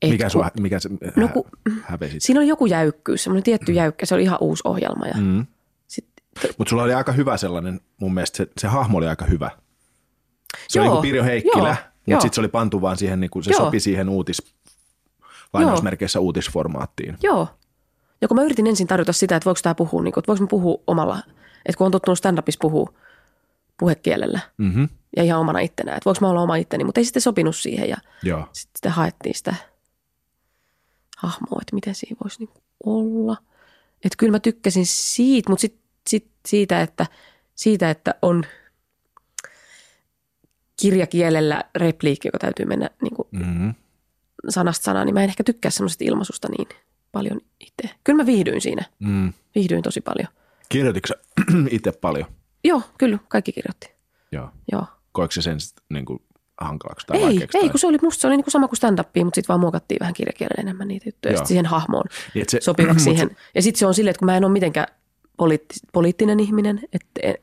Et 0.02 0.10
Mikä, 0.10 0.24
kun- 0.24 0.32
sua, 0.32 0.52
mikä 0.60 0.80
se 0.80 0.90
No 1.16 1.28
kun- 1.28 1.46
häpesit? 1.84 2.24
Siinä 2.24 2.40
oli 2.40 2.48
joku 2.48 2.66
jäykkyys, 2.66 3.24
semmoinen 3.24 3.44
tietty 3.44 3.72
jäykkä. 3.72 4.06
Se 4.06 4.16
oli 4.16 4.24
ihan 4.24 4.38
uusi 4.42 4.62
ohjelma. 4.66 5.08
Ja 5.08 5.14
Mm. 5.18 5.46
Mutta 6.58 6.70
sulla 6.70 6.84
oli 6.84 6.94
aika 6.94 7.12
hyvä 7.12 7.38
sellainen, 7.38 7.82
mun 8.02 8.14
mielestä 8.14 8.38
se, 8.38 8.48
se 8.58 8.68
hahmo 8.68 8.98
oli 8.98 9.08
aika 9.08 9.26
hyvä. 9.26 9.52
Se 10.68 10.80
Joo, 10.80 10.84
oli 10.84 10.88
niin 10.90 10.92
kuin 10.92 11.02
Pirjo 11.02 11.24
Heikkilä, 11.24 11.76
mutta 12.06 12.22
sitten 12.22 12.34
se 12.36 12.42
oli 12.42 12.48
pantu 12.48 12.82
vaan 12.82 12.98
siihen, 12.98 13.20
niin 13.20 13.30
kuin 13.30 13.44
se 13.44 13.52
Joo. 13.52 13.60
sopi 13.66 13.80
siihen 13.80 14.10
uutis, 14.10 14.56
lainausmerkeissä 15.54 16.20
uutisformaattiin. 16.20 17.18
joo. 17.24 17.48
Ja 18.22 18.28
kun 18.28 18.38
mä 18.38 18.44
yritin 18.44 18.68
ensin 18.68 18.88
tarjota 18.88 19.14
sitä, 19.14 19.36
että 19.36 19.46
voiko 19.46 19.60
tämä 19.64 19.76
puhua, 19.76 20.04
niin 20.04 20.12
kuin, 20.12 20.22
että 20.22 20.28
voiko 20.28 20.44
mä 20.44 20.48
puhua 20.48 20.78
omalla, 20.88 21.18
että 21.66 21.78
kun 21.78 21.86
on 21.86 21.92
tottunut 21.92 22.20
stand-upissa 22.20 22.58
puhua 22.62 22.94
puhekielellä 23.80 24.40
Mm-hmm. 24.58 24.90
ja 25.18 25.24
ihan 25.24 25.40
omana 25.40 25.60
ittenään, 25.60 25.98
että 25.98 26.06
voiko 26.06 26.18
mä 26.22 26.30
olla 26.30 26.42
oma 26.42 26.56
itteni, 26.56 26.84
mutta 26.84 27.00
ei 27.00 27.06
sitten 27.06 27.22
sopinut 27.22 27.56
siihen 27.56 27.90
ja 27.90 27.98
Joo. 28.24 28.50
sitten 28.54 28.92
haettiin 28.92 29.36
sitä 29.36 29.56
hahmoa, 31.18 31.60
että 31.62 31.76
miten 31.76 31.96
siinä 31.96 32.18
voisi 32.24 32.40
niin 32.40 32.50
olla. 32.86 33.38
Että 33.96 34.16
kyllä 34.18 34.32
mä 34.32 34.40
tykkäsin 34.40 34.86
siitä, 34.86 35.50
mutta 35.50 35.62
sit, 35.62 35.76
sit 36.10 36.28
siitä, 36.48 36.82
että, 36.82 37.06
siitä, 37.56 37.90
että 37.90 38.16
on 38.22 38.44
kirjakielellä 40.82 41.64
repliikki, 41.76 42.28
joka 42.28 42.40
täytyy 42.40 42.66
mennä 42.66 42.90
niin 43.02 43.16
kuin 43.16 43.28
Mm-hmm. 43.32 43.74
Sanasta 44.50 44.84
sanaan, 44.84 45.06
niin 45.06 45.14
mä 45.14 45.24
en 45.24 45.30
ehkä 45.30 45.44
tykkää 45.44 45.72
semmoisesta 45.72 46.04
ilmaisusta 46.04 46.48
niin 46.58 46.68
paljon 47.12 47.42
itse. 47.60 47.96
Kyllä 48.04 48.18
mä 48.18 48.26
viihdyin 48.26 48.62
siinä. 48.62 48.86
Mm. 49.00 49.34
Viihdyin 49.56 49.82
tosi 49.84 50.02
paljon. 50.02 50.28
Kirjoititko 50.70 51.14
itse 51.72 51.92
paljon? 51.92 52.26
Joo, 52.64 52.82
kyllä, 52.98 53.18
kaikki 53.28 53.52
kirjoitti. 53.52 53.92
Joo. 54.32 54.50
Joo. 54.72 54.86
Koiko 55.12 55.32
se 55.32 55.42
sen 55.42 55.58
niin 55.90 56.06
kuin 56.06 56.20
hankalaksi 56.62 57.08
tai 57.08 57.18
Ei, 57.18 57.24
vaikeaksi? 57.24 57.58
ei, 57.58 57.62
tai... 57.64 57.70
kun 57.70 57.80
se 57.80 57.88
oli 57.88 57.98
musta 58.02 58.22
se 58.22 58.28
oli 58.28 58.36
niin 58.38 58.44
kuin 58.44 58.52
sama 58.52 58.68
kuin 58.68 58.78
stand-upia, 58.78 59.24
mutta 59.26 59.36
sitten 59.36 59.48
vaan 59.48 59.60
muokattiin 59.60 60.00
vähän 60.00 60.14
kirjakielellä 60.14 60.62
enemmän 60.62 60.88
niitä 60.88 61.08
juttuja. 61.10 61.32
Ja 61.32 61.34
Joo. 61.34 61.38
sitten 61.38 61.48
siihen 61.48 61.66
hahmoon 61.66 62.04
Niin, 62.34 62.46
se- 62.50 62.62
sopivaksi 62.62 63.04
siihen. 63.10 63.38
Ja 63.56 63.62
sitten 63.62 63.80
se 63.80 63.86
on 63.86 63.94
silleen, 63.94 64.12
että 64.12 64.20
kun 64.20 64.26
mä 64.26 64.38
en 64.38 64.46
ole 64.46 64.52
mitenkään 64.54 64.88
poliitti, 65.38 65.76
poliittinen 65.94 66.40
ihminen, 66.40 66.80
että 66.94 67.08
en- 67.24 67.36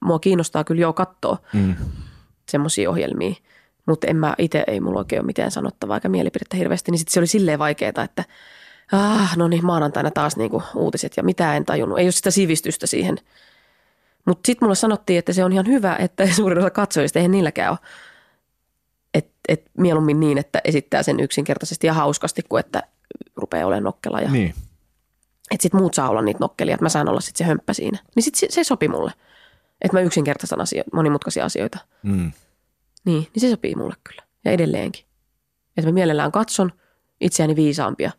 mua 0.00 0.18
kiinnostaa 0.18 0.64
kyllä 0.64 0.80
jo 0.82 0.92
katsoa 0.92 1.38
Mm. 1.52 1.74
semmoisia 2.48 2.90
ohjelmia, 2.90 3.34
Mutta 3.88 4.06
en 4.06 4.16
mä 4.16 4.34
itse, 4.38 4.64
ei 4.66 4.80
mulla 4.80 4.98
oikein 4.98 5.20
ole 5.20 5.26
mitään 5.26 5.50
sanottavaa 5.50 5.96
eikä 5.96 6.08
mielipidettä 6.08 6.56
hirveästi, 6.56 6.90
niin 6.90 6.98
sitten 6.98 7.12
se 7.12 7.20
oli 7.20 7.26
silleen 7.26 7.58
vaikeaa, 7.58 8.04
että 8.04 8.24
ah, 8.92 9.36
no 9.36 9.48
niin, 9.48 9.66
maanantaina 9.66 10.10
taas 10.10 10.36
niinku 10.36 10.62
uutiset 10.74 11.16
ja 11.16 11.22
mitä 11.22 11.56
en 11.56 11.64
tajunnut. 11.64 11.98
Ei 11.98 12.04
ole 12.04 12.12
sitä 12.12 12.30
sivistystä 12.30 12.86
siihen. 12.86 13.18
Mutta 14.24 14.46
sitten 14.46 14.66
mulle 14.66 14.74
sanottiin, 14.74 15.18
että 15.18 15.32
se 15.32 15.44
on 15.44 15.52
ihan 15.52 15.66
hyvä, 15.66 15.96
että 15.96 16.26
suurin 16.36 16.58
osa 16.58 16.70
katsojista, 16.70 17.18
eihän 17.18 17.30
niilläkään 17.30 17.70
ole. 17.70 17.78
Et, 19.14 19.30
et 19.48 19.62
mieluummin 19.78 20.20
niin, 20.20 20.38
että 20.38 20.60
esittää 20.64 21.02
sen 21.02 21.20
yksinkertaisesti 21.20 21.86
ja 21.86 21.94
hauskasti, 21.94 22.42
kuin 22.48 22.60
että 22.60 22.82
rupeaa 23.36 23.66
olemaan 23.66 23.84
nokkela. 23.84 24.20
Ja, 24.20 24.30
Niin. 24.30 24.54
Että 25.50 25.62
sitten 25.62 25.80
muut 25.80 25.94
saa 25.94 26.08
olla 26.08 26.22
niitä 26.22 26.40
nokkelia, 26.40 26.74
että 26.74 26.84
mä 26.84 26.88
saan 26.88 27.08
olla 27.08 27.20
sitten 27.20 27.38
se 27.38 27.48
hömppä 27.48 27.72
siinä. 27.72 27.98
Niin 28.14 28.22
sitten 28.22 28.40
se, 28.40 28.46
se 28.50 28.64
sopi 28.64 28.88
mulle. 28.88 29.12
Että 29.80 29.96
mä 29.96 30.00
yksinkertaistan 30.00 30.60
asio- 30.60 30.84
monimutkaisia 30.92 31.44
asioita. 31.44 31.78
Mm. 32.02 32.32
Niin, 33.08 33.28
niin 33.34 33.40
se 33.40 33.50
sopii 33.50 33.74
mulle 33.74 33.94
kyllä. 34.04 34.22
Ja 34.44 34.50
edelleenkin. 34.52 35.04
Että 35.76 35.90
mä 35.90 35.94
mielellään 35.94 36.32
katson 36.32 36.72
itseäni 37.20 37.56
viisaampia, 37.56 38.10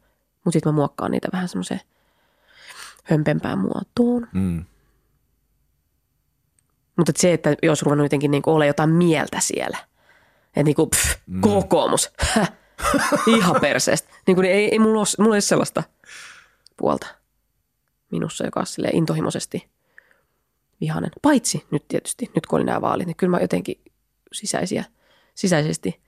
mutta 0.46 0.52
sitten 0.52 0.74
mä 0.74 0.76
muokkaan 0.76 1.12
niitä 1.12 1.28
vähän 1.34 1.48
semmoiseen 1.48 1.82
hömpempään 3.04 3.60
muotoon. 3.60 4.28
Mm. 4.34 4.66
Mutta 6.98 7.12
se, 7.16 7.34
että 7.34 7.56
jos 7.64 7.82
ruvennut 7.82 8.06
jotenkin 8.06 8.32
niin 8.32 8.44
ole 8.46 8.68
jotain 8.68 8.90
mieltä 8.90 9.40
siellä. 9.40 9.78
Että 10.48 10.64
niin 10.68 10.76
kuin, 10.76 10.90
pff, 10.90 11.16
kokoomus. 11.42 12.12
Häh. 12.20 12.52
Ihan 13.28 13.62
perseestä. 13.62 14.10
Niin 14.28 14.36
kuin, 14.36 14.48
ei, 14.48 14.72
ei 14.72 14.80
mulla, 14.80 15.00
ole, 15.00 15.24
mulla 15.24 15.36
ei 15.36 15.38
ole 15.38 15.42
sellaista 15.42 15.84
puolta 16.78 17.08
minussa, 18.12 18.46
joka 18.46 18.60
on 18.60 18.66
intohimoisesti 18.94 19.70
vihainen. 20.82 21.12
Paitsi 21.22 21.66
nyt 21.72 21.88
tietysti, 21.88 22.32
nyt 22.36 22.46
kun 22.46 22.58
oli 22.60 22.66
nämä 22.66 22.82
vaalit, 22.82 23.08
niin 23.08 23.16
kyllä 23.16 23.32
mä 23.32 23.40
jotenkin 23.40 23.82
sisäisiä, 24.34 24.86
sisäisesti, 25.36 26.02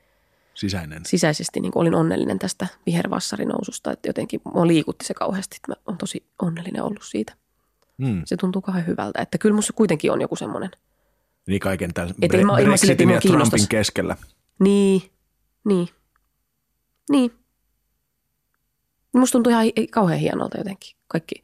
Sisäinen. 0.53 1.05
sisäisesti 1.05 1.59
niin 1.59 1.71
olin 1.75 1.95
onnellinen 1.95 2.39
tästä 2.39 2.67
vihervassarinoususta. 2.85 3.91
Että 3.91 4.09
jotenkin 4.09 4.41
mua 4.53 4.67
liikutti 4.67 5.05
se 5.05 5.13
kauheasti, 5.13 5.55
että 5.55 5.71
mä 5.71 5.75
oon 5.87 5.97
tosi 5.97 6.25
onnellinen 6.41 6.83
ollut 6.83 7.03
siitä. 7.03 7.33
Mm. 7.97 8.21
Se 8.25 8.37
tuntuu 8.37 8.61
kauhean 8.61 8.87
hyvältä. 8.87 9.21
Että 9.21 9.37
kyllä 9.37 9.55
musta 9.55 9.73
kuitenkin 9.73 10.11
on 10.11 10.21
joku 10.21 10.35
semmoinen– 10.35 10.71
Niin 11.47 11.59
kaiken 11.59 11.93
tämän 11.93 12.09
Et 12.09 12.33
että 12.33 12.37
Brexitin 12.63 13.09
ja 13.09 13.21
Trumpin 13.21 13.67
keskellä. 13.69 14.17
Niin, 14.59 15.01
niin, 15.65 15.87
niin. 17.09 17.31
Musta 19.13 19.31
tuntuu 19.31 19.51
ihan 19.51 19.65
kauhean 19.91 20.19
hienolta 20.19 20.57
jotenkin 20.57 20.97
kaikki. 21.07 21.43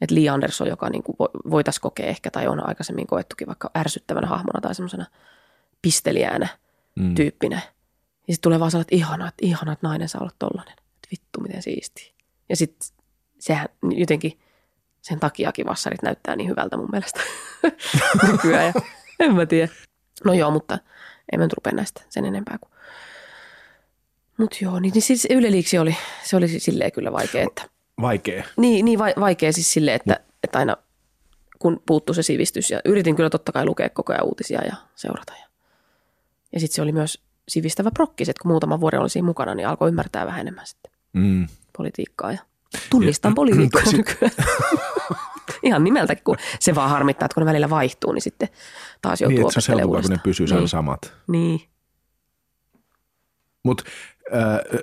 Että 0.00 0.14
Lee 0.14 0.28
Anderson, 0.28 0.68
joka 0.68 0.90
niin 0.90 1.02
kuin 1.02 1.16
voitaisiin 1.50 1.82
kokea 1.82 2.06
ehkä 2.06 2.30
tai 2.30 2.46
on 2.46 2.68
aikaisemmin 2.68 3.06
koettukin 3.06 3.46
vaikka 3.46 3.70
ärsyttävänä 3.76 4.26
hahmona 4.26 4.60
tai 4.60 4.74
semmoisena 4.74 5.06
pisteliäänä 5.86 6.48
Mm. 6.96 7.14
tyyppinä. 7.14 7.56
Ja 8.28 8.34
sitten 8.34 8.40
tulee 8.42 8.60
vaan 8.60 8.70
sellainen, 8.70 8.84
että 8.92 8.96
ihanaa, 8.96 9.28
että 9.28 9.46
ihanaa, 9.46 9.72
että 9.72 9.86
nainen 9.86 10.08
saa 10.08 10.20
olla 10.20 10.30
tollainen. 10.38 10.72
Että 10.78 11.08
vittu, 11.10 11.40
miten 11.40 11.62
siistiä. 11.62 12.12
Ja 12.48 12.56
sitten 12.56 12.88
sehän 13.38 13.68
jotenkin 13.82 14.40
sen 15.02 15.20
takiakin 15.20 15.66
vassarit 15.66 16.02
näyttää 16.02 16.36
niin 16.36 16.48
hyvältä 16.50 16.76
mun 16.76 16.88
mielestä 16.92 17.20
nykyään. 18.32 18.66
Ja 18.66 18.82
en 19.20 19.34
mä 19.34 19.46
tiedä. 19.46 19.72
No 20.24 20.32
joo, 20.32 20.50
mutta 20.50 20.78
en 21.32 21.38
mä 21.40 21.44
nyt 21.44 21.52
rupea 21.52 21.72
näistä 21.72 22.02
sen 22.08 22.24
enempää 22.24 22.58
kuin. 22.60 22.72
Mut 24.38 24.56
joo, 24.60 24.80
niin, 24.80 24.92
niin 24.94 25.02
siis 25.02 25.26
Yle 25.30 25.50
Liiksi 25.50 25.78
oli, 25.78 25.96
se 26.24 26.36
oli 26.36 26.48
silleen 26.48 26.92
kyllä 26.92 27.12
vaikea, 27.12 27.44
että 27.46 27.68
Vaikea. 28.00 28.44
niin, 28.56 28.84
niin 28.84 28.98
vai, 28.98 29.14
vaikea 29.20 29.52
siis 29.52 29.72
silleen, 29.72 29.96
että, 29.96 30.20
että 30.44 30.58
aina 30.58 30.76
kun 31.58 31.82
puuttuu 31.86 32.14
se 32.14 32.22
sivistys 32.22 32.70
ja 32.70 32.80
yritin 32.84 33.16
kyllä 33.16 33.30
totta 33.30 33.52
kai 33.52 33.64
lukea 33.64 33.88
koko 33.88 34.12
ajan 34.12 34.24
uutisia 34.26 34.62
ja 34.64 34.76
seurata. 34.94 35.32
Ja, 35.40 35.45
ja 36.56 36.60
sitten 36.60 36.74
se 36.74 36.82
oli 36.82 36.92
myös 36.92 37.22
sivistävä 37.48 37.90
prokkis, 37.90 38.28
että 38.28 38.42
kun 38.42 38.50
muutama 38.50 38.80
vuoden 38.80 39.00
oli 39.00 39.10
siinä 39.10 39.26
mukana, 39.26 39.54
niin 39.54 39.68
alkoi 39.68 39.88
ymmärtää 39.88 40.26
vähän 40.26 40.40
enemmän 40.40 40.66
sitten 40.66 40.92
Mm. 41.12 41.46
politiikkaa 41.76 42.32
ja 42.32 42.38
tunnistan 42.90 43.30
Ja- 43.30 43.34
poliitikkoa 43.34 43.82
tosi- 43.82 43.96
nykyään. 43.96 44.34
Ihan 45.62 45.84
nimeltäkin, 45.84 46.24
kun 46.24 46.36
se 46.60 46.74
vaan 46.74 46.90
harmittaa, 46.90 47.26
että 47.26 47.34
kun 47.34 47.40
ne 47.40 47.46
välillä 47.46 47.70
vaihtuu, 47.70 48.12
niin 48.12 48.22
sitten 48.22 48.48
taas 49.02 49.20
joutuu 49.20 49.38
Niin, 49.38 49.46
että 49.48 49.60
se 49.60 49.72
on 49.72 49.74
opettelemaan 49.74 49.80
helpompaa, 49.80 50.02
kun 50.02 50.10
ne 50.10 50.14
uudestaan. 50.14 50.46
pysyy 50.46 50.58
niin. 50.58 50.68
samat. 50.68 51.12
Niin. 51.28 51.60
Mutta 53.62 53.84
äh, 54.34 54.80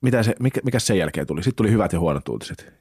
mitä 0.00 0.22
se, 0.22 0.34
mikä, 0.40 0.60
mikä 0.64 0.78
sen 0.78 0.98
jälkeen 0.98 1.26
tuli? 1.26 1.42
Sitten 1.42 1.56
tuli 1.56 1.70
hyvät 1.70 1.92
ja 1.92 2.00
huonot 2.00 2.28
uutiset. 2.28 2.72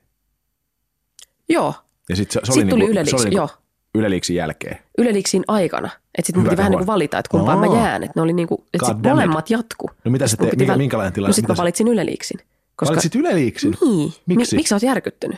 Joo, 1.49 1.73
Ja 2.09 2.15
sit 2.15 2.31
se, 2.31 2.39
se 2.43 2.51
sitten 2.51 2.73
oli 2.73 2.83
tuli 2.85 2.93
niinku, 2.93 3.09
se 3.09 3.15
oli 3.15 3.23
niinku 3.23 3.35
joo. 3.37 3.49
Yle 3.97 4.09
Liiksin 4.09 4.35
jälkeen. 4.35 4.77
Yle 4.97 5.13
Liiksin 5.13 5.43
aikana. 5.47 5.87
Että 5.87 6.25
sitten 6.27 6.39
mun 6.39 6.43
piti 6.49 6.57
vähän 6.57 6.71
niin 6.71 6.79
kuin 6.79 6.87
valita, 6.87 7.19
että 7.19 7.29
kumpaan 7.29 7.63
Aa. 7.63 7.69
mä 7.69 7.81
jään. 7.81 8.03
Että 8.03 8.13
ne 8.15 8.21
oli 8.21 8.33
niin 8.33 8.47
kuin, 8.47 8.61
että 8.73 8.85
sit 8.87 8.97
molemmat 9.03 9.49
jatku. 9.49 9.89
No 10.05 10.11
mitä 10.11 10.27
se 10.27 10.31
Sit 10.31 10.39
mun 10.39 10.49
te- 10.49 10.55
mikä- 10.55 10.73
väl- 10.73 10.77
minkälainen 10.77 11.13
tilanne? 11.13 11.29
No 11.29 11.33
sitten 11.33 11.51
mä 11.53 11.55
se- 11.55 11.59
valitsin 11.61 11.87
Yle 11.87 12.05
Liiksin. 12.05 12.39
Koska, 12.75 12.91
Valitsit 12.91 13.15
Yle 13.15 13.35
Liiksin? 13.35 13.77
Niin. 13.81 14.13
Miksi? 14.25 14.55
Mi- 14.55 14.57
miksi 14.57 14.69
sä 14.69 14.75
oot 14.75 14.83
järkyttynyt? 14.83 15.37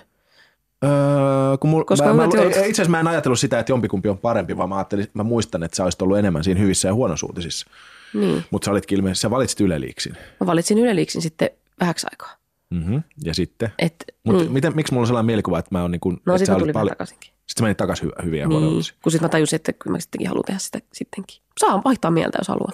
Öö, 0.84 1.58
kun 1.60 1.70
mul, 1.70 1.84
Koska 1.84 2.06
mä, 2.08 2.14
mä, 2.14 2.24
joudut- 2.24 2.48
itse 2.48 2.60
asiassa 2.62 2.92
mä 2.92 3.00
en 3.00 3.08
ajatellut 3.08 3.40
sitä, 3.40 3.60
että 3.60 3.72
jompikumpi 3.72 4.10
on 4.10 4.18
parempi, 4.18 4.58
vaan 4.58 4.70
mä 4.70 4.76
ajattelin, 4.78 5.08
mä 5.14 5.24
muistan, 5.24 5.64
että 5.64 5.76
sä 5.78 5.84
olisit 5.84 6.02
ollut 6.02 6.18
enemmän 6.18 6.44
siinä 6.44 6.60
hyvissä 6.60 6.88
ja 6.88 6.94
huonoissa 6.94 7.26
uutisissa. 7.26 7.68
Niin. 8.14 8.44
Mutta 8.52 8.66
sä 8.66 8.72
olitkin 8.72 8.98
ilmeisesti, 8.98 9.22
sä 9.22 9.30
valitsit 9.30 9.62
Yle 9.62 9.82
Liiksin. 9.82 10.14
Mä 10.40 10.48
valitsin 10.48 10.78
Yle 10.78 10.96
Liiksin 10.96 11.22
sitten 11.22 11.50
vähäksi 11.80 12.08
aikaa. 12.12 12.36
Mm-hmm. 12.70 13.04
Ja 13.24 13.34
sitten? 13.34 13.70
Et, 13.80 13.96
Mutta 14.24 14.42
niin. 14.44 14.52
miten, 14.52 14.76
miksi 14.76 14.94
mulla 14.94 15.04
on 15.04 15.08
sellainen 15.08 15.26
mielikuva, 15.26 15.60
että 15.60 15.70
mä 15.72 15.82
oon 15.82 15.92
niin 15.92 16.00
kuin, 16.00 16.14
No 16.26 16.34
että 16.34 16.38
sitten 16.46 16.56
sä 16.60 16.64
olit 16.64 16.74
paljon- 16.74 16.90
takaisinkin. 16.90 17.32
Sitten 17.50 17.64
mä 17.64 17.66
menin 17.66 17.76
takaisin 17.78 18.10
hy- 18.10 18.26
hyviä 18.26 18.42
ja 18.42 18.48
huonoja 18.48 18.66
Niin, 18.68 18.76
uutisia. 18.76 18.96
kun 19.04 19.12
sitten 19.12 19.26
mä 19.26 19.30
tajusin, 19.30 19.56
että 19.56 19.74
kyllä 19.74 19.96
mä 19.96 20.00
sittenkin 20.00 20.28
haluan 20.28 20.44
tehdä 20.46 20.60
sitä 20.60 20.80
sittenkin. 20.94 21.42
Saa 21.60 21.82
vaihtaa 21.86 22.12
mieltä, 22.12 22.38
jos 22.38 22.48
haluaa. 22.48 22.72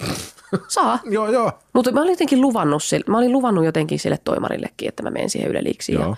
Saa. 0.67 0.99
Joo, 1.15 1.31
joo. 1.31 1.51
Mutta 1.73 1.91
mä 1.91 2.01
olin 2.01 2.11
jotenkin 2.11 2.41
luvannut, 2.41 2.83
sille, 2.83 3.03
mä 3.07 3.17
olin 3.17 3.31
luvannut 3.31 3.65
jotenkin 3.65 3.99
sille 3.99 4.17
toimarillekin, 4.23 4.87
että 4.89 5.03
mä 5.03 5.09
menen 5.09 5.29
siihen 5.29 5.49
Yle 5.51 5.63
Liiksiin. 5.63 5.99
Joo. 5.99 6.09
Ja 6.09 6.15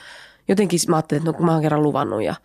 jotenkin 0.47 0.79
mä 0.87 0.95
ajattelin, 0.95 1.19
että 1.21 1.29
no 1.31 1.37
kun 1.37 1.45
mä 1.45 1.51
oon 1.53 1.61
kerran 1.61 1.83
luvannut 1.83 2.23
ja, 2.23 2.35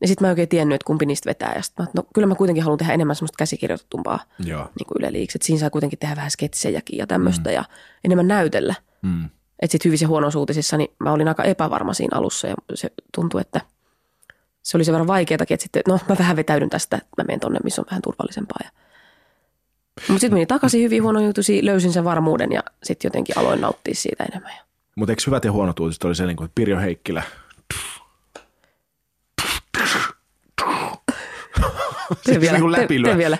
ja 0.00 0.08
sitten 0.08 0.24
mä 0.24 0.28
en 0.28 0.32
oikein 0.32 0.48
tiennyt, 0.48 0.74
että 0.74 0.86
kumpi 0.86 1.06
niistä 1.06 1.28
vetää. 1.28 1.52
Ja 1.56 1.62
sit 1.62 1.78
mä, 1.78 1.86
no 1.94 2.02
kyllä 2.14 2.26
mä 2.26 2.34
kuitenkin 2.34 2.62
haluan 2.64 2.78
tehdä 2.78 2.92
enemmän 2.92 3.16
semmoista 3.16 3.36
käsikirjoitetumpaa 3.38 4.18
Joo. 4.44 4.62
niin 4.78 4.86
kuin 4.86 4.96
Yle 4.98 5.12
Liiksi. 5.12 5.36
Että 5.38 5.46
siinä 5.46 5.60
saa 5.60 5.70
kuitenkin 5.70 5.98
tehdä 5.98 6.16
vähän 6.16 6.30
sketsejäkin 6.30 6.98
ja 6.98 7.06
tämmöistä 7.06 7.52
ja 7.52 7.64
enemmän 8.04 8.28
näytellä. 8.28 8.74
Mm. 9.02 9.24
Että 9.62 9.72
sitten 9.72 9.88
hyvissä 9.88 10.04
ja 10.04 10.08
huonoissa 10.08 10.38
uutisissa, 10.38 10.76
niin 10.76 10.88
mä 10.98 11.12
olin 11.12 11.28
aika 11.28 11.44
epävarma 11.44 11.94
siinä 11.94 12.18
alussa 12.18 12.46
ja 12.48 12.54
se 12.74 12.90
tuntui, 13.14 13.40
että 13.40 13.60
se 14.62 14.76
oli 14.76 14.84
sen 14.84 14.92
verran 14.92 15.06
vaikeatakin, 15.06 15.54
että 15.54 15.62
sitten, 15.62 15.82
no 15.88 15.98
mä 16.08 16.16
vähän 16.18 16.36
vetäydyn 16.36 16.70
tästä, 16.70 16.96
että 16.96 17.08
mä 17.18 17.24
menen 17.26 17.40
tonne, 17.40 17.58
missä 17.64 17.82
on 17.82 17.86
vähän 17.90 18.02
turvallisempaa. 18.02 18.58
Ja... 18.64 18.70
Mutta 20.08 20.20
sitten 20.20 20.32
menin 20.32 20.48
takaisin 20.48 20.82
hyvin 20.82 21.02
huono 21.02 21.20
jutusi, 21.20 21.64
löysin 21.64 21.92
sen 21.92 22.04
varmuuden 22.04 22.52
ja 22.52 22.62
sitten 22.82 23.08
jotenkin 23.08 23.38
aloin 23.38 23.60
nauttia 23.60 23.94
siitä 23.94 24.24
enemmän. 24.24 24.52
Ja... 24.56 24.64
Mutta 24.94 25.12
eikö 25.12 25.22
hyvät 25.26 25.44
ja 25.44 25.52
huonot 25.52 25.80
uutiset 25.80 26.04
oli 26.04 26.14
se, 26.14 26.26
niin 26.26 26.36
kuin, 26.36 26.44
että 26.44 26.54
Pirjo 26.54 26.78
Heikkilä. 26.78 27.22
Tee 32.24 32.40
vielä, 32.40 32.58
niin 32.58 32.72
tee, 32.72 32.82
läpilyö. 32.82 33.10
tee 33.10 33.18
vielä. 33.18 33.38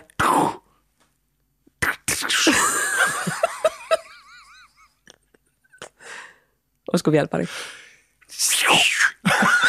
Olisiko 6.93 7.13
vielä 7.13 7.29
pari? 7.29 7.49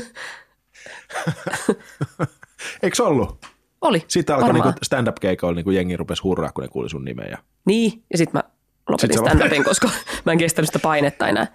Eikö 2.84 3.04
ollut? 3.04 3.46
Oli, 3.82 4.04
Sitten 4.08 4.36
alkoi 4.36 4.48
varmaan. 4.50 4.70
niin 4.74 4.86
stand-up-keikoilla, 4.86 5.56
niin 5.56 5.64
kuin 5.64 5.76
jengi 5.76 5.98
rupesi 5.98 6.22
hurraa, 6.22 6.52
kun 6.52 6.62
ne 6.62 6.68
kuuli 6.68 6.90
sun 6.90 7.06
nimeä. 7.06 7.28
Ja... 7.28 7.38
Niin, 7.66 8.04
ja 8.12 8.18
sitten 8.18 8.40
mä 8.40 8.44
lopetin 8.90 9.18
Sit 9.18 9.28
stand-upin, 9.28 9.64
koska 9.64 9.90
mä 10.26 10.32
en 10.32 10.38
kestänyt 10.38 10.68
sitä 10.70 10.80
painetta 10.80 11.28
enää. 11.28 11.48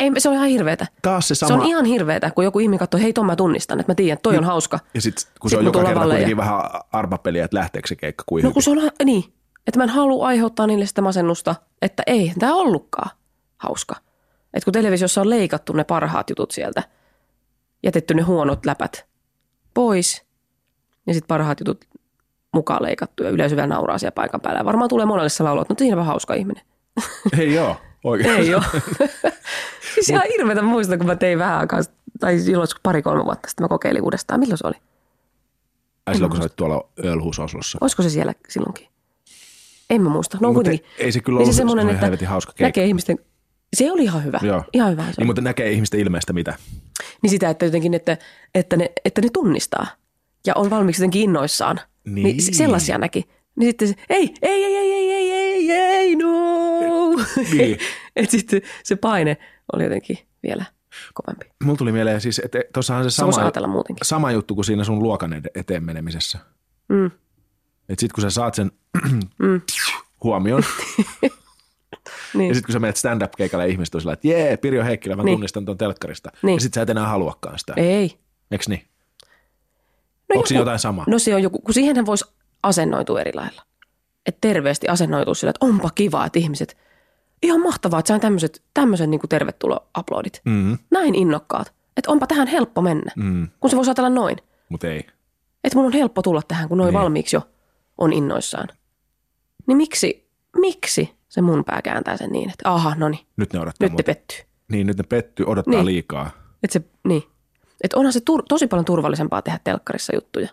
Ei, 0.00 0.10
se 0.18 0.28
on 0.28 0.34
ihan 0.34 0.48
hirveetä. 0.48 0.86
Taas 1.02 1.28
se 1.28 1.34
Se 1.34 1.38
sama. 1.46 1.62
on 1.62 1.68
ihan 1.68 1.84
hirveetä, 1.84 2.30
kun 2.30 2.44
joku 2.44 2.58
ihminen 2.58 2.78
katsoo, 2.78 3.00
hei 3.00 3.12
ton 3.12 3.26
mä 3.26 3.36
tunnistan, 3.36 3.80
että 3.80 3.90
mä 3.92 3.94
tiedän, 3.94 4.18
toi 4.22 4.38
on 4.38 4.44
hauska. 4.44 4.78
Ja 4.94 5.00
sitten 5.00 5.24
kun 5.40 5.50
Sit 5.50 5.56
se 5.56 5.58
on 5.60 5.64
joka 5.64 5.78
kerta 5.78 5.94
lavalle 5.94 6.14
ja- 6.14 6.18
kuitenkin 6.18 6.36
vähän 6.36 6.60
arvapeliä, 6.92 7.44
että 7.44 7.56
lähteekö 7.56 7.88
se 7.88 7.96
keikka 7.96 8.24
kuin 8.26 8.42
No 8.42 8.46
hyvin. 8.46 8.54
kun 8.54 8.62
se 8.62 8.70
on, 8.70 8.90
niin, 9.04 9.24
että 9.66 9.78
mä 9.80 9.84
en 9.84 9.90
halua 9.90 10.26
aiheuttaa 10.26 10.66
niille 10.66 10.86
sitä 10.86 11.02
masennusta, 11.02 11.54
että 11.82 12.02
ei 12.06 12.32
tämä 12.38 12.54
ollutkaan 12.54 13.10
hauska. 13.56 13.94
Että 14.54 14.64
kun 14.64 14.72
televisiossa 14.72 15.20
on 15.20 15.30
leikattu 15.30 15.72
ne 15.72 15.84
parhaat 15.84 16.30
jutut 16.30 16.50
sieltä, 16.50 16.82
jätetty 17.86 18.14
ne 18.14 18.22
huonot 18.22 18.66
läpät 18.66 19.06
pois 19.74 20.24
ja 21.06 21.14
sitten 21.14 21.28
parhaat 21.28 21.60
jutut 21.60 21.84
mukaan 22.54 22.82
leikattu 22.82 23.22
ja 23.22 23.30
yleisö 23.30 23.56
vielä 23.56 23.66
nauraa 23.66 23.98
siellä 23.98 24.12
paikan 24.14 24.40
päällä. 24.40 24.60
Ja 24.60 24.64
varmaan 24.64 24.88
tulee 24.88 25.06
monelle 25.06 25.28
se 25.28 25.42
laulu, 25.42 25.60
että 25.60 25.74
no 25.74 25.78
siinäpä 25.78 26.04
hauska 26.04 26.34
ihminen. 26.34 26.62
Ei 27.38 27.54
joo, 27.54 27.76
oikein. 28.04 28.34
Ei 28.36 28.54
ole. 28.54 28.64
siis 29.94 30.08
ihan 30.08 30.22
hirveätä 30.38 30.62
muistan, 30.62 30.98
kun 30.98 31.06
mä 31.06 31.16
tein 31.16 31.38
vähän 31.38 31.58
aikaa, 31.58 31.80
tai 32.20 32.38
silloin 32.38 32.68
pari-kolme 32.82 33.24
vuotta 33.24 33.48
sitten 33.48 33.64
mä 33.64 33.68
kokeilin 33.68 34.02
uudestaan. 34.02 34.40
Milloin 34.40 34.58
se 34.58 34.66
oli? 34.66 34.76
Ai 36.06 36.14
silloin, 36.14 36.30
kun 36.30 36.36
sä 36.36 36.42
olit 36.42 36.56
tuolla 36.56 36.88
Ölhus 37.04 37.38
Oslossa. 37.38 37.78
Olisiko 37.80 38.02
se 38.02 38.10
siellä 38.10 38.34
silloinkin? 38.48 38.86
En 39.90 40.02
mä 40.02 40.08
muista. 40.10 40.38
No 40.40 40.48
Mut 40.48 40.54
kuitenkin. 40.54 40.86
ei- 40.98 41.12
se 41.12 41.20
kyllä 41.20 41.36
Niin 41.38 41.42
ollut 41.44 41.54
se 41.54 41.56
semmoinen, 41.56 41.88
että 42.14 42.28
hauska 42.28 42.52
keikka. 42.52 42.64
näkee 42.68 42.84
ihmisten... 42.84 43.18
Se 43.76 43.92
oli 43.92 44.02
ihan 44.02 44.24
hyvä. 44.24 44.40
Joo. 44.42 44.64
Ihan 44.72 44.92
hyvä 44.92 45.04
Niin, 45.18 45.26
mutta 45.26 45.42
näkee 45.42 45.70
ihmisten 45.72 46.00
ilmeestä 46.00 46.32
mitä. 46.32 46.54
Niin 47.22 47.30
sitä, 47.30 47.50
että 47.50 47.64
jotenkin, 47.64 47.94
että, 47.94 48.18
että, 48.54 48.76
ne, 48.76 48.92
että 49.04 49.20
ne 49.20 49.28
tunnistaa. 49.32 49.86
Ja 50.46 50.52
on 50.56 50.70
valmiiksi 50.70 51.02
jotenkin 51.02 51.22
innoissaan. 51.22 51.80
Niin. 52.04 52.24
niin 52.24 52.42
se- 52.42 52.52
sellaisia 52.52 52.98
näki. 52.98 53.28
Niin 53.56 53.68
sitten 53.68 53.88
se, 53.88 53.94
ei, 54.08 54.34
ei, 54.42 54.64
ei, 54.64 54.76
ei, 54.76 54.92
ei, 54.92 55.12
ei, 55.12 55.32
ei, 55.32 55.70
ei, 55.72 56.16
no. 56.16 56.30
Niin. 57.52 57.78
Et 58.16 58.30
sitten 58.30 58.62
se 58.82 58.96
paine 58.96 59.36
oli 59.72 59.82
jotenkin 59.84 60.18
vielä 60.42 60.64
kovempi. 61.14 61.46
Mulla 61.64 61.78
tuli 61.78 61.92
mieleen 61.92 62.20
siis, 62.20 62.38
että 62.44 62.58
tuossahan 62.74 63.04
se 63.04 63.10
sama, 63.10 63.32
sama 64.02 64.32
juttu 64.32 64.54
kuin 64.54 64.64
siinä 64.64 64.84
sun 64.84 65.02
luokan 65.02 65.42
eteen 65.54 65.84
menemisessä. 65.84 66.38
Mm. 66.88 67.06
Että 67.88 68.00
sit 68.00 68.12
kun 68.12 68.22
sä 68.22 68.30
saat 68.30 68.54
sen 68.54 68.70
Mm. 69.38 69.60
huomioon, 70.24 70.62
Niin. 72.34 72.48
ja 72.48 72.54
sit 72.54 72.66
kun 72.66 72.72
sä 72.72 72.78
menet 72.78 72.96
stand-up-keikalle 72.96 73.64
ja 73.66 73.70
ihmiset 73.72 73.94
on 73.94 74.00
sillä, 74.00 74.12
että 74.12 74.28
jee, 74.28 74.56
Pirjo 74.56 74.84
Heikkilä, 74.84 75.16
mä 75.16 75.22
Niin. 75.22 75.34
tunnistan 75.34 75.64
ton 75.64 75.78
telkkarista. 75.78 76.30
Niin. 76.42 76.54
Ja 76.56 76.60
sit 76.60 76.74
sä 76.74 76.82
et 76.82 76.90
enää 76.90 77.06
haluakaan 77.08 77.58
sitä. 77.58 77.72
Ei. 77.76 78.18
Eiks 78.50 78.68
niin? 78.68 78.82
No 80.28 80.34
Onko 80.34 80.46
siinä 80.46 80.60
jotain 80.60 80.78
samaa? 80.78 81.04
No 81.08 81.18
se 81.18 81.34
on 81.34 81.42
joku, 81.42 81.58
kun 81.58 81.74
siihenhän 81.74 82.06
voisi 82.06 82.24
asennoitua 82.62 83.20
eri 83.20 83.32
lailla. 83.34 83.62
Että 84.26 84.38
terveesti 84.40 84.88
asennoitua 84.88 85.34
sillä, 85.34 85.50
että 85.50 85.66
onpa 85.66 85.90
kiva, 85.94 86.26
että 86.26 86.38
ihmiset, 86.38 86.76
ihan 87.42 87.60
mahtavaa, 87.60 87.98
että 87.98 88.08
sain 88.08 88.20
tämmöiset, 88.20 88.62
tämmöisen 88.74 89.10
niin 89.10 89.20
tervetulo-uploadit. 89.28 90.40
Mm, 90.44 90.78
Näin 90.90 91.14
innokkaat. 91.14 91.72
Että 91.96 92.10
onpa 92.12 92.26
tähän 92.26 92.46
helppo 92.48 92.82
mennä, 92.82 93.12
mm, 93.16 93.48
kun 93.60 93.70
se 93.70 93.76
voisi 93.76 93.90
ajatella 93.90 94.10
noin. 94.10 94.36
mut 94.68 94.84
ei. 94.84 95.06
Että 95.64 95.76
mun 95.78 95.86
on 95.86 95.92
helppo 95.92 96.22
tulla 96.22 96.42
tähän, 96.48 96.68
kun 96.68 96.78
noin 96.78 96.92
Niin. 96.92 97.00
valmiiksi 97.00 97.36
jo 97.36 97.42
on 97.98 98.12
innoissaan. 98.12 98.68
Niin 99.66 99.76
miksi, 99.76 100.28
miksi 100.60 101.14
se 101.28 101.40
mun 101.42 101.64
pää 101.64 101.82
kääntää 101.82 102.16
sen 102.16 102.30
niin, 102.30 102.50
että 102.50 102.72
aha, 102.72 102.94
no 102.94 103.08
niin, 103.08 103.26
Nyt 103.36 103.52
ne 103.52 103.60
odottaa 103.60 103.88
nyt 103.88 103.96
te 103.96 104.02
mua. 104.02 104.14
pettyy. 104.16 104.38
Niin, 104.72 104.86
nyt 104.86 104.96
ne 104.98 105.04
pettyy, 105.08 105.46
odottaa 105.46 105.74
Niin. 105.74 105.86
liikaa. 105.86 106.30
Että 106.62 106.72
se, 106.72 106.82
niin. 107.08 107.22
Että 107.84 107.96
onhan 107.96 108.12
se 108.12 108.18
tur- 108.30 108.42
tosi 108.48 108.66
paljon 108.66 108.84
turvallisempaa 108.84 109.42
tehdä 109.42 109.60
telkkarissa 109.64 110.14
juttuja, 110.14 110.48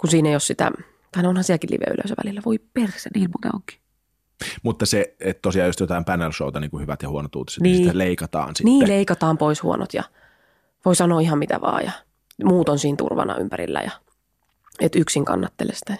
kun 0.00 0.10
siinä 0.10 0.28
ei 0.28 0.34
ole 0.34 0.40
sitä, 0.40 0.70
tai 1.12 1.22
no 1.22 1.28
onhan 1.28 1.44
sielläkin 1.44 1.70
live-yleisö 1.70 2.14
välillä. 2.24 2.42
Voi 2.44 2.58
perse, 2.74 3.10
niin 3.14 3.30
muuten 3.30 3.54
onkin. 3.54 3.78
Mutta 4.62 4.86
se, 4.86 5.14
että 5.20 5.40
tosiaan 5.42 5.68
just 5.68 5.80
jotain 5.80 6.04
panel 6.04 6.32
showta, 6.32 6.60
niin 6.60 6.70
kuin 6.70 6.80
hyvät 6.80 7.02
ja 7.02 7.08
huonot 7.08 7.36
uutiset, 7.36 7.62
niin, 7.62 7.72
Niin. 7.72 7.78
niin 7.78 7.88
sitä 7.88 7.98
leikataan 7.98 8.48
sitten. 8.48 8.64
Niin 8.64 8.88
leikataan 8.88 9.38
pois 9.38 9.62
huonot 9.62 9.94
ja 9.94 10.02
voi 10.84 10.96
sanoa 10.96 11.20
ihan 11.20 11.38
mitä 11.38 11.60
vaan 11.60 11.84
ja 11.84 11.92
muut 12.44 12.68
on 12.68 12.78
siinä 12.78 12.96
turvana 12.96 13.36
ympärillä 13.36 13.80
ja 13.80 13.90
et 14.80 14.96
yksin 14.96 15.24
kannattele 15.24 15.72
sitä. 15.74 15.96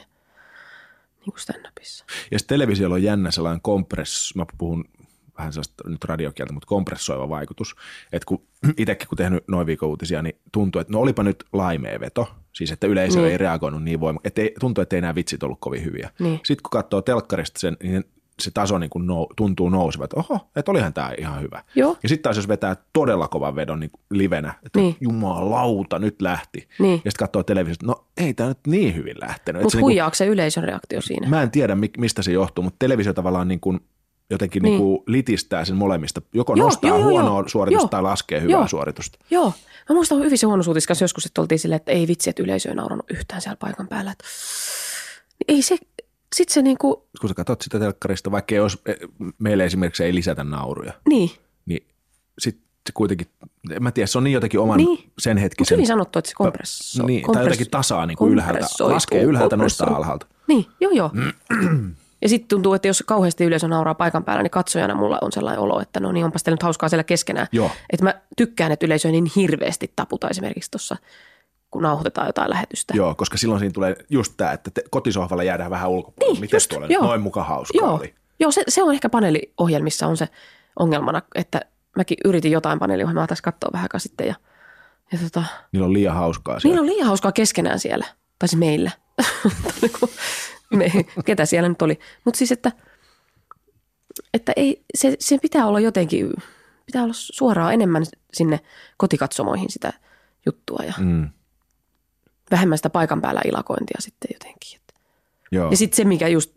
Niin 1.26 1.32
kuin 1.32 1.40
stand-upissa. 1.40 2.04
Ja 2.30 2.38
sitten 2.38 2.54
televisiolla 2.54 2.94
on 2.94 3.02
jännä 3.02 3.30
sellainen 3.30 3.60
kompress, 3.60 4.34
mä 4.34 4.46
puhun 4.58 4.84
vähän 5.38 5.52
sellaista 5.52 5.88
nyt 5.88 6.04
radiokieltä, 6.04 6.52
mutta 6.52 6.66
kompressoiva 6.66 7.28
vaikutus. 7.28 7.76
Että 8.12 8.26
kun 8.26 8.42
itsekin 8.78 9.08
kun 9.08 9.18
tehnyt 9.18 9.44
noin 9.48 9.66
viikon 9.66 9.88
uutisia, 9.88 10.22
niin 10.22 10.36
tuntuu, 10.52 10.80
että 10.80 10.92
no 10.92 11.00
olipa 11.00 11.22
nyt 11.22 11.44
laimea 11.52 12.00
veto, 12.00 12.34
siis 12.52 12.72
että 12.72 12.86
yleisö 12.86 13.18
Niin. 13.18 13.30
ei 13.30 13.38
reagoinut 13.38 13.82
niin 13.82 14.00
voimakkaasti, 14.00 14.54
tuntuu, 14.60 14.82
että 14.82 14.96
ei 14.96 15.02
nämä 15.02 15.14
vitsit 15.14 15.42
ollut 15.42 15.60
kovin 15.60 15.84
hyviä. 15.84 16.10
Niin. 16.18 16.40
Sitten 16.44 16.62
kun 16.62 16.70
katsoo 16.70 17.02
telkkarista 17.02 17.60
sen, 17.60 17.76
niin 17.82 18.04
se 18.44 18.50
taso 18.50 18.78
niin 18.78 18.90
kuin 18.90 19.06
nou, 19.06 19.26
tuntuu 19.36 19.68
nousevan, 19.68 20.04
että 20.04 20.16
oho, 20.16 20.48
että 20.56 20.70
olihan 20.70 20.92
tämä 20.92 21.12
ihan 21.18 21.40
hyvä. 21.42 21.64
Joo. 21.74 21.96
Ja 22.02 22.08
sitten 22.08 22.22
taas 22.22 22.36
jos 22.36 22.48
vetää 22.48 22.76
todella 22.92 23.28
kovan 23.28 23.56
vedon 23.56 23.80
niin 23.80 23.90
kuin 23.90 24.00
livenä, 24.10 24.54
että 24.66 24.78
Niin. 24.78 24.86
niin. 24.86 24.96
jumalauta, 25.00 25.98
nyt 25.98 26.22
lähti. 26.22 26.68
Niin. 26.78 26.92
Ja 27.04 27.10
sitten 27.10 27.26
katsoo 27.26 27.42
televisiosta, 27.42 27.86
no 27.86 28.04
ei 28.16 28.34
tämä 28.34 28.48
nyt 28.48 28.58
niin 28.66 28.94
hyvin 28.96 29.16
lähtenyt. 29.20 29.62
Mutta 29.62 29.72
se 29.72 29.76
niinku- 29.78 29.86
huijaako 29.86 30.14
se 30.14 30.26
yleisön 30.26 30.64
reaktio 30.64 31.00
siinä? 31.00 31.28
Mä 31.28 31.42
en 31.42 31.50
tiedä, 31.50 31.74
mi- 31.74 31.90
mistä 31.98 32.22
se 32.22 32.32
johtuu, 32.32 32.64
mutta 32.64 32.76
televisio 32.78 33.12
tavallaan 33.12 33.48
niin 33.48 33.60
kuin 33.60 33.80
jotenkin 34.30 34.62
niin. 34.62 34.70
Niin. 34.70 34.78
Niin 34.80 34.96
kuin 34.98 35.02
litistää 35.06 35.64
sen 35.64 35.76
molemmista. 35.76 36.22
Joko 36.34 36.54
Joo, 36.56 36.66
nostaa 36.66 36.88
joo, 36.88 36.98
joo, 36.98 37.08
huonoa 37.08 37.40
joo. 37.40 37.48
suoritusta 37.48 37.82
Joo. 37.84 37.88
tai 37.88 38.02
laskee 38.02 38.40
hyvää 38.40 38.52
Joo. 38.52 38.68
suoritusta. 38.68 39.18
Joo. 39.30 39.52
Mä 39.88 39.94
muistan 39.94 40.18
hyvissä 40.18 40.46
huonosuutis 40.46 40.86
kanssa 40.86 41.04
joskus, 41.04 41.26
että 41.26 41.40
oltiin 41.40 41.58
silleen, 41.58 41.76
että 41.76 41.92
ei 41.92 42.08
vitsi, 42.08 42.30
että 42.30 42.42
yleisö 42.42 42.68
ei 42.68 42.74
nauranut 42.74 43.10
yhtään 43.10 43.40
siellä 43.40 43.56
paikan 43.56 43.88
päällä. 43.88 44.10
Että... 44.12 44.24
Ei 45.48 45.62
se, 45.62 45.76
sit 46.34 46.48
se 46.48 46.62
niinku, 46.62 47.08
Kun 47.20 47.28
sä 47.28 47.34
katsot 47.34 47.62
sitä 47.62 47.78
telkkarista, 47.78 48.30
vaikka 48.30 48.54
ei 48.54 48.60
olisi, 48.60 48.78
eh, 48.86 48.96
meille 49.38 49.64
esimerkiksi 49.64 50.04
ei 50.04 50.14
lisätä 50.14 50.44
nauruja, 50.44 50.92
niin. 51.08 51.30
niin 51.66 51.86
sitten 52.38 52.64
se 52.86 52.92
kuitenkin, 52.94 53.26
en 53.70 53.82
mä 53.82 53.90
tiedä, 53.92 54.06
se 54.06 54.18
on 54.18 54.24
niin 54.24 54.34
jotenkin 54.34 54.60
oman 54.60 54.76
Niin. 54.76 55.10
sen 55.18 55.36
hetkisen. 55.36 55.76
hyvin 55.76 55.86
sanottu, 55.86 56.18
että 56.18 56.28
se 56.28 56.34
kompresso, 56.34 57.06
niin, 57.06 57.32
tai 57.32 57.42
jotenkin 57.44 57.70
tasaa 57.70 58.06
niin 58.06 58.16
kuin 58.16 58.32
ylhäältä, 58.32 58.66
laskee 58.80 59.22
ylhäältä, 59.22 59.56
nostaa 59.56 59.86
kompressoi- 59.86 59.96
alhaalta. 59.96 60.26
Niin, 60.48 60.66
joo 60.80 60.92
joo. 60.92 61.10
ja 62.22 62.28
sitten 62.28 62.48
tuntuu, 62.48 62.74
että 62.74 62.88
jos 62.88 63.02
kauheasti 63.06 63.44
yleisö 63.44 63.68
nauraa 63.68 63.94
paikan 63.94 64.24
päällä, 64.24 64.42
niin 64.42 64.50
katsojana 64.50 64.94
mulla 64.94 65.18
on 65.22 65.32
sellainen 65.32 65.60
olo, 65.60 65.80
että 65.80 66.00
no 66.00 66.12
niin, 66.12 66.24
onpas 66.24 66.42
teillä 66.42 66.54
nyt 66.54 66.62
hauskaa 66.62 66.88
siellä 66.88 67.04
keskenään. 67.04 67.46
Joo. 67.52 67.70
Että 67.90 68.04
mä 68.04 68.14
tykkään, 68.36 68.72
että 68.72 68.86
yleisö 68.86 69.08
ei 69.08 69.12
niin 69.12 69.30
hirveästi 69.36 69.92
taputa 69.96 70.28
esimerkiksi 70.28 70.70
tuossa, 70.70 70.96
kun 71.72 71.82
nauhoitetaan 71.82 72.26
jotain 72.26 72.50
lähetystä. 72.50 72.94
Joo, 72.96 73.14
koska 73.14 73.36
silloin 73.38 73.58
siinä 73.60 73.72
tulee 73.72 73.96
just 74.10 74.34
tämä, 74.36 74.52
että 74.52 74.70
te, 74.70 74.82
kotisohvalla 74.90 75.42
jäädään 75.42 75.70
vähän 75.70 75.90
ulkopuolelle. 75.90 76.32
Niin, 76.34 76.40
Miten 76.40 76.56
just, 76.56 76.68
tuolla 76.68 76.86
joo. 76.86 77.02
noin 77.04 77.20
muka 77.20 77.44
hauskaa 77.44 77.86
Joo, 77.86 77.94
oli? 77.96 78.14
joo 78.40 78.50
se, 78.52 78.64
se 78.68 78.82
on 78.82 78.94
ehkä 78.94 79.08
paneeliohjelmissa 79.08 80.06
on 80.06 80.16
se 80.16 80.28
ongelmana, 80.78 81.22
että 81.34 81.60
mäkin 81.96 82.16
yritin 82.24 82.52
jotain 82.52 82.78
paneeliohjelmaa 82.78 83.26
tässä 83.26 83.42
katsoa 83.42 83.70
vähän 83.72 83.84
aikaa 83.84 83.98
sitten 84.00 84.26
ja, 84.26 84.34
ja 85.12 85.18
tota, 85.18 85.44
Niillä 85.72 85.86
on 85.86 85.92
liian 85.92 86.14
hauskaa 86.14 86.60
siellä. 86.60 86.74
niillä 86.74 86.90
on 86.90 86.94
liian 86.96 87.06
hauskaa 87.08 87.32
keskenään 87.32 87.78
siellä, 87.78 88.06
tai 88.38 88.48
siis 88.48 88.58
meillä. 88.58 88.90
Me, 90.76 90.90
ketä 91.24 91.46
siellä 91.46 91.68
nyt 91.68 91.82
oli. 91.82 91.98
Mutta 92.24 92.38
siis, 92.38 92.52
että, 92.52 92.72
että 94.34 94.52
ei, 94.56 94.84
se, 94.94 95.16
se 95.18 95.38
pitää 95.38 95.66
olla 95.66 95.80
jotenkin, 95.80 96.30
pitää 96.86 97.02
olla 97.02 97.14
suoraan 97.16 97.74
enemmän 97.74 98.02
sinne 98.32 98.60
kotikatsomoihin 98.96 99.70
sitä 99.70 99.92
juttua 100.46 100.78
ja 100.86 100.92
Mm, 100.98 101.28
vähemmän 102.52 102.78
sitä 102.78 102.90
paikan 102.90 103.20
päällä 103.20 103.40
ilakointia 103.44 104.00
sitten 104.00 104.28
jotenkin. 104.32 104.76
Että. 104.76 104.94
joo. 105.52 105.70
Ja 105.70 105.76
sitten 105.76 105.96
se, 105.96 106.04
mikä 106.04 106.28
just, 106.28 106.52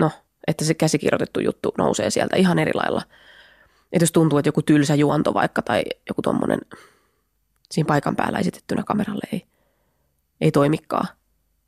no, 0.00 0.10
että 0.46 0.64
se 0.64 0.74
käsikirjoitettu 0.74 1.40
juttu 1.40 1.72
nousee 1.78 2.10
sieltä 2.10 2.36
ihan 2.36 2.58
eri 2.58 2.74
lailla. 2.74 3.02
Että 3.92 4.02
jos 4.02 4.12
tuntuu, 4.12 4.38
että 4.38 4.48
joku 4.48 4.62
tylsä 4.62 4.94
juonto 4.94 5.34
vaikka 5.34 5.62
tai 5.62 5.82
joku 6.08 6.22
tuommoinen 6.22 6.60
siinä 7.70 7.86
paikan 7.86 8.16
päällä 8.16 8.38
esitettynä 8.38 8.82
kameralle 8.82 9.28
ei, 9.32 9.46
ei 10.40 10.50
toimikaan, 10.50 11.08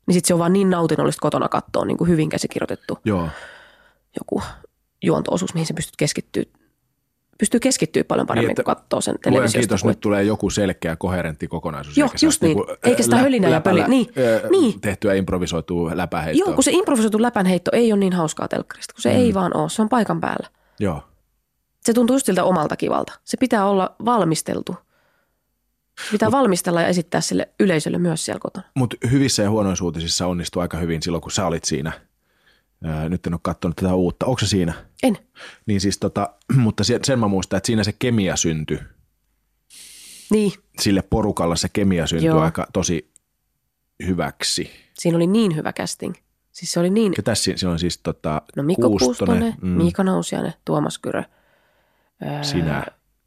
niin 0.07 0.13
sitten 0.13 0.27
se 0.27 0.33
on 0.33 0.39
vaan 0.39 0.53
niin 0.53 0.69
nautinnollista 0.69 1.21
kotona 1.21 1.49
katsoa 1.49 1.85
niin 1.85 1.97
kuin 1.97 2.09
hyvin 2.09 2.29
käsikirjoitettu 2.29 2.99
joo. 3.05 3.29
joku 4.19 4.41
juonto-osuus, 5.01 5.53
mihin 5.53 5.67
se 5.67 5.73
pystyt 5.73 5.97
keskittyä, 5.97 6.43
pystyy 7.41 7.59
keskittyä 7.59 8.03
paljon 8.03 8.27
paremmin, 8.27 8.41
Niin, 8.43 8.47
niin, 8.47 8.51
että 8.51 8.63
kun 8.63 8.75
katsoo 8.75 9.01
sen 9.01 9.15
televisiosta. 9.23 9.59
kiitos, 9.59 9.81
kuin- 9.81 9.89
nyt 9.89 9.99
tulee 9.99 10.23
joku 10.23 10.49
selkeä, 10.49 10.95
koherentti 10.95 11.47
kokonaisuus. 11.47 11.97
Joo, 11.97 12.07
eikä 12.07 12.17
just 12.25 12.41
niin. 12.41 12.57
niinku, 12.57 12.75
Eikä 12.83 13.03
sitä 13.03 13.15
lä- 13.15 13.21
hölinää 13.21 13.49
ja 13.49 13.55
läpällä, 13.55 13.83
pöli- 13.83 13.89
niin, 13.89 14.07
ö, 14.17 14.47
niin. 14.49 14.81
Tehtyä 14.81 15.13
improvisoitua 15.13 15.91
läpäheittoa. 15.97 16.47
Joo, 16.47 16.55
kun 16.55 16.63
se 16.63 16.71
improvisoitu 16.71 17.21
läpänheitto 17.21 17.71
ei 17.73 17.91
ole 17.93 17.99
niin 17.99 18.13
hauskaa 18.13 18.47
telkkarista, 18.47 18.93
kun 18.93 19.01
se 19.01 19.09
mm. 19.09 19.15
ei 19.15 19.33
vaan 19.33 19.57
ole. 19.57 19.69
Se 19.69 19.81
on 19.81 19.89
paikan 19.89 20.21
päällä. 20.21 20.47
Joo. 20.79 21.03
Se 21.81 21.93
tuntuu 21.93 22.15
just 22.15 22.25
siltä 22.25 22.43
omalta 22.43 22.75
kivalta. 22.75 23.13
Se 23.23 23.37
pitää 23.37 23.65
olla 23.65 23.95
valmisteltu. 24.05 24.75
Pitää 26.11 26.31
valmistella 26.31 26.81
ja 26.81 26.87
esittää 26.87 27.21
sille 27.21 27.49
yleisölle 27.59 27.97
myös 27.97 28.25
siellä 28.25 28.39
kotona. 28.39 28.65
Mutta 28.75 28.97
hyvissä 29.11 29.43
ja 29.43 29.49
huonoissa 29.49 29.85
uutisissa 29.85 30.27
onnistui 30.27 30.61
aika 30.61 30.77
hyvin 30.77 31.01
silloin, 31.03 31.21
kun 31.21 31.31
sä 31.31 31.45
olit 31.45 31.63
siinä. 31.63 31.91
Nyt 33.09 33.27
en 33.27 33.33
ole 33.33 33.39
katsonut 33.43 33.75
tätä 33.75 33.93
uutta. 33.95 34.25
Onko 34.25 34.39
se 34.39 34.47
siinä? 34.47 34.73
En. 35.03 35.17
Niin 35.65 35.81
siis 35.81 35.97
tota, 35.97 36.29
mutta 36.55 36.83
se- 36.83 36.99
sen 37.03 37.19
mä 37.19 37.27
muistan, 37.27 37.57
että 37.57 37.67
siinä 37.67 37.83
se 37.83 37.91
kemia 37.99 38.35
syntyi. 38.35 38.79
Niin, 40.31 40.51
Sille 40.79 41.01
porukalla 41.01 41.55
se 41.55 41.69
kemia 41.73 42.07
syntyi 42.07 42.27
Joo. 42.27 42.39
aika 42.41 42.67
tosi 42.73 43.11
hyväksi. 44.07 44.69
siinä 44.99 45.15
oli 45.15 45.27
niin 45.27 45.55
hyvä 45.55 45.73
casting. 45.73 46.15
Siis 46.51 46.71
se 46.71 46.79
oli 46.79 46.89
niin, 46.89 47.13
Ketäs 47.13 47.43
siinä, 47.43 47.57
siinä 47.57 47.71
on 47.71 47.79
siis 47.79 47.97
tota, 47.97 48.41
no 48.55 48.63
Mikko 48.63 48.89
Kuustonen, 48.89 49.53
mm, 49.61 49.67
Miika 49.69 50.03
Nousiainen, 50.03 50.53
Tuomas 50.65 50.99
Kyrö 50.99 51.23
ää, 52.21 52.43
sinä. 52.43 52.85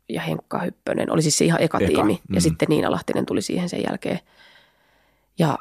ja 0.09 0.20
Henkka 0.20 0.59
Hyppönen. 0.59 1.11
Oli 1.12 1.22
siis 1.22 1.38
se 1.38 1.44
ihan 1.44 1.62
eka, 1.62 1.78
Eka, 1.78 1.86
tiimi. 1.86 2.20
mm. 2.28 2.34
Ja 2.34 2.40
sitten 2.40 2.66
Niina 2.68 2.90
Lahtinen 2.90 3.26
tuli 3.26 3.42
siihen 3.42 3.68
sen 3.68 3.82
jälkeen. 3.88 4.20
Ja 5.38 5.59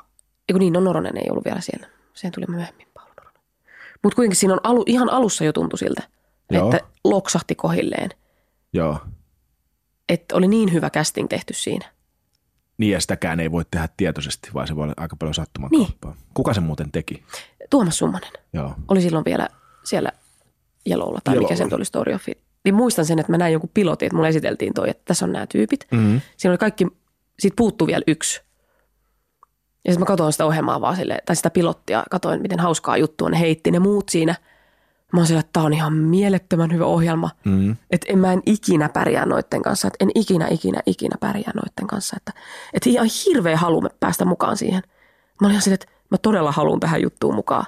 niin, 0.60 0.74
no 0.74 0.80
Noronen 0.80 1.18
ei 1.18 1.28
ollut 1.30 1.46
vielä 1.46 1.62
siellä. 1.62 1.88
Siihen 2.14 2.32
tuli 2.34 2.46
myöhemmin. 2.50 2.88
Mutta 4.04 4.16
kuitenkin 4.16 4.36
siinä 4.36 4.54
on 4.54 4.60
alu, 4.64 4.84
ihan 4.88 5.10
alussa 5.10 5.43
jo 5.43 5.54
tuntui 5.54 5.80
siltä, 5.80 6.04
Joo. 6.51 6.72
että 6.74 6.88
loksahti 7.04 7.56
kohilleen. 7.56 8.10
Joo. 8.74 8.97
Että 10.10 10.36
oli 10.36 10.47
niin 10.47 10.74
hyvä 10.74 10.89
casting 10.89 11.28
tehty 11.30 11.54
siinä. 11.54 11.86
Niin 12.78 12.91
ja 12.91 13.01
sitäkään 13.01 13.39
ei 13.39 13.51
voi 13.51 13.66
tehdä 13.72 13.89
tietoisesti, 13.97 14.49
vaan 14.54 14.68
se 14.68 14.76
voi 14.76 14.84
olla 14.84 14.93
aika 14.97 15.16
paljon 15.16 15.34
sattuman 15.34 15.70
Niin. 15.72 15.88
kauppaa. 15.88 16.16
Kuka 16.34 16.54
sen 16.54 16.64
muuten 16.64 16.91
teki? 16.91 17.24
Tuomas 17.70 17.97
Summanen 17.97 18.32
Joo. 18.54 18.76
oli 18.88 19.01
silloin 19.01 19.26
vielä 19.26 19.47
siellä 19.84 20.12
Jeloulla, 20.86 21.20
tai 21.24 21.34
mikä 21.34 21.41
Jeloulla. 21.43 21.58
sen 21.58 21.70
tuli 21.70 21.86
Story 21.86 22.14
of. 22.14 22.26
Niin 22.66 22.76
muistan 22.76 23.06
sen, 23.06 23.20
että 23.20 23.32
mä 23.32 23.38
näin 23.38 23.54
jonkun 23.54 23.70
pilotin, 23.74 24.06
että 24.06 24.16
mulle 24.16 24.30
esiteltiin 24.30 24.74
toi, 24.74 24.89
että 24.89 25.01
tässä 25.06 25.26
on 25.26 25.32
nämä 25.32 25.47
tyypit. 25.47 25.88
Mm-hmm. 25.91 26.22
Siinä 26.38 26.51
oli 26.51 26.58
kaikki, 26.58 26.88
siitä 27.39 27.56
puuttuu 27.58 27.88
vielä 27.88 28.04
yksi. 28.08 28.41
Ja 29.86 29.92
sitten 29.92 30.02
mä 30.02 30.06
katsoin 30.06 30.32
sitä 30.32 30.46
ohjelmaa 30.46 30.82
vaan 30.82 30.96
sille, 30.96 31.18
tai 31.26 31.36
sitä 31.36 31.50
pilottia, 31.50 32.04
katsoin 32.12 32.42
miten 32.42 32.60
hauskaa 32.60 32.98
juttua 32.98 33.30
ne 33.30 33.40
heitti 33.40 33.72
ne 33.72 33.80
muut 33.80 34.10
siinä. 34.10 34.36
Mä 35.14 35.20
oon 35.20 35.28
sillä, 35.28 35.40
että 35.40 35.50
tää 35.54 35.64
on 35.64 35.74
ihan 35.74 35.94
mielettömän 35.94 36.74
hyvä 36.74 36.86
ohjelma. 36.86 37.30
Mm-hmm. 37.46 37.76
Että 37.92 38.08
en 38.10 38.20
mä 38.20 38.34
en 38.34 38.42
ikinä 38.46 38.90
pärjää 38.90 39.26
noitten 39.26 39.62
kanssa, 39.62 39.88
että 39.88 39.98
en 40.00 40.12
ikinä, 40.16 40.48
ikinä, 40.48 40.82
ikinä 40.86 41.16
pärjää 41.20 41.52
noitten 41.56 41.88
kanssa. 41.88 42.18
Että, 42.18 42.34
että 42.74 42.90
ihan 42.90 43.08
hirveä 43.26 43.58
halu 43.58 43.84
päästä 44.00 44.26
mukaan 44.26 44.58
siihen. 44.58 44.84
Mä 45.42 45.48
olin 45.48 45.60
ihan 45.62 45.74
että 45.74 45.88
mä 46.12 46.18
todella 46.18 46.52
haluan 46.52 46.80
tähän 46.80 47.02
juttuun 47.02 47.36
mukaan. 47.36 47.66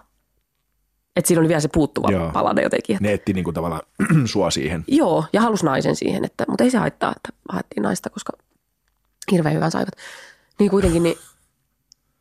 Että 1.15 1.27
siinä 1.27 1.39
oli 1.39 1.47
vielä 1.47 1.59
se 1.59 1.67
puuttuva 1.73 2.11
Joo. 2.11 2.31
palanen 2.31 2.63
jotenkin. 2.63 2.95
Että, 2.95 3.07
Ne 3.07 3.13
etti 3.13 3.33
niinku 3.33 3.53
tavallaan 3.53 3.81
sua 4.31 4.51
siihen. 4.51 4.83
Joo, 4.87 5.25
ja 5.33 5.41
halus 5.41 5.63
naisen 5.63 5.95
siihen, 5.95 6.25
että, 6.25 6.45
mutta 6.47 6.63
ei 6.63 6.71
se 6.71 6.77
haittaa, 6.77 7.13
että 7.15 7.29
haettiin 7.49 7.83
naista, 7.83 8.09
koska 8.09 8.33
hirveän 9.31 9.55
hyvän 9.55 9.71
saivat. 9.71 9.95
Niin 10.59 10.71
kuitenkin, 10.71 11.03
niin, 11.03 11.17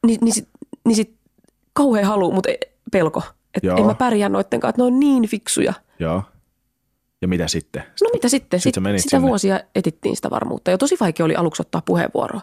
niin, 0.06 0.18
niin, 0.22 0.34
sit, 0.34 0.48
niin 0.84 0.96
sit 0.96 1.14
kauhean 1.72 2.04
halu, 2.06 2.32
mutta 2.32 2.50
ei- 2.50 2.58
pelko. 2.92 3.22
Että 3.54 3.74
en 3.76 3.86
mä 3.86 3.94
pärjää 3.94 4.28
noitten 4.28 4.60
kanssa, 4.60 4.70
että 4.70 4.82
ne 4.82 4.86
on 4.86 5.00
niin 5.00 5.28
fiksuja. 5.28 5.72
Joo. 5.98 6.22
Ja 7.22 7.28
mitä 7.28 7.48
sitten? 7.48 7.82
No 8.02 8.10
mitä 8.12 8.28
sitten? 8.28 8.60
Sit 8.60 8.74
sä 8.74 8.80
menit 8.80 9.00
sitä 9.02 9.10
sinne. 9.10 9.28
vuosia 9.28 9.60
etittiin 9.74 10.16
sitä 10.16 10.30
varmuutta. 10.30 10.70
Ja 10.70 10.78
tosi 10.78 10.96
vaikea 11.00 11.26
oli 11.26 11.36
aluksi 11.36 11.62
ottaa 11.62 11.82
puheenvuoroa. 11.84 12.40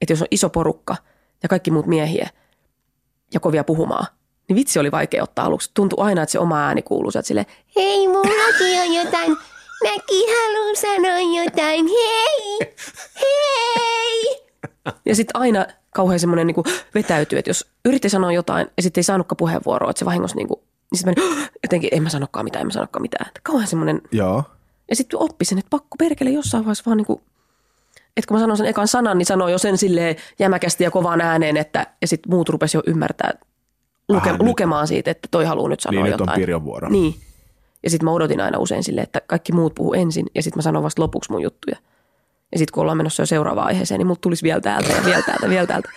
Että 0.00 0.12
jos 0.12 0.22
on 0.22 0.28
iso 0.30 0.50
porukka 0.50 0.96
ja 1.42 1.48
kaikki 1.48 1.70
muut 1.70 1.86
miehiä 1.86 2.28
ja 3.34 3.40
kovia 3.40 3.64
puhumaan, 3.64 4.06
niin 4.48 4.56
vitsi 4.56 4.78
oli 4.78 4.90
vaikea 4.90 5.22
ottaa 5.22 5.44
aluksi. 5.44 5.70
Tuntui 5.74 6.04
aina, 6.04 6.22
että 6.22 6.32
se 6.32 6.38
oma 6.38 6.60
ääni 6.66 6.82
kuuluu 6.82 7.10
sieltä 7.10 7.26
silleen, 7.28 7.46
hei 7.76 8.08
mullakin 8.08 8.80
on 8.80 8.94
jotain, 8.94 9.36
mäkin 9.82 10.26
haluan 10.28 10.76
sanoa 10.76 11.42
jotain, 11.44 11.86
hei, 11.86 12.74
hei. 13.20 14.42
Ja 15.06 15.14
sitten 15.14 15.40
aina 15.40 15.66
kauhean 15.98 16.20
semmoinen 16.20 16.46
niin 16.46 16.64
vetäytyy, 16.94 17.38
että 17.38 17.50
jos 17.50 17.66
yritti 17.84 18.08
sanoa 18.08 18.32
jotain 18.32 18.66
ja 18.76 18.82
sitten 18.82 18.98
ei 19.00 19.04
saanutkaan 19.04 19.36
puheenvuoroa, 19.36 19.90
että 19.90 19.98
se 19.98 20.04
vahingossa 20.04 20.36
niin 20.36 20.48
kuin, 20.48 20.60
niin 20.90 20.98
sitten 20.98 21.14
meni, 21.26 21.48
jotenkin 21.62 21.90
en 21.92 22.02
mä 22.02 22.08
sanokaan 22.08 22.44
mitään, 22.44 22.60
en 22.60 22.66
mä 22.66 22.72
sanokaan 22.72 23.02
mitään. 23.02 23.30
Kauhean 23.42 23.66
semmoinen 23.68 24.02
Joo. 24.12 24.42
ja 24.90 24.96
sitten 24.96 25.18
oppi 25.18 25.44
sen, 25.44 25.58
että 25.58 25.70
pakko 25.70 25.96
perkele 25.98 26.30
jossain 26.30 26.64
vaiheessa 26.64 26.82
vaan 26.86 26.96
niinku, 26.96 27.20
että 28.16 28.28
kun 28.28 28.36
mä 28.36 28.40
sanon 28.40 28.56
sen 28.56 28.66
ekan 28.66 28.88
sanan, 28.88 29.18
niin 29.18 29.26
sanoo 29.26 29.48
jo 29.48 29.58
sen 29.58 29.78
silleen 29.78 30.16
jämäkästi 30.38 30.84
ja 30.84 30.90
kovaan 30.90 31.20
ääneen, 31.20 31.56
että, 31.56 31.86
ja 32.00 32.06
sitten 32.08 32.30
muut 32.30 32.48
rupesi 32.48 32.76
jo 32.76 32.82
ymmärtää, 32.86 33.32
luke, 34.08 34.28
Aha, 34.28 34.32
nyt- 34.38 34.42
lukemaan 34.48 34.86
siitä, 34.88 35.10
että 35.10 35.28
toi 35.30 35.44
haluaa 35.44 35.68
nyt 35.68 35.80
sanoa 35.80 36.02
Niin, 36.02 36.12
nyt 36.12 36.20
on 36.20 36.24
jotain. 36.24 36.40
Pirjon 36.40 36.64
vuoro. 36.64 36.88
Niin. 36.88 37.14
Ja 37.82 37.90
sitten 37.90 38.04
mä 38.04 38.12
odotin 38.12 38.40
aina 38.40 38.58
usein 38.58 38.84
silleen, 38.84 39.02
että 39.02 39.20
kaikki 39.26 39.52
muut 39.52 39.74
puhuu 39.74 39.94
ensin, 39.94 40.26
ja 40.34 40.42
sitten 40.42 40.58
mä 40.58 40.62
sanon 40.62 40.82
vasta 40.82 41.02
lopuksi 41.02 41.32
mun 41.32 41.42
juttuja. 41.42 41.76
Ja 42.52 42.58
sitten 42.58 42.72
kun 42.72 42.80
ollaan 42.80 42.96
menossa 42.96 43.22
jo 43.22 43.26
seuraavaan 43.26 43.66
aiheeseen, 43.66 43.98
niin 43.98 44.06
mut 44.06 44.20
tulisi 44.20 44.42
vielä 44.42 44.60
täältä 44.60 44.92
ja 44.92 45.04
vielä 45.04 45.22
täältä, 45.22 45.48
vielä 45.48 45.66
täältä. 45.66 45.88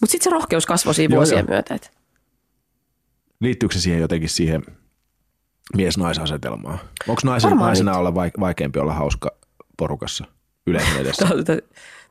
Mutta 0.00 0.12
sitten 0.12 0.24
se 0.24 0.30
rohkeus 0.30 0.66
kasvoi 0.66 0.94
siinä 0.94 1.16
vuosien 1.16 1.38
joo. 1.38 1.48
myötä. 1.48 1.74
Että 1.74 1.90
Liittyykö 3.40 3.74
se 3.74 3.80
siihen 3.80 4.00
jotenkin 4.00 4.28
siihen 4.28 4.62
mies-naisasetelmaan? 5.76 6.78
Onko 7.08 7.22
naisen, 7.24 7.50
Varmaan 7.50 7.68
naisena 7.68 7.98
olla 7.98 8.10
vaik- 8.10 8.40
vaikeampi 8.40 8.78
olla 8.78 8.94
hauska 8.94 9.30
porukassa 9.78 10.24
yleisön 10.66 11.00
edessä? 11.00 11.28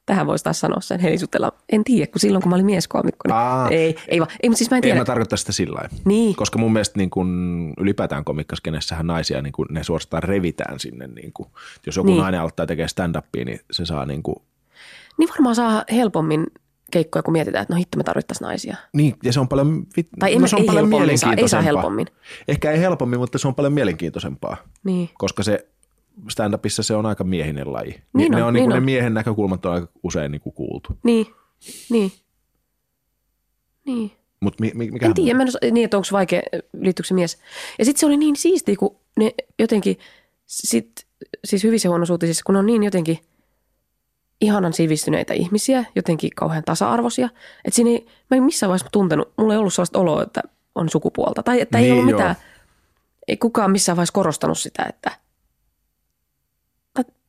Tähän 0.08 0.28
voisi 0.28 0.44
taas 0.44 0.60
sanoa 0.60 0.82
sen 0.82 1.00
helisutella. 1.00 1.52
En 1.72 1.84
tiedä, 1.84 2.08
kun 2.12 2.20
silloin 2.20 2.42
kun 2.42 2.50
mä 2.50 2.56
olin 2.56 2.66
mieskoomikko, 2.66 3.28
niin 3.28 3.36
Aa. 3.36 3.70
ei, 3.70 3.96
ei, 4.08 4.20
vaan, 4.20 4.32
ei, 4.44 4.50
mutta 4.50 4.58
siis 4.58 4.72
mä 4.72 4.78
en 4.78 4.82
tiedä. 4.82 5.00
mä 5.00 5.06
tarkoita 5.06 5.38
sitä 5.38 5.52
sillä 5.52 5.76
lailla. 5.76 5.98
Niin. 6.06 6.36
Koska 6.36 6.60
mun 6.60 6.74
mielestä 6.74 6.98
niin 6.98 7.10
kun 7.10 7.74
ylipäätään 7.80 8.24
komikkaskenessähän 8.26 9.08
naisia, 9.08 9.42
niin 9.42 9.54
kun 9.54 9.66
ne 9.70 9.84
suorastaan 9.84 10.24
revitään 10.24 10.80
sinne. 10.80 11.08
Niin 11.08 11.34
kun, 11.34 11.48
jos 11.86 11.96
joku 11.96 12.10
Niin. 12.10 12.20
nainen 12.22 12.40
aloittaa 12.40 12.66
tekemään 12.66 12.90
stand-upia, 12.90 13.46
niin 13.46 13.60
se 13.72 13.86
saa 13.86 14.06
niin 14.06 14.24
kuin, 14.24 14.36
Niin 15.18 15.30
varmaan 15.30 15.56
saa 15.56 15.84
helpommin 15.92 16.46
keikkoja, 16.92 17.24
kun 17.24 17.32
mietitään, 17.32 17.62
että 17.62 17.74
no 17.74 17.78
hitto, 17.78 17.98
me 17.98 18.04
tarvittaisiin 18.04 18.46
naisia. 18.46 18.76
niin, 18.94 19.16
ja 19.24 19.34
se 19.34 19.40
on 19.40 19.48
paljon, 19.48 19.86
vit- 20.00 20.08
Tai 20.20 20.30
ei, 20.30 20.40
no, 20.40 20.48
se 20.48 20.56
on 20.56 20.62
ei 20.62 20.66
paljon 20.66 20.86
helpommin 20.92 21.18
saa, 21.18 21.34
ei 21.34 21.48
saa 21.48 21.62
mielenkiintoisempaa. 21.62 21.62
helpommin. 21.82 22.08
Ehkä 22.48 22.72
ei 22.72 22.80
helpommin, 22.80 23.20
mutta 23.20 23.38
se 23.38 23.48
on 23.48 23.56
paljon 23.56 23.74
mielenkiintoisempaa, 23.74 24.58
Niin. 24.84 25.10
koska 25.18 25.44
se 25.44 25.68
stand-upissa 26.30 26.84
se 26.84 26.96
on 26.96 27.06
aika 27.06 27.24
miehinen 27.24 27.74
laji. 27.74 28.02
Niin 28.14 28.32
ne 28.32 28.42
on, 28.42 28.48
on, 28.48 28.54
niin 28.54 28.62
niin 28.62 28.70
kuin 28.70 28.74
ne 28.74 28.78
on. 28.78 28.84
miehen 28.86 29.14
näkökulmat 29.14 29.66
on 29.66 29.74
aika 29.74 29.88
usein 30.04 30.32
niin 30.32 30.42
kuin 30.42 30.54
kuultu. 30.54 30.90
Niin, 31.04 31.26
niin, 31.90 32.12
niin. 33.86 34.12
Mutta 34.40 34.62
mi, 34.62 34.72
mi, 34.76 34.92
mikä 34.92 35.06
En 35.06 35.14
tiedä, 35.14 35.38
mä 35.38 35.42
en 35.44 35.48
osaa, 35.48 35.60
niin, 35.72 35.86
että 35.86 35.98
onko 35.98 36.08
vaikea, 36.12 36.42
liittyykö 36.80 37.08
se 37.08 37.14
mies. 37.14 37.38
Ja 37.80 37.86
sitten 37.86 38.00
se 38.00 38.06
oli 38.06 38.18
niin 38.18 38.36
siistiä, 38.36 38.76
kun 38.80 38.96
ne 39.20 39.34
jotenkin, 39.60 39.98
sit, 40.46 41.08
siis 41.46 41.64
hyvissä 41.64 41.88
ja 41.88 41.90
huonoissa 41.90 42.14
uutisissa, 42.14 42.44
kun 42.46 42.54
ne 42.54 42.60
on 42.60 42.66
niin 42.66 42.84
jotenkin 42.84 43.20
ihanan 44.42 44.74
sivistyneitä 44.74 45.34
ihmisiä, 45.34 45.86
jotenkin 45.96 46.30
kauhean 46.36 46.64
tasa-arvoisia. 46.64 47.30
Että 47.66 47.76
siinä 47.76 47.90
ei, 47.90 48.08
mä 48.32 48.38
en 48.38 48.44
missään 48.44 48.68
vaiheessa 48.70 48.88
tuntenut, 48.92 49.34
mulla 49.38 49.54
ei 49.54 49.60
ollut 49.60 49.74
sellaista 49.74 50.00
oloa, 50.00 50.24
että 50.24 50.42
on 50.76 50.90
sukupuolta. 50.90 51.44
Tai 51.44 51.62
että 51.62 51.78
ei 51.78 51.84
Niin, 51.84 51.94
ollut 51.94 52.10
joo. 52.10 52.20
mitään, 52.20 52.36
ei 53.28 53.38
kukaan 53.38 53.72
missään 53.72 53.96
vaiheessa 53.96 54.14
korostanut 54.14 54.58
sitä, 54.58 54.86
että 54.90 55.12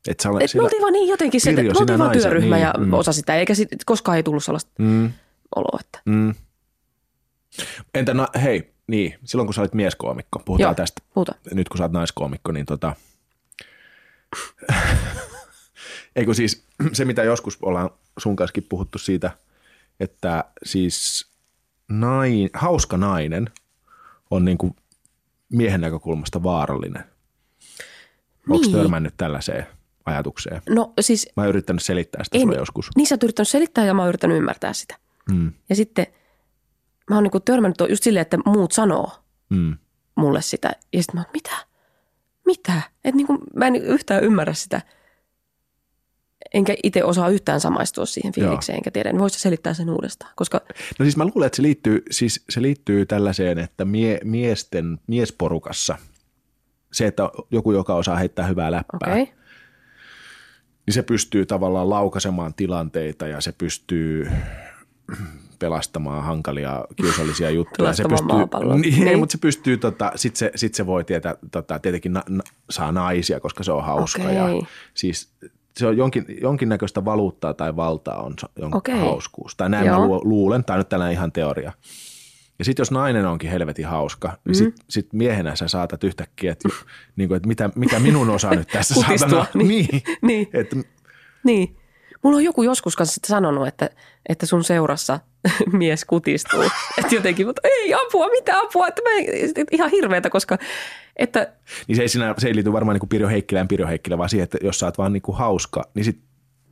Et 0.09 0.21
sä 0.21 0.31
ole, 0.31 0.45
Et 0.45 0.55
me 0.55 0.63
oltiin 0.63 0.83
vaan 0.83 0.93
niin 0.93 1.09
jotenkin 1.09 1.41
se, 1.41 1.51
että 1.51 1.63
me 1.63 1.69
oltiin 1.69 1.99
vaan 1.99 2.19
työryhmä 2.19 2.57
niin, 2.57 2.63
ja 2.63 2.75
mm. 2.79 2.93
osa 2.93 3.13
sitä, 3.13 3.35
eikä 3.35 3.55
sit, 3.55 3.69
koskaan 3.87 4.17
ei 4.17 4.23
tullut 4.23 4.45
sellaista 4.45 4.71
mm, 4.79 5.13
oloa, 5.57 5.79
että 5.81 6.01
mm. 6.05 6.35
Entä 7.95 8.15
na, 8.15 8.29
hei, 8.43 8.73
niin, 8.87 9.15
silloin 9.25 9.47
kun 9.47 9.55
sä 9.55 9.61
olit 9.61 9.75
mieskoomikko, 9.75 10.39
puhutaan 10.39 10.69
Joo. 10.69 10.75
tästä. 10.75 11.03
puhuta. 11.15 11.33
Nyt 11.53 11.69
kun 11.69 11.79
sä 11.79 11.85
oot 11.85 11.93
naiskoomikko, 11.93 12.53
niin 12.53 12.67
tota... 12.67 12.97
Eikö 16.17 16.35
siis 16.35 16.65
se, 16.93 17.05
mitä 17.05 17.23
joskus 17.23 17.59
ollaan 17.63 17.91
sun 18.19 18.37
kanssakin 18.37 18.67
puhuttu 18.69 18.99
siitä, 18.99 19.31
että 20.01 20.45
siis 20.65 21.27
nain, 21.89 22.51
hauska 22.55 22.97
nainen 22.97 23.51
on 24.31 24.45
niin 24.45 24.59
kuin 24.59 24.77
miehen 25.49 25.81
näkökulmasta 25.81 26.43
vaarallinen. 26.43 27.05
Onko 28.49 28.63
Niin. 28.63 28.73
törmännyt 28.73 29.15
tällaiseen 29.17 29.67
ajatukseen? 30.09 30.63
No 30.69 30.93
siis, 31.01 31.29
Mä 31.37 31.43
oon 31.43 31.49
yrittänyt 31.49 31.83
selittää 31.83 32.25
sitä 32.25 32.37
en, 32.39 32.43
sulle 32.43 32.57
joskus. 32.57 32.91
niin 32.97 33.07
sä 33.07 33.15
oot 33.15 33.23
yrittänyt 33.23 33.49
selittää 33.49 33.85
ja 33.85 33.95
mä 33.95 34.03
oon 34.03 34.09
yrittänyt 34.09 34.37
ymmärtää 34.37 34.73
sitä. 34.73 34.97
Mm, 35.33 35.53
Ja 35.69 35.77
sitten 35.77 36.07
mä 37.11 37.17
oon 37.17 37.23
niinku 37.25 37.41
törmännyt 37.41 37.79
just 37.89 38.03
silleen, 38.03 38.23
että 38.23 38.39
muut 38.47 38.73
sanoo 38.73 39.11
mm. 39.51 39.77
mulle 40.17 40.43
sitä. 40.43 40.71
Ja 40.93 41.03
sitten 41.03 41.17
mä 41.17 41.21
oon, 41.21 41.31
mitä? 41.33 41.57
Mitä? 42.47 42.83
Että 43.05 43.17
niinku, 43.17 43.39
mä 43.57 43.67
en 43.67 43.77
yhtään 43.77 44.25
ymmärrä 44.25 44.55
sitä. 44.55 44.83
Enkä 46.55 46.75
itse 46.83 47.05
osaa 47.05 47.29
yhtään 47.29 47.61
samaistua 47.61 48.07
siihen 48.07 48.33
Joo. 48.37 48.47
fiilikseen, 48.49 48.77
enkä 48.77 48.91
tiedä. 48.91 49.13
Niin 49.13 49.21
voisi 49.21 49.41
selittää 49.41 49.75
sen 49.75 49.91
uudestaan, 49.91 50.33
koska 50.37 50.61
No 50.99 51.05
siis 51.05 51.17
mä 51.17 51.25
luulen, 51.25 51.47
että 51.47 51.57
se 51.57 51.63
liittyy, 51.63 52.03
siis 52.11 52.45
se 52.51 52.63
liittyy 52.63 53.07
tällaiseen, 53.07 53.59
että 53.59 53.85
mie, 53.85 54.21
miesten, 54.25 54.99
miesporukassa 55.07 55.99
se, 56.93 57.07
että 57.07 57.31
joku, 57.51 57.73
joka 57.73 57.95
osaa 57.95 58.17
heittää 58.17 58.47
hyvää 58.47 58.73
läppää. 58.73 59.13
Okay. 59.13 59.27
Niin 60.89 60.95
se 60.95 61.03
pystyy 61.03 61.47
tavallaan 61.47 61.91
laukaisemaan 61.91 62.55
tilanteita 62.55 63.27
ja 63.27 63.41
se 63.41 63.53
pystyy 63.53 64.29
pelastamaan 65.59 66.25
hankalia 66.25 66.85
kiusallisia 66.97 67.51
juttuja. 67.51 67.93
Se 67.93 68.05
pystyy. 68.09 68.39
Niin, 68.83 69.05
Niin. 69.05 69.19
mutta 69.19 69.33
se 69.33 69.39
pystyy, 69.39 69.77
tota, 69.77 70.13
sit, 70.17 70.37
se, 70.37 70.51
sit 70.57 70.75
se 70.75 70.87
voi 70.87 71.05
tietää, 71.05 71.35
tota, 71.51 71.79
tietenkin 71.79 72.13
na, 72.13 72.23
na, 72.29 72.43
saa 72.71 72.93
naisia, 72.93 73.41
koska 73.41 73.65
se 73.65 73.73
on 73.73 73.85
hauska. 73.85 74.23
Okei. 74.23 74.35
Ja 74.37 74.47
siis 74.95 75.31
se 75.77 75.87
on 75.87 75.97
jonkin, 75.97 76.25
jonkinnäköistä 76.41 77.05
valuuttaa 77.05 77.55
tai 77.55 77.77
valtaa 77.77 78.23
on 78.23 78.35
jonkun 78.61 78.79
Okei. 78.79 78.99
hauskuus. 78.99 79.57
Tai 79.57 79.69
näin 79.71 79.87
mä 79.87 79.93
Joo. 79.97 80.07
lu- 80.07 80.21
luulen, 80.25 80.65
tai 80.65 80.79
nyt 80.79 80.89
tällainen 80.89 81.13
ihan 81.15 81.33
teoria. 81.33 81.73
Ja 82.59 82.65
sitten 82.65 82.81
jos 82.81 82.91
nainen 82.91 83.27
onkin 83.27 83.51
helvetin 83.51 83.87
hauska, 83.87 84.29
niin 84.29 84.39
Mm. 84.47 84.55
sit, 84.55 84.75
sit 84.89 85.13
miehenä 85.13 85.57
sä 85.57 85.69
saatat 85.69 86.05
yhtäkkiä, 86.05 86.53
että, 86.53 86.69
niin 87.17 87.33
että 87.35 87.49
mitä, 87.49 87.71
mikä 87.75 87.99
minun 87.99 88.31
osa 88.31 88.51
nyt 88.51 88.69
tässä 88.69 88.95
saatana. 88.95 89.47
niin. 89.55 89.89
Niin. 89.93 90.03
Niin. 90.23 90.49
Että, 90.53 90.77
Niin. 91.45 91.77
Mulla 92.23 92.37
on 92.37 92.45
joku 92.45 92.63
joskus 92.63 92.97
kanssa 92.97 93.21
sanonut, 93.27 93.67
että, 93.69 93.91
että 94.29 94.47
sun 94.47 94.65
seurassa 94.65 95.21
mies 95.73 96.05
kutistuu. 96.05 96.63
Että 96.99 97.15
jotenkin, 97.15 97.47
mutta 97.47 97.63
ei 97.65 97.95
apua, 97.95 98.29
mitä 98.29 98.59
apua. 98.61 98.89
Että 98.89 99.03
mä, 99.03 99.11
ihan 99.71 99.91
hirveetä, 99.91 100.31
koska 100.31 100.59
että 101.17 101.53
niin 101.89 101.97
se 101.97 102.03
ei, 102.03 102.09
siinä, 102.09 102.35
se 102.39 102.49
ei 102.49 102.55
liity 102.55 102.73
varmaan 102.73 102.95
niin 102.95 103.01
kuin 103.01 103.09
Pirjo 103.09 103.29
Heikkilään 103.29 103.69
Pirjo 103.69 103.87
Heikkilä, 103.87 104.19
vaan 104.19 104.29
siihen, 104.29 104.45
että 104.45 104.59
jos 104.63 104.79
sä 104.79 104.87
oot 104.87 104.99
vaan 104.99 105.13
niin 105.13 105.23
kuin 105.23 105.39
hauska, 105.39 105.85
niin 105.95 106.05
sit 106.05 106.21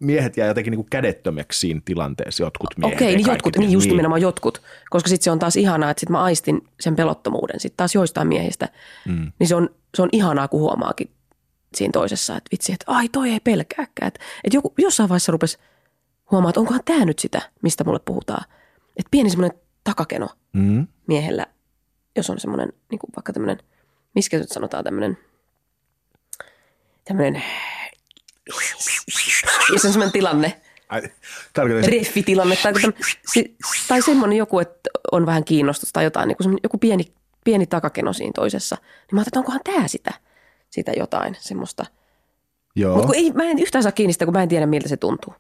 miehet 0.01 0.37
jää 0.37 0.49
jotenkin 0.49 0.71
niin 0.71 0.87
kädettömäksi 0.91 1.61
siinä 1.61 1.81
tilanteessa, 1.85 2.43
jotkut 2.43 2.71
miehet. 2.77 2.97
okei, 2.97 3.09
ei 3.09 3.17
niin 3.17 3.27
jotkut, 3.27 3.57
niin 3.57 3.73
just 3.73 3.89
nimenomaan 3.89 4.21
jotkut. 4.21 4.63
Koska 4.91 5.09
sitten 5.09 5.25
se 5.25 5.31
on 5.31 5.39
taas 5.39 5.57
ihanaa, 5.57 5.91
että 5.91 6.01
sit 6.01 6.09
mä 6.11 6.23
aistin 6.23 6.69
sen 6.81 6.97
pelottomuuden 6.97 7.61
sitten 7.61 7.77
taas 7.77 7.95
joistain 7.95 8.29
miehistä. 8.29 8.69
Mm. 9.09 9.33
Niin 9.39 9.49
se 9.49 9.55
on, 9.55 9.71
se 9.95 10.03
on 10.03 10.09
ihanaa, 10.13 10.49
kun 10.49 10.61
huomaakin 10.61 11.11
siinä 11.75 11.93
toisessa, 11.93 12.37
että 12.37 12.49
vitsi, 12.53 12.73
että 12.73 12.85
ai 12.89 13.09
toi 13.09 13.31
ei 13.31 13.41
pelkääkään. 13.41 14.09
Että, 14.09 14.21
että 14.45 14.57
joku, 14.57 14.75
jossain 14.79 15.09
vaiheessa 15.09 15.33
rupesi 15.33 15.59
huomaa, 16.31 16.49
että 16.51 16.61
onkohan 16.61 16.83
tämä 16.85 17.05
nyt 17.05 17.19
sitä, 17.19 17.51
mistä 17.63 17.85
mulle 17.85 18.01
puhutaan. 18.05 18.45
Että 18.97 19.11
pieni 19.11 19.31
semmoinen 19.31 19.59
takakeno 19.85 20.29
Mm. 20.53 20.87
miehellä, 21.07 21.47
jos 22.17 22.31
on 22.31 22.41
semmoinen, 22.41 22.73
niin 22.91 22.99
vaikka 23.17 23.33
tämmöinen, 23.33 23.59
miskä 24.15 24.39
nyt 24.39 24.49
sanotaan 24.49 24.85
tämmöinen, 24.85 25.19
tämmöinen, 27.05 27.43
jos 29.73 29.85
on 29.85 29.93
semmoinen 29.93 30.13
tilanne, 30.13 30.61
Ai, 30.89 31.03
reffitilanne 31.87 32.57
tai, 32.57 32.73
täm, 32.73 32.93
si- 33.33 33.57
tai 33.89 34.03
semmoinen 34.03 34.39
joku, 34.39 34.59
että 34.59 34.91
on 35.13 35.27
vähän 35.27 35.45
kiinnostus 35.45 35.93
tai 35.93 36.05
jotain, 36.05 36.29
niin 36.29 36.37
kuin 36.37 36.59
joku 36.63 36.79
pieni, 36.79 37.13
pieni 37.45 37.67
takakeno 37.67 38.13
siinä 38.13 38.33
toisessa, 38.35 38.77
niin 38.77 38.87
mä 39.13 39.19
ajattelin, 39.21 39.29
että 39.29 39.39
onkohan 39.39 39.61
tämä 39.65 39.89
sitä, 39.89 40.11
sitä 40.71 40.93
jotain 40.97 41.37
semmoista. 41.41 41.87
joo. 42.77 42.97
Mutta 42.97 43.15
ei, 43.17 43.33
mä 43.33 43.45
en 43.45 43.59
yhtään 43.59 43.83
saa 43.83 43.93
kiinni 43.93 44.13
sitä, 44.13 44.25
kun 44.25 44.35
mä 44.35 44.43
en 44.43 44.49
tiedä, 44.49 44.67
miltä 44.67 44.89
se 44.89 44.97
tuntuu. 44.97 45.35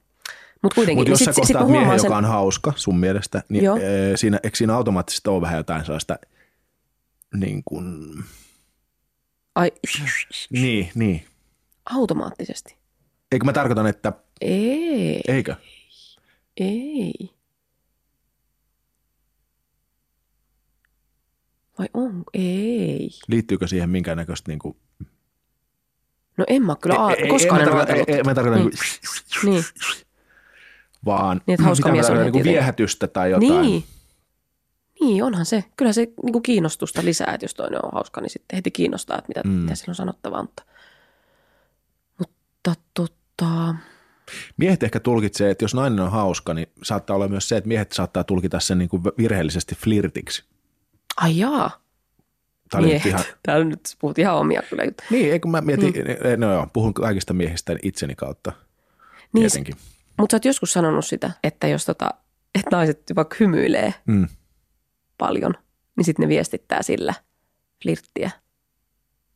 Mutta 0.62 0.74
kuitenkin. 0.74 0.98
Mutta 0.98 1.10
jos 1.10 1.18
sä 1.18 1.32
sit- 1.32 1.34
sit 1.34 1.54
kohtaat 1.54 1.66
mä 1.66 1.70
miehen, 1.72 1.86
huomaan 1.86 2.04
joka 2.06 2.16
on 2.16 2.24
hauska 2.24 2.72
sun 2.76 2.98
mielestä, 2.98 3.42
niin 3.48 3.64
Joo. 3.64 3.76
ee, 3.76 4.16
siinä, 4.16 4.40
eikö 4.42 4.56
siinä 4.56 4.76
automaattisesti 4.76 5.30
ole 5.30 5.40
vähän 5.40 5.56
jotain 5.56 5.84
sellaista 5.84 6.18
niin 7.34 7.62
kuin, 7.64 8.14
Ai, 9.54 9.72
niin, 10.50 10.90
niin. 10.94 11.26
automaattisesti. 11.90 12.76
Eikö 13.36 13.44
mä 13.44 13.52
tarkoitan, 13.52 13.86
että, 13.86 14.12
Ei, 14.40 15.20
eikö? 15.28 15.56
ei. 16.56 17.12
Vai 21.78 21.88
on? 21.94 22.24
Ei. 22.34 23.10
Liittyykö 23.28 23.66
siihen 23.66 23.90
minkäännäköistä 23.90 24.50
niin 24.50 24.58
kuin, 24.58 24.76
No 26.36 26.44
en 26.48 26.62
mä 26.62 26.76
kyllä 26.80 27.06
a- 27.06 27.12
ei, 27.12 27.28
koskaan 27.28 27.60
ei, 27.60 27.62
en 27.62 27.68
tarkoitan, 27.68 27.94
ajatellut. 27.96 28.18
ei, 28.18 28.22
mä 28.24 28.34
tarkoitan 28.34 28.60
Niin. 28.66 28.72
niin. 29.44 29.52
Niin, 29.54 29.64
vaan 31.04 31.40
Niin, 31.46 31.54
että 31.54 31.64
hauska 31.64 31.92
mies 31.92 32.10
on 32.10 32.32
niin 32.32 32.44
viehätystä 32.44 33.06
tai 33.06 33.30
jotain. 33.30 33.62
niin. 33.62 33.84
Niin, 35.00 35.24
onhan 35.24 35.46
se. 35.46 35.64
Kyllä 35.76 35.92
se 35.92 36.00
niin 36.22 36.32
kuin 36.32 36.42
kiinnostusta 36.42 37.04
lisää, 37.04 37.34
että 37.34 37.44
jos 37.44 37.54
toinen 37.54 37.84
on 37.84 37.90
hauska, 37.92 38.20
niin 38.20 38.30
sitten 38.30 38.56
heti 38.56 38.70
kiinnostaa, 38.70 39.18
että 39.18 39.28
mitä, 39.28 39.40
Mm. 39.44 39.50
mm. 39.50 39.56
mitä 39.56 39.74
sillä 39.74 39.90
on 39.90 39.94
sanottavaa. 39.94 40.42
Mutta, 40.42 40.62
mutta 42.18 42.74
tota, 43.36 43.74
Miehet 44.56 44.82
ehkä 44.82 45.00
tulkitsee, 45.00 45.50
että 45.50 45.64
jos 45.64 45.74
nainen 45.74 46.00
on 46.00 46.10
hauska, 46.10 46.54
niin 46.54 46.66
saattaa 46.82 47.16
olla 47.16 47.28
myös 47.28 47.48
se, 47.48 47.56
että 47.56 47.68
miehet 47.68 47.92
saattaa 47.92 48.24
tulkita 48.24 48.60
sen 48.60 48.78
niin 48.78 48.88
kuin 48.88 49.02
virheellisesti 49.18 49.74
flirtiksi. 49.74 50.44
ai 51.16 51.38
jaa, 51.38 51.80
Tämä 52.70 52.78
oli 52.78 52.92
nyt 52.92 53.04
miehet. 53.04 53.06
ihan, 53.06 53.24
Täällä 53.42 53.64
nyt 53.64 53.96
puhut 53.98 54.18
ihan 54.18 54.36
omia 54.36 54.62
kyllä 54.70 54.84
juttuja. 54.84 55.08
niin, 55.10 55.32
eikö 55.32 55.48
mä 55.48 55.60
mietin, 55.60 55.92
niin. 55.92 56.40
no 56.40 56.52
joo, 56.52 56.66
puhun 56.72 56.94
kaikista 56.94 57.34
miehistä 57.34 57.76
itseni 57.82 58.14
kautta 58.14 58.52
Niin, 59.32 59.50
mutta 60.18 60.32
sä 60.32 60.36
oot 60.36 60.44
joskus 60.44 60.72
sanonut 60.72 61.06
sitä, 61.06 61.30
että 61.44 61.66
jos 61.68 61.84
tota, 61.84 62.10
että 62.54 62.76
naiset 62.76 63.02
vaikka 63.16 63.36
hymyilee 63.40 63.94
Mm. 64.06 64.28
paljon, 65.18 65.54
niin 65.96 66.04
sitten 66.04 66.22
ne 66.22 66.28
viestittää 66.28 66.82
sillä 66.82 67.14
flirttiä. 67.82 68.30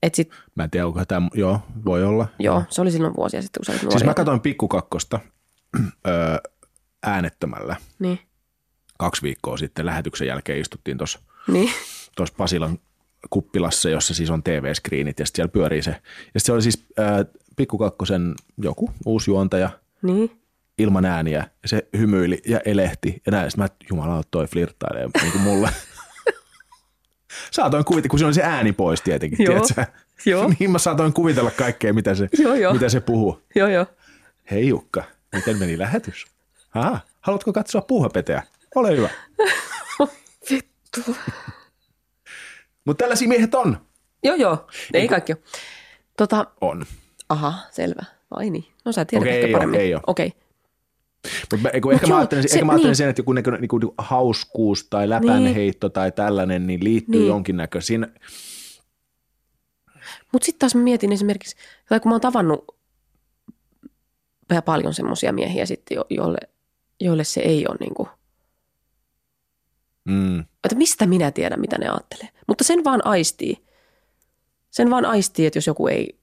Et 0.02 0.14
sit, 0.14 0.30
Mä 0.54 0.64
en 0.64 0.70
tiedä, 0.70 0.86
onko 0.86 1.04
tämä, 1.04 1.28
joo, 1.34 1.60
voi 1.84 2.04
olla. 2.04 2.26
joo, 2.38 2.62
se 2.68 2.82
oli 2.82 2.90
silloin 2.90 3.16
vuosia 3.16 3.42
sitten, 3.42 3.60
kun 3.60 3.64
sä 3.66 3.72
olit 3.72 3.82
nuori. 3.82 3.98
Siis 3.98 4.04
mä 4.06 4.14
katsoin 4.14 4.40
pikkukakkosta 4.40 5.20
öö, 6.08 6.36
äänettömällä 7.02 7.76
Niin, 7.98 8.18
kaksi 8.98 9.22
viikkoa 9.22 9.56
sitten 9.56 9.86
lähetyksen 9.86 10.26
jälkeen 10.26 10.60
istuttiin 10.60 10.98
tuossa 10.98 11.18
niin, 11.48 11.70
tuossa 12.16 12.34
Pasilan 12.38 12.78
kuppilassa, 13.30 13.90
jossa 13.90 14.14
siis 14.14 14.30
on 14.30 14.42
TV-screenit 14.42 15.20
ja 15.20 15.26
sitten 15.26 15.36
siellä 15.36 15.52
pyörii 15.52 15.82
se. 15.82 15.96
Ja 16.34 16.40
se 16.40 16.52
oli 16.52 16.62
siis 16.62 16.84
äh, 16.98 17.06
Pikkukakkosen 17.56 18.34
joku 18.58 18.90
uusi 19.06 19.30
juontaja 19.30 19.70
niin. 20.02 20.40
ilman 20.78 21.04
ääniä 21.04 21.46
ja 21.62 21.68
se 21.68 21.88
hymyili 21.98 22.42
ja 22.46 22.60
elehti 22.64 23.22
ja 23.26 23.32
näin. 23.32 23.50
Sitten 23.50 23.62
mä, 23.62 23.64
että 23.66 23.84
jumala, 23.90 24.22
toi 24.30 24.46
flirttailee 24.46 25.08
niin 25.22 25.32
kuin 25.32 25.42
mulle. 25.42 25.70
saatoin 27.50 27.84
kuvitella, 27.84 28.10
kun 28.10 28.18
siinä 28.18 28.26
oli 28.28 28.34
se 28.34 28.42
ääni 28.42 28.72
pois 28.72 29.02
tietenkin, 29.02 29.46
Joo, 29.46 29.64
joo. 30.26 30.50
niin 30.58 30.70
mä 30.70 30.78
saatoin 30.78 31.12
kuvitella 31.12 31.50
kaikkea, 31.50 31.92
mitä 31.92 32.14
se, 32.14 32.28
Joo, 32.38 32.54
joo. 32.54 32.72
mitä 32.72 32.88
se 32.88 33.00
puhuu. 33.00 33.42
Joo, 33.54 33.68
joo. 33.68 33.86
Hei 34.50 34.68
Jukka, 34.68 35.04
miten 35.34 35.58
meni 35.58 35.78
lähetys? 35.78 36.26
Aha, 36.74 37.00
haluatko 37.20 37.52
katsoa 37.52 37.80
puuhapeteä? 37.82 38.42
Ole 38.74 38.96
hyvä. 38.96 39.08
Vittu. 40.50 41.16
Mutta 42.84 43.02
tällaisia 43.04 43.28
miehet 43.28 43.54
on. 43.54 43.80
Joo, 44.22 44.36
joo. 44.36 44.66
Ei 44.94 45.08
kaikki 45.08 45.32
ole. 45.32 45.40
Tota, 46.16 46.46
On. 46.60 46.86
aha, 47.28 47.54
selvä. 47.70 48.04
Ai 48.30 48.50
niin. 48.50 48.64
No 48.84 48.92
sä 48.92 49.04
tiedät 49.04 49.22
Okei, 49.28 49.40
ehkä 49.42 49.52
paremmin. 49.52 49.80
ei 49.80 49.94
oo. 49.94 50.00
Mutta 51.52 51.70
ehkä, 51.70 51.88
ehkä, 51.92 52.06
mä 52.06 52.10
joo, 52.12 52.18
ajattelen, 52.18 52.48
se- 52.48 52.54
ehkä 52.54 52.64
mä 52.64 52.72
ajattelen 52.72 52.90
niin. 52.90 52.96
sen, 52.96 53.08
että 53.08 53.20
joku 53.20 53.32
niinku, 53.32 53.50
niinku, 53.50 53.78
niinku 53.78 53.94
hauskuus 53.98 54.86
tai 54.90 55.08
läpänheitto 55.08 55.88
tai 55.88 56.12
tällainen, 56.12 56.66
niin 56.66 56.84
liittyy 56.84 57.20
Niin. 57.20 57.28
jonkinnäköisiin. 57.28 58.06
Mutta 60.32 60.46
sitten 60.46 60.58
taas 60.58 60.74
mä 60.74 60.82
mietin 60.82 61.12
esimerkiksi, 61.12 61.56
tai 61.88 62.00
kun 62.00 62.08
mä 62.10 62.14
oon 62.14 62.20
tavannut 62.20 62.76
vähän 64.50 64.62
paljon 64.62 64.94
semmoisia 64.94 65.32
miehiä 65.32 65.66
sitten, 65.66 65.94
jo, 65.96 66.04
joille, 66.10 66.38
joille 67.00 67.24
se 67.24 67.40
ei 67.40 67.66
ole 67.68 67.76
niin 67.80 67.94
kuin, 67.94 68.08
Mm, 70.04 70.40
että 70.40 70.74
mistä 70.76 71.06
minä 71.06 71.30
tiedän, 71.30 71.60
mitä 71.60 71.78
ne 71.78 71.88
ajattelee. 71.88 72.28
Mutta 72.46 72.64
sen 72.64 72.84
vaan 72.84 73.06
aistii. 73.06 73.56
Sen 74.70 74.90
vaan 74.90 75.04
aistii, 75.04 75.46
että 75.46 75.56
jos 75.56 75.66
joku 75.66 75.86
ei, 75.88 76.18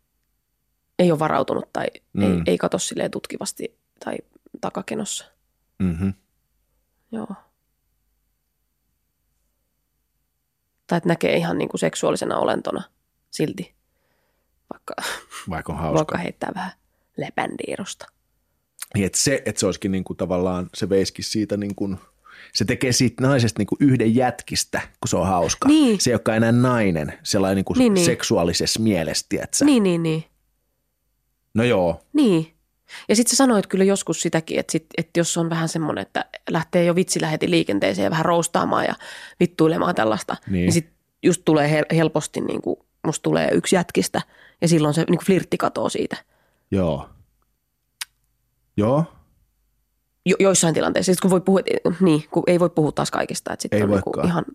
ei 1.00 1.12
ole 1.12 1.20
varautunut 1.20 1.74
tai 1.74 1.86
mm. 2.14 2.22
ei, 2.24 2.42
ei 2.48 2.58
katso 2.58 2.78
silleen 2.78 3.12
tutkivasti 3.12 3.78
tai 4.06 4.18
takakenossa. 4.62 5.26
mm-hmm. 5.80 6.14
Joo. 7.12 7.28
Tai 10.88 10.98
että 10.98 11.10
näkee 11.10 11.38
ihan 11.38 11.58
niin 11.58 11.70
kuin 11.70 11.80
seksuaalisena 11.80 12.38
olentona 12.38 12.84
silti, 13.32 13.76
vaikka, 14.74 14.94
Vaikka 15.50 15.74
on 15.74 15.80
hauska. 15.80 15.96
vaikka 15.98 16.18
heittää 16.18 16.52
vähän 16.56 16.72
lepändiirosta. 17.18 18.06
Niin, 18.96 19.06
että 19.06 19.18
se, 19.18 19.42
että 19.46 19.60
se 19.60 19.66
olisikin 19.66 19.92
niinku 19.92 20.14
tavallaan, 20.16 20.70
se 20.74 20.90
veiskin 20.90 21.26
siitä 21.26 21.58
niin 21.58 21.76
kuin, 21.76 21.98
se 22.54 22.66
tekee 22.66 22.92
siitä 22.92 23.24
naisesta 23.24 23.60
niinku 23.60 23.78
yhden 23.80 24.16
jätkistä, 24.16 24.82
kun 25.02 25.08
se 25.08 25.18
on 25.18 25.28
hauska. 25.28 25.68
Niin. 25.68 26.02
Se 26.02 26.10
ei 26.10 26.14
olekaan 26.14 26.38
enää 26.38 26.52
nainen, 26.52 27.20
sellainen 27.24 27.56
niinku 27.56 27.74
Niin, 27.74 27.94
niin. 27.94 28.06
seksuaalisessa 28.06 28.80
mielessä, 28.80 29.26
tiedätkö? 29.30 29.66
Niin, 29.66 29.84
niin, 29.84 30.04
niin. 30.04 30.24
No 31.54 31.64
joo, 31.64 32.02
Niin. 32.14 32.57
Ja 33.10 33.16
sitten 33.16 33.30
sä 33.32 33.36
sanoit 33.36 33.68
kyllä 33.68 33.84
joskus 33.84 34.22
sitäkin, 34.22 34.60
että, 34.60 34.72
sit, 34.72 34.86
että 34.98 35.20
jos 35.20 35.38
on 35.38 35.50
vähän 35.50 35.70
semmoinen, 35.70 36.02
että 36.02 36.26
lähtee 36.50 36.84
jo 36.86 36.96
vitsillä 36.96 37.28
heti 37.28 37.50
liikenteeseen 37.50 38.04
ja 38.04 38.12
vähän 38.12 38.26
roustaamaan 38.26 38.86
ja 38.86 38.96
vittuilemaan 39.40 39.96
tällaista, 39.96 40.34
Niin. 40.34 40.52
niin, 40.54 40.62
niin 40.62 40.72
sitten 40.74 40.94
just 41.24 41.42
tulee 41.46 41.68
hel- 41.82 41.96
helposti, 41.96 42.42
niin 42.42 42.62
kuin, 42.62 42.76
musta 43.06 43.24
tulee 43.24 43.50
yksi 43.54 43.76
jätkistä 43.76 44.22
ja 44.62 44.68
silloin 44.68 44.94
se 44.94 45.02
niin 45.02 45.18
kuin 45.18 45.26
flirtti 45.26 45.58
katoo 45.58 45.90
siitä. 45.90 46.18
joo. 46.72 47.10
Joo, 48.78 49.06
Jo- 50.26 50.36
joissain 50.40 50.74
tilanteissa, 50.74 51.14
sit 51.14 51.20
kun 51.20 51.32
voi 51.32 51.42
puhua, 51.42 51.60
niin, 52.00 52.24
kun 52.32 52.44
ei 52.48 52.60
voi 52.60 52.70
puhua 52.70 52.92
taas 52.92 53.12
kaikista, 53.12 53.54
että 53.54 53.62
sitten 53.62 53.78
Ei 53.78 53.84
on 53.84 53.90
niin 53.90 54.02
kuin 54.02 54.12
voikaan. 54.16 54.28
ihan, 54.28 54.46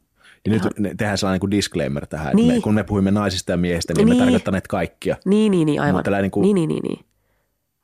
ja 0.47 0.55
ihan 0.55 0.71
nyt 0.79 0.97
tehdään 0.97 1.19
sellainen 1.19 1.41
kuin 1.41 1.51
disclaimer 1.51 2.07
tähän, 2.07 2.27
että 2.27 2.37
Niin. 2.37 2.55
me, 2.55 2.61
kun 2.61 2.75
me 2.75 2.85
puhuimme 2.85 3.11
naisista 3.11 3.53
ja 3.53 3.57
miehistä, 3.57 3.93
niin, 3.93 3.99
niin. 3.99 4.09
me 4.09 4.15
Niin. 4.15 4.25
tarkoittaneet 4.25 4.67
kaikkia. 4.69 5.17
niin, 5.25 5.51
niin, 5.51 5.67
niin, 5.67 5.81
aivan. 5.81 5.95
Mutta 5.99 6.21
niin 6.21 6.31
kuin- 6.31 6.43
Niin, 6.43 6.55
niin, 6.55 6.69
niin, 6.69 6.83
niin. 6.83 7.05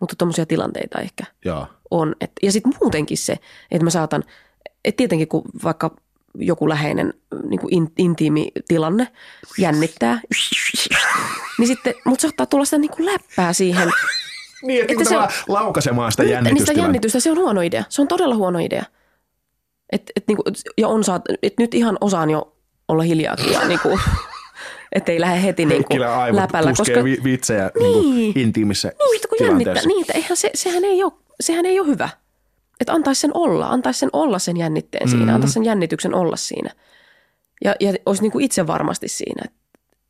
Mutta 0.00 0.16
tuommoisia 0.18 0.46
tilanteita 0.46 0.98
ehkä. 1.00 1.24
Joo. 1.44 1.66
on. 1.90 2.14
Et, 2.20 2.32
ja 2.42 2.52
sitten 2.52 2.72
muutenkin 2.80 3.18
se, 3.18 3.36
että 3.70 3.84
mä 3.84 3.90
saatan, 3.90 4.24
että 4.84 4.96
tietenkin 4.96 5.28
kun 5.28 5.42
vaikka 5.64 5.96
joku 6.34 6.68
läheinen 6.68 7.14
niin 7.48 7.60
kuin 7.60 7.74
in, 7.74 7.92
intiimi 7.98 8.48
tilanne 8.68 9.08
jännittää, 9.58 10.20
niin 11.58 11.66
sitten, 11.66 11.94
mutta 12.04 12.22
saattaa 12.22 12.46
tulla 12.46 12.64
sitä 12.64 12.78
niin 12.78 12.90
kuin 12.90 13.06
läppää 13.06 13.52
siihen. 13.52 13.88
Niin, 14.62 14.80
että, 14.80 14.92
Että 14.92 15.04
se 15.04 15.16
on- 15.18 15.28
laukaisemaan 15.48 16.12
sitä 16.12 16.22
Niin 16.22 16.32
jännitystä. 16.32 16.72
sitä 16.72 16.80
jännitystä, 16.80 17.20
se 17.20 17.30
on 17.30 17.38
huono 17.38 17.60
idea. 17.60 17.84
Se 17.88 18.02
on 18.02 18.08
todella 18.08 18.34
huono 18.36 18.58
idea. 18.58 18.84
Et, 19.92 20.02
et, 20.16 20.24
niin 20.28 20.36
kuin, 20.36 20.54
ja 20.78 20.88
on 20.88 21.04
saat, 21.04 21.22
et 21.42 21.54
nyt 21.58 21.74
ihan 21.74 21.98
osaan 22.00 22.30
jo 22.30 22.56
olla 22.88 23.02
hiljaakin 23.02 23.52
ja 23.52 23.68
niin 23.68 23.80
kuin, 23.80 24.00
ettei 24.92 25.20
lähde 25.20 25.42
heti 25.42 25.66
niin 25.66 25.84
kuin 25.84 26.00
läpällä. 26.30 26.72
Koska, 26.76 27.04
vi- 27.04 27.20
vitsejä 27.24 27.70
niin. 27.78 28.16
Niin. 28.16 28.38
Intiimissä 28.38 28.88
Niin, 28.88 29.20
kun 29.28 29.46
jännittää, 29.46 29.86
niin, 29.86 30.00
että 30.00 30.12
eihän 30.12 30.36
se, 30.36 30.50
sehän, 30.54 30.84
ei 30.84 31.02
ole, 31.02 31.12
sehän 31.40 31.66
ei 31.66 31.80
ole 31.80 31.88
hyvä. 31.88 32.08
Että 32.80 32.92
antaisi 32.92 33.20
sen 33.20 33.30
olla, 33.34 33.66
antaisi 33.66 34.00
sen 34.00 34.10
olla 34.12 34.38
sen 34.38 34.56
jännitteen 34.56 35.06
mm-hmm. 35.06 35.18
siinä, 35.18 35.34
antaisi 35.34 35.54
sen 35.54 35.64
jännityksen 35.64 36.14
olla 36.14 36.36
siinä. 36.36 36.70
Ja, 37.64 37.74
ja 37.80 37.92
olisi 38.06 38.22
niin 38.22 38.32
kuin 38.32 38.44
itse 38.44 38.66
varmasti 38.66 39.08
siinä, 39.08 39.42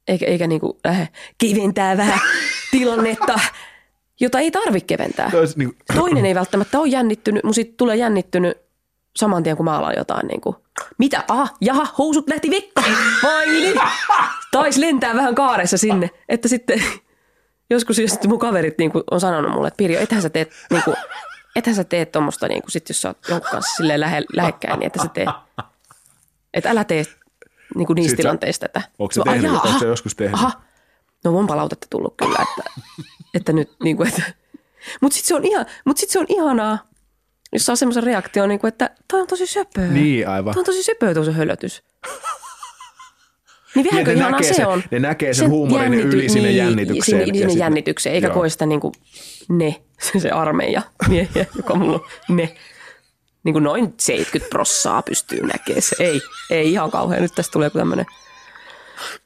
eikä, 0.09 0.27
eikä 0.27 0.47
niin 0.47 0.61
kuin 0.61 0.79
lähde 0.85 1.09
keventää 1.39 1.97
vähän 1.97 2.21
tilannetta, 2.71 3.41
jota 4.21 4.39
ei 4.39 4.51
tarvitse 4.51 4.87
keventää. 4.87 5.31
Niin, 5.57 5.77
Toinen 5.95 6.27
ei 6.27 6.35
välttämättä 6.35 6.79
ole 6.79 6.89
jännittynyt, 6.89 7.45
mutta 7.45 7.55
sitten 7.55 7.77
tulee 7.77 7.97
jännittynyt 7.97 8.59
saman 9.17 9.43
tien, 9.43 9.57
kun 9.57 9.65
mä 9.65 9.79
alan 9.79 9.95
jotain 9.97 10.27
niin 10.27 10.41
kuin, 10.41 10.57
mitä? 10.99 11.25
Aha, 11.29 11.49
jaha, 11.61 11.87
housut 11.99 12.29
lähti 12.29 12.51
vekka. 12.51 12.83
Vai 13.23 13.47
niin? 13.47 13.81
Tais 14.53 14.77
lentää 14.77 15.15
vähän 15.15 15.35
kaaressa 15.35 15.79
sinne, 15.79 16.11
että 16.29 16.49
sitten 16.49 16.83
joskus 17.71 17.99
just 17.99 18.25
mun 18.27 18.39
kaverit 18.39 18.79
niin 18.79 18.93
kuin, 18.93 19.05
on 19.11 19.21
sanonut 19.21 19.53
mulle, 19.53 19.69
että 19.69 19.77
Pirjo, 19.79 20.01
ethän 20.01 20.23
sä 20.23 20.31
teet, 20.31 20.51
niin 20.71 20.83
kuin, 20.83 20.97
ethän 21.57 21.75
sä 21.77 21.85
teet 21.85 22.13
tuommoista, 22.13 22.49
niin 22.49 22.63
kuin, 22.63 22.71
sit 22.71 22.89
jos 22.89 23.03
sä 23.03 23.09
oot 23.09 23.19
jonkun 23.29 23.51
kanssa 23.51 23.77
silleen 23.77 24.01
lähe, 24.01 24.23
lähekkäin, 24.33 24.79
niin 24.79 24.87
että 24.87 25.03
sä 25.03 25.09
teet, 25.09 25.29
että 26.55 26.71
älä 26.71 26.85
tee 26.85 27.05
niin 27.75 27.87
kuin 27.87 27.95
niistä 27.95 28.11
Sit 28.11 28.17
sä- 28.17 28.23
tilanteista 28.23 28.69
tätä. 28.69 28.83
Onko 28.99 29.13
se 29.13 29.21
tehnyt? 29.25 29.45
"Ai, 29.51 29.57
Onko 29.57 29.69
aha, 29.69 29.79
se 29.79 29.87
joskus 29.87 30.15
tehnyt? 30.15 30.35
Aha, 30.35 30.53
no 31.25 31.39
on 31.39 31.47
palautetta 31.47 31.87
tullut 31.91 32.15
kyllä, 32.17 32.39
että, 32.43 32.71
että 33.35 33.53
nyt 33.53 33.71
niin 33.83 33.97
kuin, 33.97 34.09
että, 34.09 34.23
mutta 35.01 35.15
sitten 35.15 35.29
se, 35.29 35.35
on 35.35 35.45
ihan, 35.45 35.67
mut 35.85 35.97
sit 35.99 36.11
se 36.11 36.19
on 36.19 36.27
ihanaa, 36.29 36.79
jos 37.53 37.67
saa 37.67 37.77
semmoisen 37.77 38.03
reaktion, 38.03 38.49
niin 38.49 38.61
kuin, 38.61 38.69
että 38.69 38.91
toi 39.11 39.21
on 39.21 39.27
tosi 39.27 39.47
söpöä. 39.47 39.87
Niin, 39.87 40.29
aivan. 40.29 40.55
Toi 40.55 40.61
on 40.61 40.65
tosi 40.65 40.83
söpöä 40.83 41.15
tuo 41.15 41.25
se 41.25 41.33
hölötys. 41.33 41.83
Niin 43.75 43.85
Niin, 43.85 43.93
vähänkö 43.93 44.13
ne 44.13 44.19
ihanaa 44.21 44.43
se 44.43 44.55
sen- 44.55 44.67
on. 44.69 44.83
ne 44.91 44.99
näkee 44.99 45.35
sen 45.35 45.51
huumorin 45.51 45.95
yli 45.95 46.29
sinne 46.29 46.51
jännitykseen 46.51 47.25
Sinne, 47.27 47.39
sinne 47.39 47.53
jännitykseen, 47.65 48.15
eikä 48.15 48.27
Joo. 48.27 48.35
koe 48.35 48.49
sitä 48.49 48.67
niin 48.67 48.81
kuin 48.81 48.95
ne, 49.49 49.83
se 50.19 50.31
armeija 50.31 50.83
miehiä, 51.09 51.47
joka 51.57 51.75
mulla 51.75 51.95
on 52.31 52.37
ne. 52.37 52.57
Niin 53.45 53.53
kuin 53.53 53.63
noin 53.65 53.95
70 54.01 54.51
prossaa 54.51 55.03
pystyy 55.03 55.41
näkemään 55.47 55.83
se. 55.83 55.97
Ei, 55.99 56.21
ei 56.51 56.73
ihan 56.73 56.91
kauhean. 56.91 57.23
Nyt 57.23 57.35
tästä 57.35 57.53
tulee 57.53 57.67
joku 57.67 57.79
tämmöinen 57.79 58.07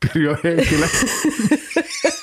Pirjo 0.00 0.36
Heikkilä. 0.44 0.88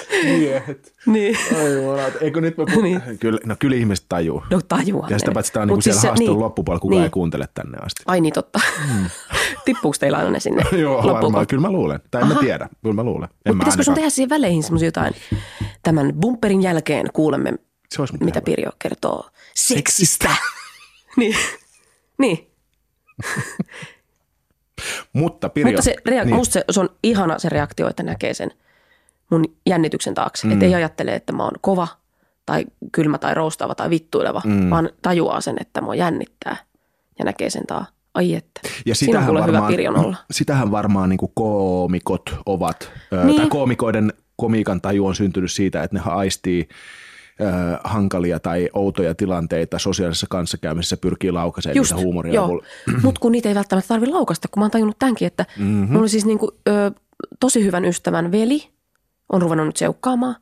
Miehet. 0.38 0.94
Niin. 1.06 1.38
Ai 1.56 1.74
jumalat. 1.74 2.12
Eikö 2.20 2.40
nyt 2.40 2.56
mä 2.58 2.64
puhun? 2.66 2.84
Niin. 2.84 3.02
Kyllä, 3.20 3.40
no 3.46 3.56
kyllä 3.58 3.76
ihmiset 3.76 4.06
tajuu. 4.08 4.42
No 4.50 4.60
tajuan. 4.68 5.10
Ja 5.10 5.18
sitä 5.18 5.30
ne. 5.30 5.34
paitsi 5.34 5.52
tämä 5.52 5.62
on 5.62 5.68
niinku 5.68 5.80
siellä 5.80 6.00
se- 6.00 6.06
haastattelun 6.08 6.36
niin. 6.38 6.44
loppupuolella, 6.44 6.80
kukaan 6.80 6.96
Niin. 6.98 7.04
ei 7.04 7.10
kuuntele 7.10 7.48
tänne 7.54 7.78
asti. 7.78 8.02
Ai 8.06 8.20
niin, 8.20 8.32
totta. 8.34 8.60
Tippuuko 9.64 9.96
teillä 10.00 10.18
aina 10.18 10.30
ne 10.30 10.40
sinne 10.40 10.64
Joo, 10.80 10.94
loppuun? 10.96 11.12
varmaan. 11.22 11.46
Kyllä 11.46 11.60
mä 11.60 11.70
luulen. 11.72 12.00
Tai 12.10 12.22
en 12.22 12.28
mä 12.28 12.32
Aha. 12.34 12.40
tiedä. 12.42 12.68
Kyllä 12.82 12.94
mä 12.94 13.02
luulen. 13.04 13.28
En 13.28 13.30
Mutta 13.34 13.52
mä 13.54 13.58
pitäisikö 13.58 13.82
sun 13.82 13.92
ainakaan. 13.92 13.94
tehdä 13.96 14.10
siihen 14.10 14.30
väleihin 14.30 14.62
semmoisia 14.62 14.86
jotain? 14.86 15.14
Tämän 15.82 16.12
bumperin 16.14 16.62
jälkeen 16.62 17.06
kuulemme, 17.12 17.52
Se 17.94 18.02
olisi 18.02 18.14
mitä 18.20 18.24
hyvä. 18.38 18.40
Pirjo 18.44 18.70
kertoo 18.78 19.28
seksistä. 19.54 20.30
niin. 21.16 21.36
niin. 22.18 22.50
Mutta 25.12 25.48
Pirjo. 25.48 25.70
Mutta 25.72 25.82
se, 25.82 25.96
rea- 26.08 26.10
niin. 26.14 26.26
niin. 26.26 26.36
musta 26.36 26.52
se, 26.52 26.64
se 26.70 26.80
on 26.80 26.88
ihana 27.02 27.38
se 27.38 27.48
reaktio, 27.48 27.88
että 27.88 28.02
näkee 28.02 28.34
sen 28.34 28.50
mun 29.32 29.44
jännityksen 29.66 30.14
taakse. 30.14 30.46
Mm. 30.46 30.52
Että 30.52 30.64
ei 30.64 30.74
ajattele, 30.74 31.14
että 31.14 31.32
mä 31.32 31.44
oon 31.44 31.52
kova 31.60 31.88
tai 32.46 32.64
kylmä 32.92 33.18
tai 33.18 33.34
roustaava 33.34 33.74
tai 33.74 33.90
vittuileva, 33.90 34.42
mm. 34.44 34.70
vaan 34.70 34.90
tajuaa 35.02 35.40
sen, 35.40 35.56
että 35.60 35.80
mua 35.80 35.94
jännittää 35.94 36.56
ja 37.18 37.24
näkee 37.24 37.50
sen 37.50 37.66
taa. 37.66 37.86
Ai 38.14 38.34
että. 38.34 38.60
Ja 38.86 38.92
on 38.92 38.96
sitähän 38.96 39.26
kuule 39.26 39.40
varmaan, 39.40 39.72
hyvä 39.72 40.00
olla. 40.00 40.16
sitähän 40.30 40.70
varmaan 40.70 41.08
niin 41.08 41.18
kuin 41.18 41.32
koomikot 41.34 42.36
ovat, 42.46 42.92
niin. 43.24 43.40
Tai 43.40 43.48
koomikoiden 43.48 44.12
komiikan 44.36 44.80
taju 44.80 45.06
on 45.06 45.14
syntynyt 45.14 45.52
siitä, 45.52 45.82
että 45.82 45.96
ne 45.96 46.02
aistii 46.04 46.68
äh, 47.40 47.80
hankalia 47.84 48.40
tai 48.40 48.68
outoja 48.72 49.14
tilanteita 49.14 49.78
sosiaalisessa 49.78 50.26
kanssakäymisessä 50.30 50.96
pyrkii 50.96 51.30
laukaisemaan 51.30 51.76
Just, 51.76 51.92
niitä 51.92 52.04
huumoria. 52.04 52.34
joo. 52.34 52.62
Mutta 53.04 53.20
kun 53.20 53.32
niitä 53.32 53.48
ei 53.48 53.54
välttämättä 53.54 53.88
tarvitse 53.88 54.14
laukasta, 54.14 54.48
kun 54.48 54.60
mä 54.60 54.64
oon 54.64 54.70
tajunnut 54.70 54.98
tämänkin, 54.98 55.26
että 55.26 55.46
mm-hmm. 55.58 55.86
mulla 55.86 56.00
oli 56.00 56.08
siis 56.08 56.26
niinku, 56.26 56.52
ö, 56.68 56.90
tosi 57.40 57.64
hyvän 57.64 57.84
ystävän 57.84 58.32
veli 58.32 58.68
on 59.32 59.42
ruvennut 59.42 59.66
nyt 59.66 59.76
seukkaamaan. 59.76 60.36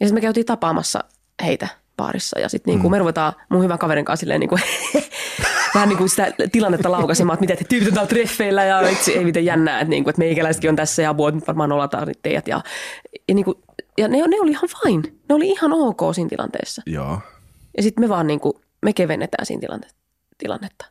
Ja 0.00 0.06
sitten 0.06 0.14
me 0.14 0.20
käytiin 0.20 0.46
tapaamassa 0.46 1.04
heitä 1.44 1.68
baarissa 1.96 2.38
ja 2.38 2.48
sitten 2.48 2.72
niinku 2.72 2.88
mm. 2.88 2.90
me 2.90 2.98
ruvetaan 2.98 3.32
mun 3.48 3.62
hyvän 3.62 3.78
kaverin 3.78 4.04
kanssa 4.04 4.20
silleen 4.20 4.40
niinku, 4.40 4.58
vähän 5.74 5.88
niinku 5.88 6.08
sitä 6.08 6.32
tilannetta 6.52 6.90
laukaisemaan, 6.90 7.34
että 7.34 7.40
mitä 7.40 7.56
te 7.56 7.64
tyypit 7.68 7.88
on 7.88 7.94
täällä 7.94 8.08
treffeillä 8.08 8.64
ja 8.64 8.88
itse 8.88 9.12
ei 9.12 9.24
miten 9.24 9.44
jännää, 9.44 9.80
että, 9.80 9.90
niinku, 9.90 10.10
että 10.10 10.18
meikäläisetkin 10.18 10.70
on 10.70 10.76
tässä 10.76 11.02
ja 11.02 11.16
voi 11.16 11.32
nyt 11.32 11.46
varmaan 11.46 11.72
olataan 11.72 12.08
teidät. 12.22 12.48
Ja, 12.48 12.60
ja, 13.28 13.34
niinku, 13.34 13.62
ja 13.98 14.08
ne, 14.08 14.16
ne 14.16 14.40
oli 14.40 14.50
ihan 14.50 14.68
fine. 14.82 15.02
Ne 15.28 15.34
oli 15.34 15.48
ihan 15.48 15.72
ok 15.72 16.00
siinä 16.14 16.28
tilanteessa. 16.28 16.82
Joo. 16.86 17.18
Ja 17.76 17.82
sitten 17.82 18.04
me 18.04 18.08
vaan 18.08 18.26
niinku, 18.26 18.60
me 18.82 18.92
kevennetään 18.92 19.46
siinä 19.46 19.60
tilante- 19.60 19.94
tilannetta. 20.38 20.86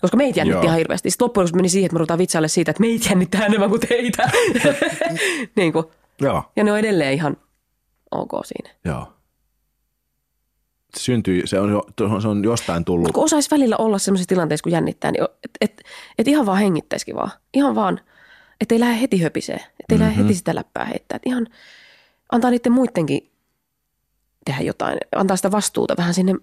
Koska 0.00 0.16
meitä 0.16 0.40
jännitti 0.40 0.56
Joo. 0.56 0.64
ihan 0.64 0.78
hirveästi. 0.78 1.10
Sitten 1.10 1.24
loppujen 1.24 1.42
lopuksi 1.42 1.56
meni 1.56 1.68
siihen, 1.68 1.86
että 1.86 1.94
me 1.94 1.98
ruvetaan 1.98 2.18
vitsaille 2.18 2.48
siitä, 2.48 2.70
että 2.70 2.80
meitä 2.80 3.08
jännittää 3.08 3.46
enemmän 3.46 3.70
kuin 3.70 3.80
teitä. 3.88 4.30
niin 5.56 5.72
kuin. 5.72 5.86
Joo. 6.20 6.52
Ja 6.56 6.64
ne 6.64 6.72
on 6.72 6.78
edelleen 6.78 7.12
ihan 7.12 7.36
ok 8.10 8.30
siinä. 8.44 8.70
Joo. 8.84 9.12
Se 10.96 11.02
syntyy, 11.02 11.46
se 11.46 11.60
on, 11.60 11.82
se 12.22 12.28
on 12.28 12.44
jostain 12.44 12.84
tullut. 12.84 13.12
Kun 13.12 13.24
osaisi 13.24 13.50
välillä 13.50 13.76
olla 13.76 13.98
sellaisessa 13.98 14.28
tilanteessa, 14.28 14.62
kun 14.62 14.72
jännittää, 14.72 15.12
niin 15.12 15.24
että 15.24 15.58
et, 15.60 15.82
et 16.18 16.28
ihan 16.28 16.46
vaan 16.46 16.58
hengittäisikin 16.58 17.16
vaan. 17.16 17.30
Ihan 17.54 17.74
vaan, 17.74 18.00
että 18.60 18.74
ei 18.74 18.80
lähde 18.80 19.00
heti 19.00 19.22
höpisee. 19.22 19.56
Että 19.56 19.70
ei 19.90 19.98
mm-hmm. 19.98 20.08
lähde 20.08 20.22
heti 20.22 20.34
sitä 20.34 20.54
läppää 20.54 20.84
heittää. 20.84 21.16
Et 21.16 21.22
ihan 21.26 21.46
antaa 22.32 22.50
niiden 22.50 22.72
muidenkin 22.72 23.30
tehdä 24.44 24.62
jotain. 24.62 24.98
Antaa 25.16 25.36
sitä 25.36 25.50
vastuuta 25.50 25.94
vähän 25.98 26.14
sinne 26.14 26.34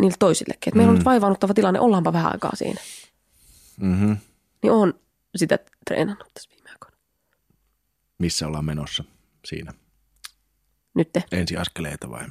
niille 0.00 0.16
toisillekin. 0.18 0.68
Että 0.70 0.76
meillä 0.76 0.90
on 0.90 0.96
nyt 0.96 1.04
vaivaannuttava 1.04 1.54
tilanne, 1.54 1.80
ollaanpa 1.80 2.12
vähän 2.12 2.32
aikaa 2.32 2.56
siinä. 2.56 2.80
Mm-hmm. 3.80 4.16
Niin 4.62 4.72
on 4.72 4.94
sitä 5.36 5.58
treenannut 5.86 6.28
tässä 6.34 6.50
viime 6.50 6.70
aikoina. 6.70 6.96
Missä 8.18 8.46
ollaan 8.46 8.64
menossa 8.64 9.04
siinä? 9.46 9.72
Nyt 10.94 11.12
te. 11.12 11.24
Ensiaskeleita 11.32 12.10
vai? 12.10 12.24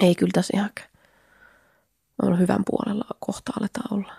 Ei 0.00 0.14
kyllä 0.14 0.30
tässä 0.34 0.56
ihan. 0.56 0.70
On 2.22 2.38
hyvän 2.38 2.62
puolella 2.66 3.04
kohta 3.20 3.52
aletaan 3.60 3.94
olla. 3.94 4.12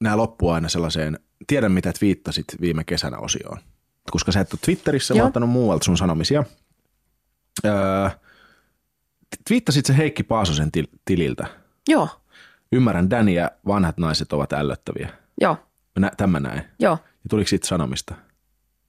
Nämä 0.00 0.16
loppuu 0.16 0.50
aina 0.50 0.68
sellaiseen, 0.68 1.18
tiedän 1.46 1.72
mitä 1.72 1.92
twiittasit 1.98 2.44
viime 2.60 2.84
kesänä 2.84 3.18
osioon. 3.18 3.58
Koska 4.10 4.32
sä 4.32 4.40
et 4.40 4.52
ole 4.52 4.60
Twitterissä, 4.64 5.14
Joo. 5.14 5.26
ottanut 5.26 5.50
muualta 5.50 5.84
sun 5.84 5.96
sanomisia. 5.98 6.44
Öö, 7.64 8.10
twiittasit 9.48 9.86
se 9.86 9.96
Heikki 9.96 10.22
Paasosen 10.22 10.72
til- 10.72 10.98
tililtä. 11.04 11.46
Joo, 11.88 12.08
Ymmärrän, 12.72 13.10
Danny 13.10 13.32
ja 13.32 13.50
vanhat 13.66 13.98
naiset 13.98 14.32
ovat 14.32 14.52
ällöttäviä. 14.52 15.08
joo, 15.40 15.56
Nä, 15.98 16.10
tämän 16.16 16.42
näin. 16.42 16.62
joo. 16.78 16.98
Ja 17.02 17.28
tuliko 17.30 17.48
siitä 17.48 17.66
sanomista? 17.66 18.14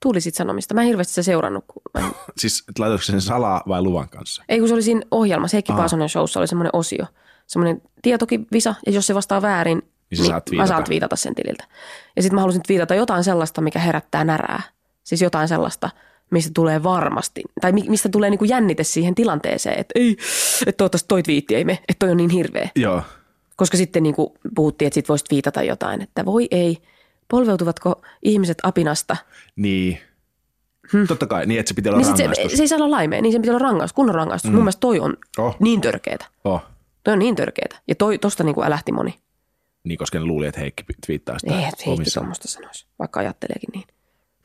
Tuli 0.03 0.21
sit 0.21 0.35
sanomista. 0.35 0.73
Mä 0.73 0.81
en 0.81 0.87
hirveästi 0.87 1.11
sitä 1.13 1.23
seurannut. 1.23 1.65
Kun 1.67 1.81
mä. 1.93 2.09
Siis 2.37 2.63
et 2.69 2.79
laitoiko 2.79 3.03
sen 3.03 3.21
salaa 3.21 3.63
vai 3.67 3.81
luvan 3.81 4.09
kanssa? 4.09 4.43
Ei 4.49 4.59
kun 4.59 4.67
se 4.67 4.73
oli 4.73 4.81
siinä 4.81 5.01
ohjelmassa, 5.11 5.55
Heikki 5.55 5.73
Paasonen 5.73 6.09
showssa 6.09 6.39
oli 6.39 6.47
semmoinen 6.47 6.69
osio. 6.73 7.05
Semmoinen 7.47 7.81
tietokivisa, 8.01 8.75
ja 8.85 8.91
jos 8.91 9.07
se 9.07 9.15
vastaa 9.15 9.41
väärin, 9.41 9.81
Niin 10.11 10.17
sä 10.17 10.23
saat 10.23 10.35
mä 10.35 10.41
twiitata. 10.41 10.67
saan 10.67 10.83
viitata 10.89 11.15
sen 11.15 11.35
tililtä. 11.35 11.63
Ja 12.15 12.21
sitten 12.21 12.35
mä 12.35 12.41
halusin 12.41 12.61
viitata 12.69 12.95
jotain 12.95 13.23
sellaista, 13.23 13.61
mikä 13.61 13.79
herättää 13.79 14.23
närää. 14.23 14.61
Siis 15.03 15.21
jotain 15.21 15.47
sellaista, 15.47 15.89
mistä 16.31 16.51
tulee 16.53 16.83
varmasti, 16.83 17.41
tai 17.61 17.71
mi- 17.71 17.89
mistä 17.89 18.09
tulee 18.09 18.29
niinku 18.29 18.45
jännite 18.45 18.83
siihen 18.83 19.15
tilanteeseen, 19.15 19.79
että 19.79 19.91
ei, 19.95 20.17
että 20.67 20.77
toivottavasti 20.77 21.07
toi 21.07 21.23
twiitti 21.23 21.55
ei 21.55 21.63
me, 21.65 21.71
että 21.73 21.99
toi 21.99 22.11
on 22.11 22.17
niin 22.17 22.29
hirveä. 22.29 22.69
Joo. 22.75 23.01
Koska 23.55 23.77
sitten 23.77 24.03
niin 24.03 24.15
kuin 24.15 24.29
puhuttiin, 24.55 24.87
että 24.87 24.95
sit 24.95 25.09
voisit 25.09 25.31
viitata 25.31 25.63
jotain, 25.63 26.01
että 26.01 26.25
voi 26.25 26.47
ei, 26.51 26.77
polveutuvatko 27.29 28.01
ihmiset 28.23 28.57
apinasta? 28.63 29.17
Niin. 29.55 29.99
Hmm. 30.93 31.07
Totta 31.07 31.27
kai, 31.27 31.45
niin 31.45 31.59
että 31.59 31.67
se 31.69 31.73
pitää 31.73 31.89
olla 31.89 31.97
Niin 31.97 32.07
sit 32.07 32.17
se, 32.17 32.23
rangaistus. 32.23 32.57
se 32.57 32.63
ei 32.63 32.67
saa 32.67 32.75
olla 32.77 32.91
laimea, 32.91 33.21
niin 33.21 33.31
se 33.33 33.39
pitää 33.39 33.55
olla 33.55 33.67
rangaistus, 33.67 33.95
kunnon 33.95 34.15
rangaistus. 34.15 34.51
Mm. 34.51 34.55
Mun 34.55 34.63
mielestä 34.63 34.79
toi 34.79 34.99
on 34.99 35.17
Oh. 35.37 35.55
niin 35.59 35.81
törkeetä. 35.81 36.25
Oh. 36.43 36.61
Toi 37.03 37.11
on 37.13 37.19
niin 37.19 37.35
törkeetä. 37.35 37.79
Ja 37.87 37.95
toi, 37.95 38.17
tosta 38.17 38.43
niin 38.43 38.55
kuin 38.55 38.67
älähti 38.67 38.91
moni. 38.91 39.19
Niin, 39.83 39.97
koska 39.97 40.19
ne 40.19 40.25
luuli, 40.25 40.47
että 40.47 40.59
Heikki 40.61 40.83
twiittaa 41.05 41.39
sitä 41.39 41.53
Ei, 41.53 41.63
että 41.63 41.83
Heikki 41.85 42.11
tuommoista 42.11 42.47
sanoisi, 42.47 42.85
vaikka 42.99 43.19
ajatteleekin 43.19 43.69
niin. 43.73 43.83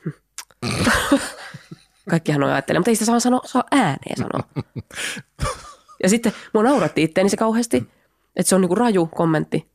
Hm. 0.04 0.10
Kaikkihan 2.10 2.42
on 2.44 2.50
ajattelee, 2.50 2.78
mutta 2.78 2.90
ei 2.90 2.94
sitä 2.94 3.04
saa, 3.04 3.20
sanoa, 3.20 3.40
saa 3.44 3.64
ääneen 3.70 4.16
sanoa. 4.16 4.64
Ja 6.02 6.08
sitten 6.08 6.32
mua 6.54 6.62
nauratti 6.62 7.02
itteeni 7.02 7.30
se 7.30 7.36
kauheasti, 7.36 7.76
että 8.36 8.48
se 8.48 8.54
on 8.54 8.60
niinku 8.60 8.74
raju 8.74 9.06
kommentti. 9.06 9.66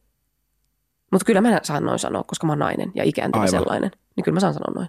Mutta 1.12 1.26
kyllä 1.26 1.41
mä 1.41 1.60
saan 1.64 1.84
noin 1.86 1.99
sanoa, 1.99 2.24
koska 2.24 2.47
mä 2.47 2.51
oon 2.53 2.60
nainen 2.60 2.91
ja 2.95 3.03
ikääntynyt 3.03 3.47
Aivan. 3.47 3.62
sellainen. 3.62 3.91
Niin 4.16 4.24
kyllä 4.24 4.36
mä 4.36 4.39
saan 4.39 4.53
sanoa 4.53 4.74
noin. 4.76 4.88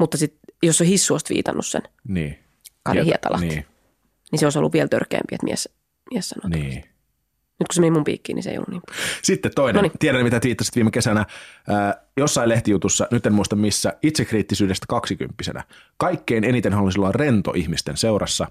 Mutta 0.00 0.16
sitten 0.16 0.40
jos 0.62 0.80
on 0.80 0.86
hissuosta 0.86 1.34
viitannut 1.34 1.66
sen, 1.66 1.82
Niin. 2.08 2.38
Kari 2.82 3.04
Hietalahti. 3.04 3.48
Niin, 3.48 3.66
niin 4.32 4.40
se 4.40 4.46
olisi 4.46 4.58
ollut 4.58 4.72
vielä 4.72 4.88
törkeämpi, 4.88 5.34
että 5.34 5.44
mies, 5.44 5.68
mies 6.10 6.28
sanoo. 6.28 6.48
Niin. 6.48 6.84
Nyt 7.60 7.68
kun 7.68 7.74
se 7.74 7.80
meni 7.80 7.90
mun 7.90 8.04
piikkiin, 8.04 8.34
niin 8.36 8.42
se 8.42 8.50
ei 8.50 8.56
ollut 8.58 8.68
niin. 8.68 8.82
Sitten 9.22 9.52
toinen. 9.54 9.74
Noniin. 9.82 9.98
Tiedän, 9.98 10.24
mitä 10.24 10.40
twiittasit 10.40 10.74
viime 10.76 10.90
kesänä. 10.90 11.26
Ää, 11.68 11.94
jossain 12.16 12.48
lehtijutussa, 12.48 13.06
nyt 13.10 13.26
en 13.26 13.32
muista 13.32 13.56
missä, 13.56 13.92
itsekriittisyydestä 14.02 14.86
kaksikymppisenä. 14.88 15.64
Kaikkein 15.96 16.44
eniten 16.44 16.72
haluaisin 16.72 17.00
olla 17.00 17.12
rento 17.12 17.52
ihmisten 17.56 17.96
seurassa 17.96 18.46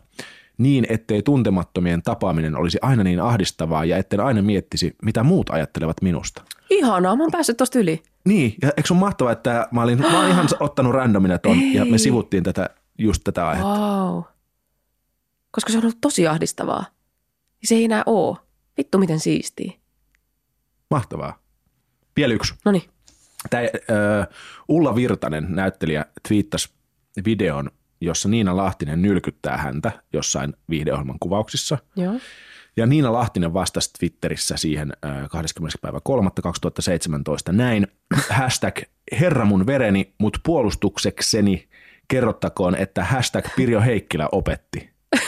niin, 0.58 0.86
ettei 0.90 1.22
tuntemattomien 1.22 2.02
tapaaminen 2.02 2.56
olisi 2.56 2.78
aina 2.82 3.04
niin 3.04 3.20
ahdistavaa 3.20 3.86
ja 3.86 3.98
etten 3.98 4.20
aina 4.20 4.42
miettisi, 4.42 4.96
mitä 5.04 5.24
muut 5.24 5.50
ajattelevat 5.50 6.02
minusta. 6.02 6.44
Ihanaa, 6.70 7.16
mä 7.16 7.24
oon 7.24 7.32
päässyt 7.32 7.58
tosta 7.58 7.80
yli. 7.80 8.04
Niin, 8.26 8.56
ja 8.62 8.72
eikö 8.78 8.94
ole 8.94 9.00
mahtavaa, 9.00 9.32
että 9.32 9.68
mä 9.72 9.84
olin, 9.84 10.00
mä 10.12 10.20
olin 10.20 10.32
ihan 10.32 10.48
ottanut 10.60 10.94
randomina 10.94 11.38
ton 11.38 11.74
ja 11.74 11.86
me 11.86 11.98
sivuttiin 11.98 12.44
tätä, 12.44 12.70
just 12.98 13.22
tätä 13.24 13.48
aihetta. 13.48 13.80
Wow. 13.80 14.22
Koska 15.52 15.72
se 15.72 15.78
on 15.78 15.84
ollut 15.84 16.02
tosi 16.02 16.28
ahdistavaa. 16.28 16.86
Se 17.64 17.76
ei 17.76 17.86
enää 17.86 18.04
oo. 18.06 18.38
Vittu 18.78 18.98
miten 18.98 19.20
siistiä. 19.20 19.72
Mahtavaa. 20.92 21.40
Vielä 22.16 22.34
yksi. 22.34 22.54
No 22.66 22.72
niin. 22.72 22.84
Tämä, 23.50 23.64
äh, 23.64 24.28
Ulla 24.68 24.96
Virtanen, 24.96 25.46
näyttelijä, 25.50 26.06
twiittasi 26.28 26.70
videon, 27.26 27.72
jossa 28.06 28.30
Niina 28.30 28.58
Lahtinen 28.58 29.02
nylkyttää 29.02 29.58
häntä 29.58 29.92
jossain 30.14 30.54
viihdeohjelman 30.70 31.20
kuvauksissa. 31.20 31.78
Joo. 31.96 32.14
Ja 32.78 32.86
Niina 32.86 33.14
Lahtinen 33.14 33.54
vastasi 33.54 33.90
Twitterissä 34.00 34.58
siihen 34.58 34.94
äh, 35.06 35.30
20. 35.30 35.78
päivä 35.82 36.00
3. 36.04 36.30
2017 36.44 37.52
näin. 37.52 37.88
Hashtag 38.30 38.80
herra 39.20 39.46
mun 39.46 39.66
vereni, 39.66 40.14
mut 40.18 40.38
puolustuksekseni 40.46 41.68
kerrottakoon, 42.08 42.76
että 42.76 43.04
hashtag 43.04 43.46
Pirjo 43.56 43.82
Heikkilä 43.82 44.30
opetti. 44.32 44.90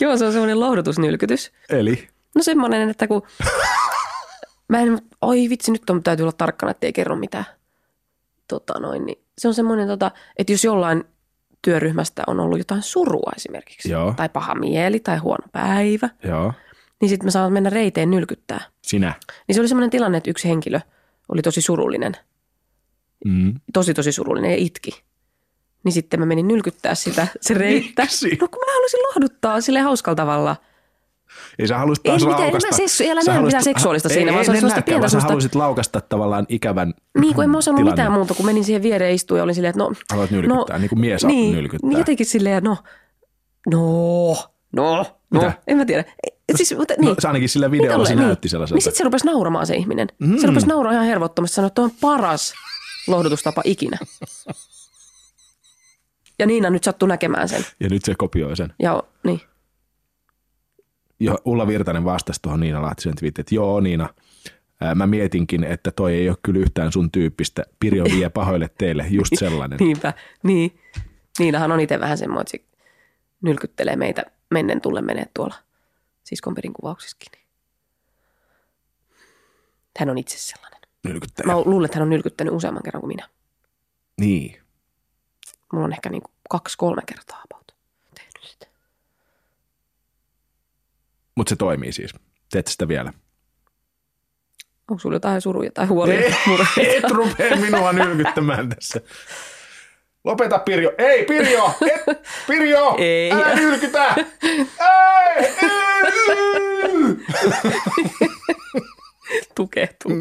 Joo, 0.00 0.16
se 0.16 0.24
on 0.24 0.32
semmoinen 0.32 0.60
lohdutusnylkytys. 0.60 1.52
Eli 1.68 2.08
No 2.34 2.42
semmoinen, 2.42 2.90
että 2.90 3.06
kun... 3.06 3.22
Mä 4.68 4.80
en, 4.80 4.98
oi 5.20 5.48
vitsi, 5.48 5.72
nyt 5.72 5.90
on, 5.90 6.02
täytyy 6.02 6.24
olla 6.24 6.32
tarkkana, 6.32 6.70
ettei 6.70 6.92
kerro 6.92 7.16
mitään. 7.16 7.44
Tota 8.48 8.80
noin, 8.80 9.06
niin 9.06 9.24
se 9.42 9.48
on 9.48 9.54
semmoinen, 9.54 9.88
tota, 9.88 10.10
että 10.36 10.52
jos 10.52 10.64
jollain 10.64 11.04
työryhmästä 11.62 12.22
on 12.26 12.40
ollut 12.40 12.58
jotain 12.58 12.82
surua 12.82 13.32
esimerkiksi, 13.36 13.90
Joo. 13.90 14.14
tai 14.16 14.28
paha 14.28 14.54
mieli 14.54 15.00
tai 15.00 15.18
huono 15.18 15.46
päivä, 15.52 16.08
joo, 16.24 16.52
niin 17.00 17.08
sitten 17.08 17.26
me 17.26 17.30
saamme 17.30 17.54
mennä 17.54 17.70
reiteen 17.70 18.10
nylkyttää. 18.10 18.60
Sinä. 18.82 19.14
Niin 19.48 19.54
se 19.54 19.60
oli 19.60 19.68
semmoinen 19.68 19.90
tilanne, 19.90 20.18
että 20.18 20.30
yksi 20.30 20.48
henkilö 20.48 20.80
oli 21.28 21.42
tosi 21.42 21.60
surullinen. 21.60 22.12
Mm. 23.24 23.54
Tosi, 23.72 23.94
tosi 23.94 24.12
surullinen 24.12 24.50
ja 24.50 24.56
itki. 24.56 25.02
Niin 25.84 25.92
sitten 25.92 26.20
mä 26.20 26.26
menin 26.26 26.48
nylkyttää 26.48 26.94
sitä, 26.94 27.26
se 27.40 27.54
reittä. 27.54 28.02
Miksi? 28.02 28.38
No 28.40 28.48
kun 28.48 28.60
mä 28.66 28.72
halusin 28.74 29.00
lohduttaa 29.00 29.60
sille 29.60 29.80
hauskalla 29.80 30.16
tavalla. 30.16 30.56
Ei 31.58 31.68
sä 31.68 31.78
halusit 31.78 32.06
Ei 32.06 32.10
taas 32.10 32.22
mitään, 32.22 32.32
en 32.40 32.46
mä 32.46 32.52
laukasta. 32.52 32.76
seksu- 32.76 33.10
älä 33.10 33.22
Sä 33.22 33.30
näe 33.30 33.38
halusit- 33.38 33.44
mitään 33.46 33.64
seksuaalista 33.64 34.08
ei, 34.08 34.14
siinä, 34.14 34.30
ei, 34.30 34.34
vaan 34.34 34.44
se 34.44 34.50
oli 34.50 34.56
en 34.56 34.60
semmoista 34.60 34.80
näkään, 34.80 34.84
pientä 35.00 35.00
vaan 35.12 35.22
sä 35.22 35.28
halusit 35.28 35.54
laukasta 35.54 36.00
tavallaan 36.00 36.46
ikävän 36.48 36.94
Niin 37.18 37.34
kuin 37.34 37.44
en 37.44 37.50
mä 37.50 37.58
osannut 37.58 37.78
tilanne. 37.78 37.92
mitään 37.92 38.12
muuta, 38.12 38.34
kun 38.34 38.46
menin 38.46 38.64
siihen 38.64 38.82
viereen 38.82 39.14
istuun 39.14 39.38
ja 39.38 39.44
olin 39.44 39.54
silleen, 39.54 39.70
että 39.70 39.78
no... 39.82 39.92
Haluat 40.10 40.30
nylkyttää, 40.30 40.78
niin 40.78 40.88
kuin 40.88 41.00
mies 41.00 41.24
niin, 41.24 41.54
nylkyttää. 41.54 41.88
Niin 41.88 41.98
jotenkin 41.98 42.26
silleen, 42.26 42.62
no, 42.64 42.76
no, 43.70 44.36
no, 44.76 44.96
no, 44.96 45.06
Mitä? 45.30 45.52
en 45.66 45.76
mä 45.76 45.84
tiedä. 45.84 46.04
Siis, 46.54 46.74
mutta, 46.78 46.94
No, 46.98 47.04
niin. 47.06 47.16
se 47.18 47.28
ainakin 47.28 47.48
sillä 47.48 47.70
videolla 47.70 47.96
Niin 47.96 48.06
se 48.06 48.12
tolleen, 48.12 48.26
näytti 48.28 48.46
niin. 48.46 48.50
sellaiselta. 48.50 48.76
Niin 48.76 48.82
sitten 48.82 48.98
se 48.98 49.04
rupesi 49.04 49.26
nauramaan 49.26 49.66
se 49.66 49.74
ihminen. 49.74 50.08
Mm. 50.18 50.38
Se 50.38 50.46
rupesi 50.46 50.66
nauraa 50.66 50.92
ihan 50.92 51.06
hervottomasti, 51.06 51.54
sanoi, 51.54 51.66
että 51.66 51.82
on 51.82 51.90
paras 52.00 52.54
lohdutustapa 53.06 53.62
ikinä. 53.64 53.98
Ja 56.38 56.46
Niina 56.46 56.70
nyt 56.70 56.84
sattui 56.84 57.08
näkemään 57.08 57.48
sen. 57.48 57.66
Ja 57.80 57.88
nyt 57.88 58.04
se 58.04 58.14
kopioi 58.18 58.56
sen. 58.56 58.74
Ja 58.82 59.02
niin. 59.24 59.40
Ulla 61.44 61.66
Virtanen 61.66 62.04
vastasi 62.04 62.42
tuohon 62.42 62.60
Niina 62.60 62.82
Lahtisen 62.82 63.16
twiittiin, 63.16 63.42
että 63.42 63.54
joo 63.54 63.80
Niina, 63.80 64.08
mä 64.94 65.06
mietinkin, 65.06 65.64
että 65.64 65.90
toi 65.90 66.14
ei 66.14 66.28
ole 66.28 66.36
kyllä 66.42 66.60
yhtään 66.60 66.92
sun 66.92 67.10
tyyppistä. 67.10 67.64
Pirjo 67.80 68.04
vie 68.04 68.28
pahoille 68.28 68.70
teille, 68.78 69.06
just 69.10 69.32
sellainen. 69.38 69.78
Niinpä, 69.86 70.12
niin. 70.42 70.78
Niinahan 71.38 71.72
on 71.72 71.80
itse 71.80 72.00
vähän 72.00 72.18
semmoinen, 72.18 72.40
että 72.40 72.50
se 72.50 72.64
nylkyttelee 73.42 73.96
meitä 73.96 74.24
mennen 74.50 74.80
tulle 74.80 75.02
menee 75.02 75.26
tuolla 75.34 75.54
siskonperin 76.24 76.72
kuvauksissakin. 76.72 77.32
Hän 79.98 80.10
on 80.10 80.18
itse 80.18 80.38
sellainen. 80.38 80.80
Nylkyttäjä. 81.04 81.46
Mä 81.46 81.60
luulen, 81.60 81.84
että 81.84 81.96
hän 81.98 82.02
on 82.02 82.10
nylkyttänyt 82.10 82.54
useamman 82.54 82.82
kerran 82.82 83.00
kuin 83.00 83.08
minä. 83.08 83.28
Niin. 84.20 84.60
Mulla 85.72 85.84
on 85.84 85.92
ehkä 85.92 86.10
niin 86.10 86.22
kaksi-kolme 86.50 87.02
kertaa 87.06 87.42
about 87.50 87.74
tehnyt 88.14 88.50
sitä. 88.50 88.66
Mutta 91.34 91.50
se 91.50 91.56
toimii 91.56 91.92
siis. 91.92 92.14
Teet 92.50 92.66
sitä 92.66 92.88
vielä. 92.88 93.12
Onko 94.90 95.00
sulla 95.00 95.16
jotain 95.16 95.40
suruja 95.40 95.70
tai 95.74 95.86
huolia? 95.86 96.20
Ei, 96.78 96.96
et 96.96 97.10
rupea 97.10 97.56
minua 97.56 97.92
nylkyttämään 97.92 98.68
tässä. 98.68 99.00
Lopeta 100.24 100.58
Pirjo. 100.58 100.92
Ei 100.98 101.24
Pirjo! 101.24 101.74
Et, 101.90 102.20
Pirjo! 102.46 102.94
Ei. 102.98 103.32
Älä 103.32 103.54
nylkytä! 103.54 104.14
Ei! 104.42 105.46
ei! 105.62 105.82
Tukehtuu. 109.54 110.12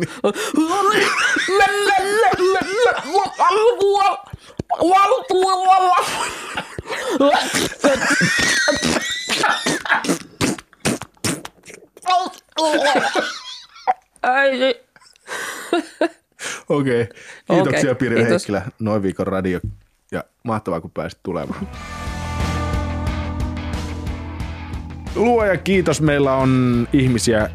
Ai, 14.22 14.76
Okei. 16.70 17.08
Kiitoksia 17.52 17.92
Okei, 17.92 17.96
Pirjo 17.96 18.18
kiitos. 18.18 18.30
Heikkilä. 18.30 18.62
Noin 18.80 19.04
viikon 19.04 19.28
radio. 19.28 19.60
Ja 20.12 20.24
mahtavaa, 20.44 20.82
kun 20.82 20.92
pääsit 20.92 21.20
tulemaan. 21.24 21.68
Luojan 25.16 25.60
kiitos, 25.60 26.02
meillä 26.02 26.34
on 26.34 26.88
ihmisiä 26.94 27.50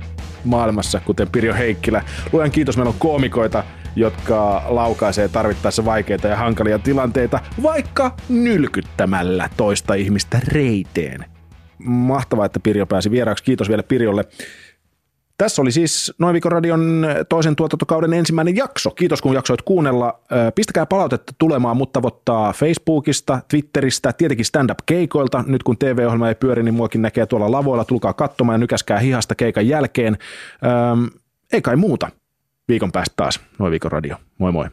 maailmassa, 0.44 1.00
kuten 1.00 1.28
Pirjo 1.28 1.54
Heikkilä. 1.54 2.04
Luojan 2.32 2.50
kiitos, 2.50 2.76
meillä 2.76 2.90
on 2.90 2.98
koomikoita, 2.98 3.64
jotka 3.96 4.62
laukaisee 4.68 5.28
tarvittaessa 5.28 5.84
vaikeita 5.84 6.28
ja 6.28 6.36
hankalia 6.36 6.78
tilanteita, 6.78 7.40
vaikka 7.62 8.16
nylkyttämällä 8.28 9.50
toista 9.56 9.94
ihmistä 9.94 10.40
reiteen. 10.48 11.35
Mahtavaa, 11.84 12.46
että 12.46 12.60
Pirjo 12.60 12.86
pääsi 12.86 13.10
vieraaksi. 13.10 13.44
Kiitos 13.44 13.68
vielä 13.68 13.82
Pirjolle. 13.82 14.24
Tässä 15.38 15.62
oli 15.62 15.72
siis 15.72 16.14
Noin 16.18 16.32
viikon 16.32 16.52
radion 16.52 17.06
toisen 17.28 17.56
tuotantokauden 17.56 18.12
ensimmäinen 18.12 18.56
jakso. 18.56 18.90
Kiitos 18.90 19.22
kun 19.22 19.34
jaksoit 19.34 19.62
kuunnella. 19.62 20.20
Pistäkää 20.54 20.86
palautetta 20.86 21.32
tulemaan, 21.38 21.76
mutta 21.76 21.92
tavoittaa 21.92 22.52
Facebookista, 22.52 23.40
Twitteristä, 23.48 24.12
tietenkin 24.12 24.44
stand-up-keikoilta. 24.44 25.44
Nyt 25.46 25.62
kun 25.62 25.78
TV-ohjelma 25.78 26.28
ei 26.28 26.34
pyöri, 26.34 26.62
niin 26.62 26.74
muakin 26.74 27.02
näkee 27.02 27.26
tuolla 27.26 27.50
lavoilla. 27.50 27.84
Tulkaa 27.84 28.12
katsomaan 28.12 28.54
ja 28.54 28.58
nykäskää 28.58 28.98
hihasta 28.98 29.34
keikan 29.34 29.68
jälkeen. 29.68 30.18
Ei 31.52 31.62
kai 31.62 31.76
muuta. 31.76 32.10
Viikon 32.68 32.92
päästä 32.92 33.12
taas 33.16 33.40
Noin 33.58 33.70
viikon 33.70 33.92
radio. 33.92 34.16
Moi 34.38 34.52
moi. 34.52 34.66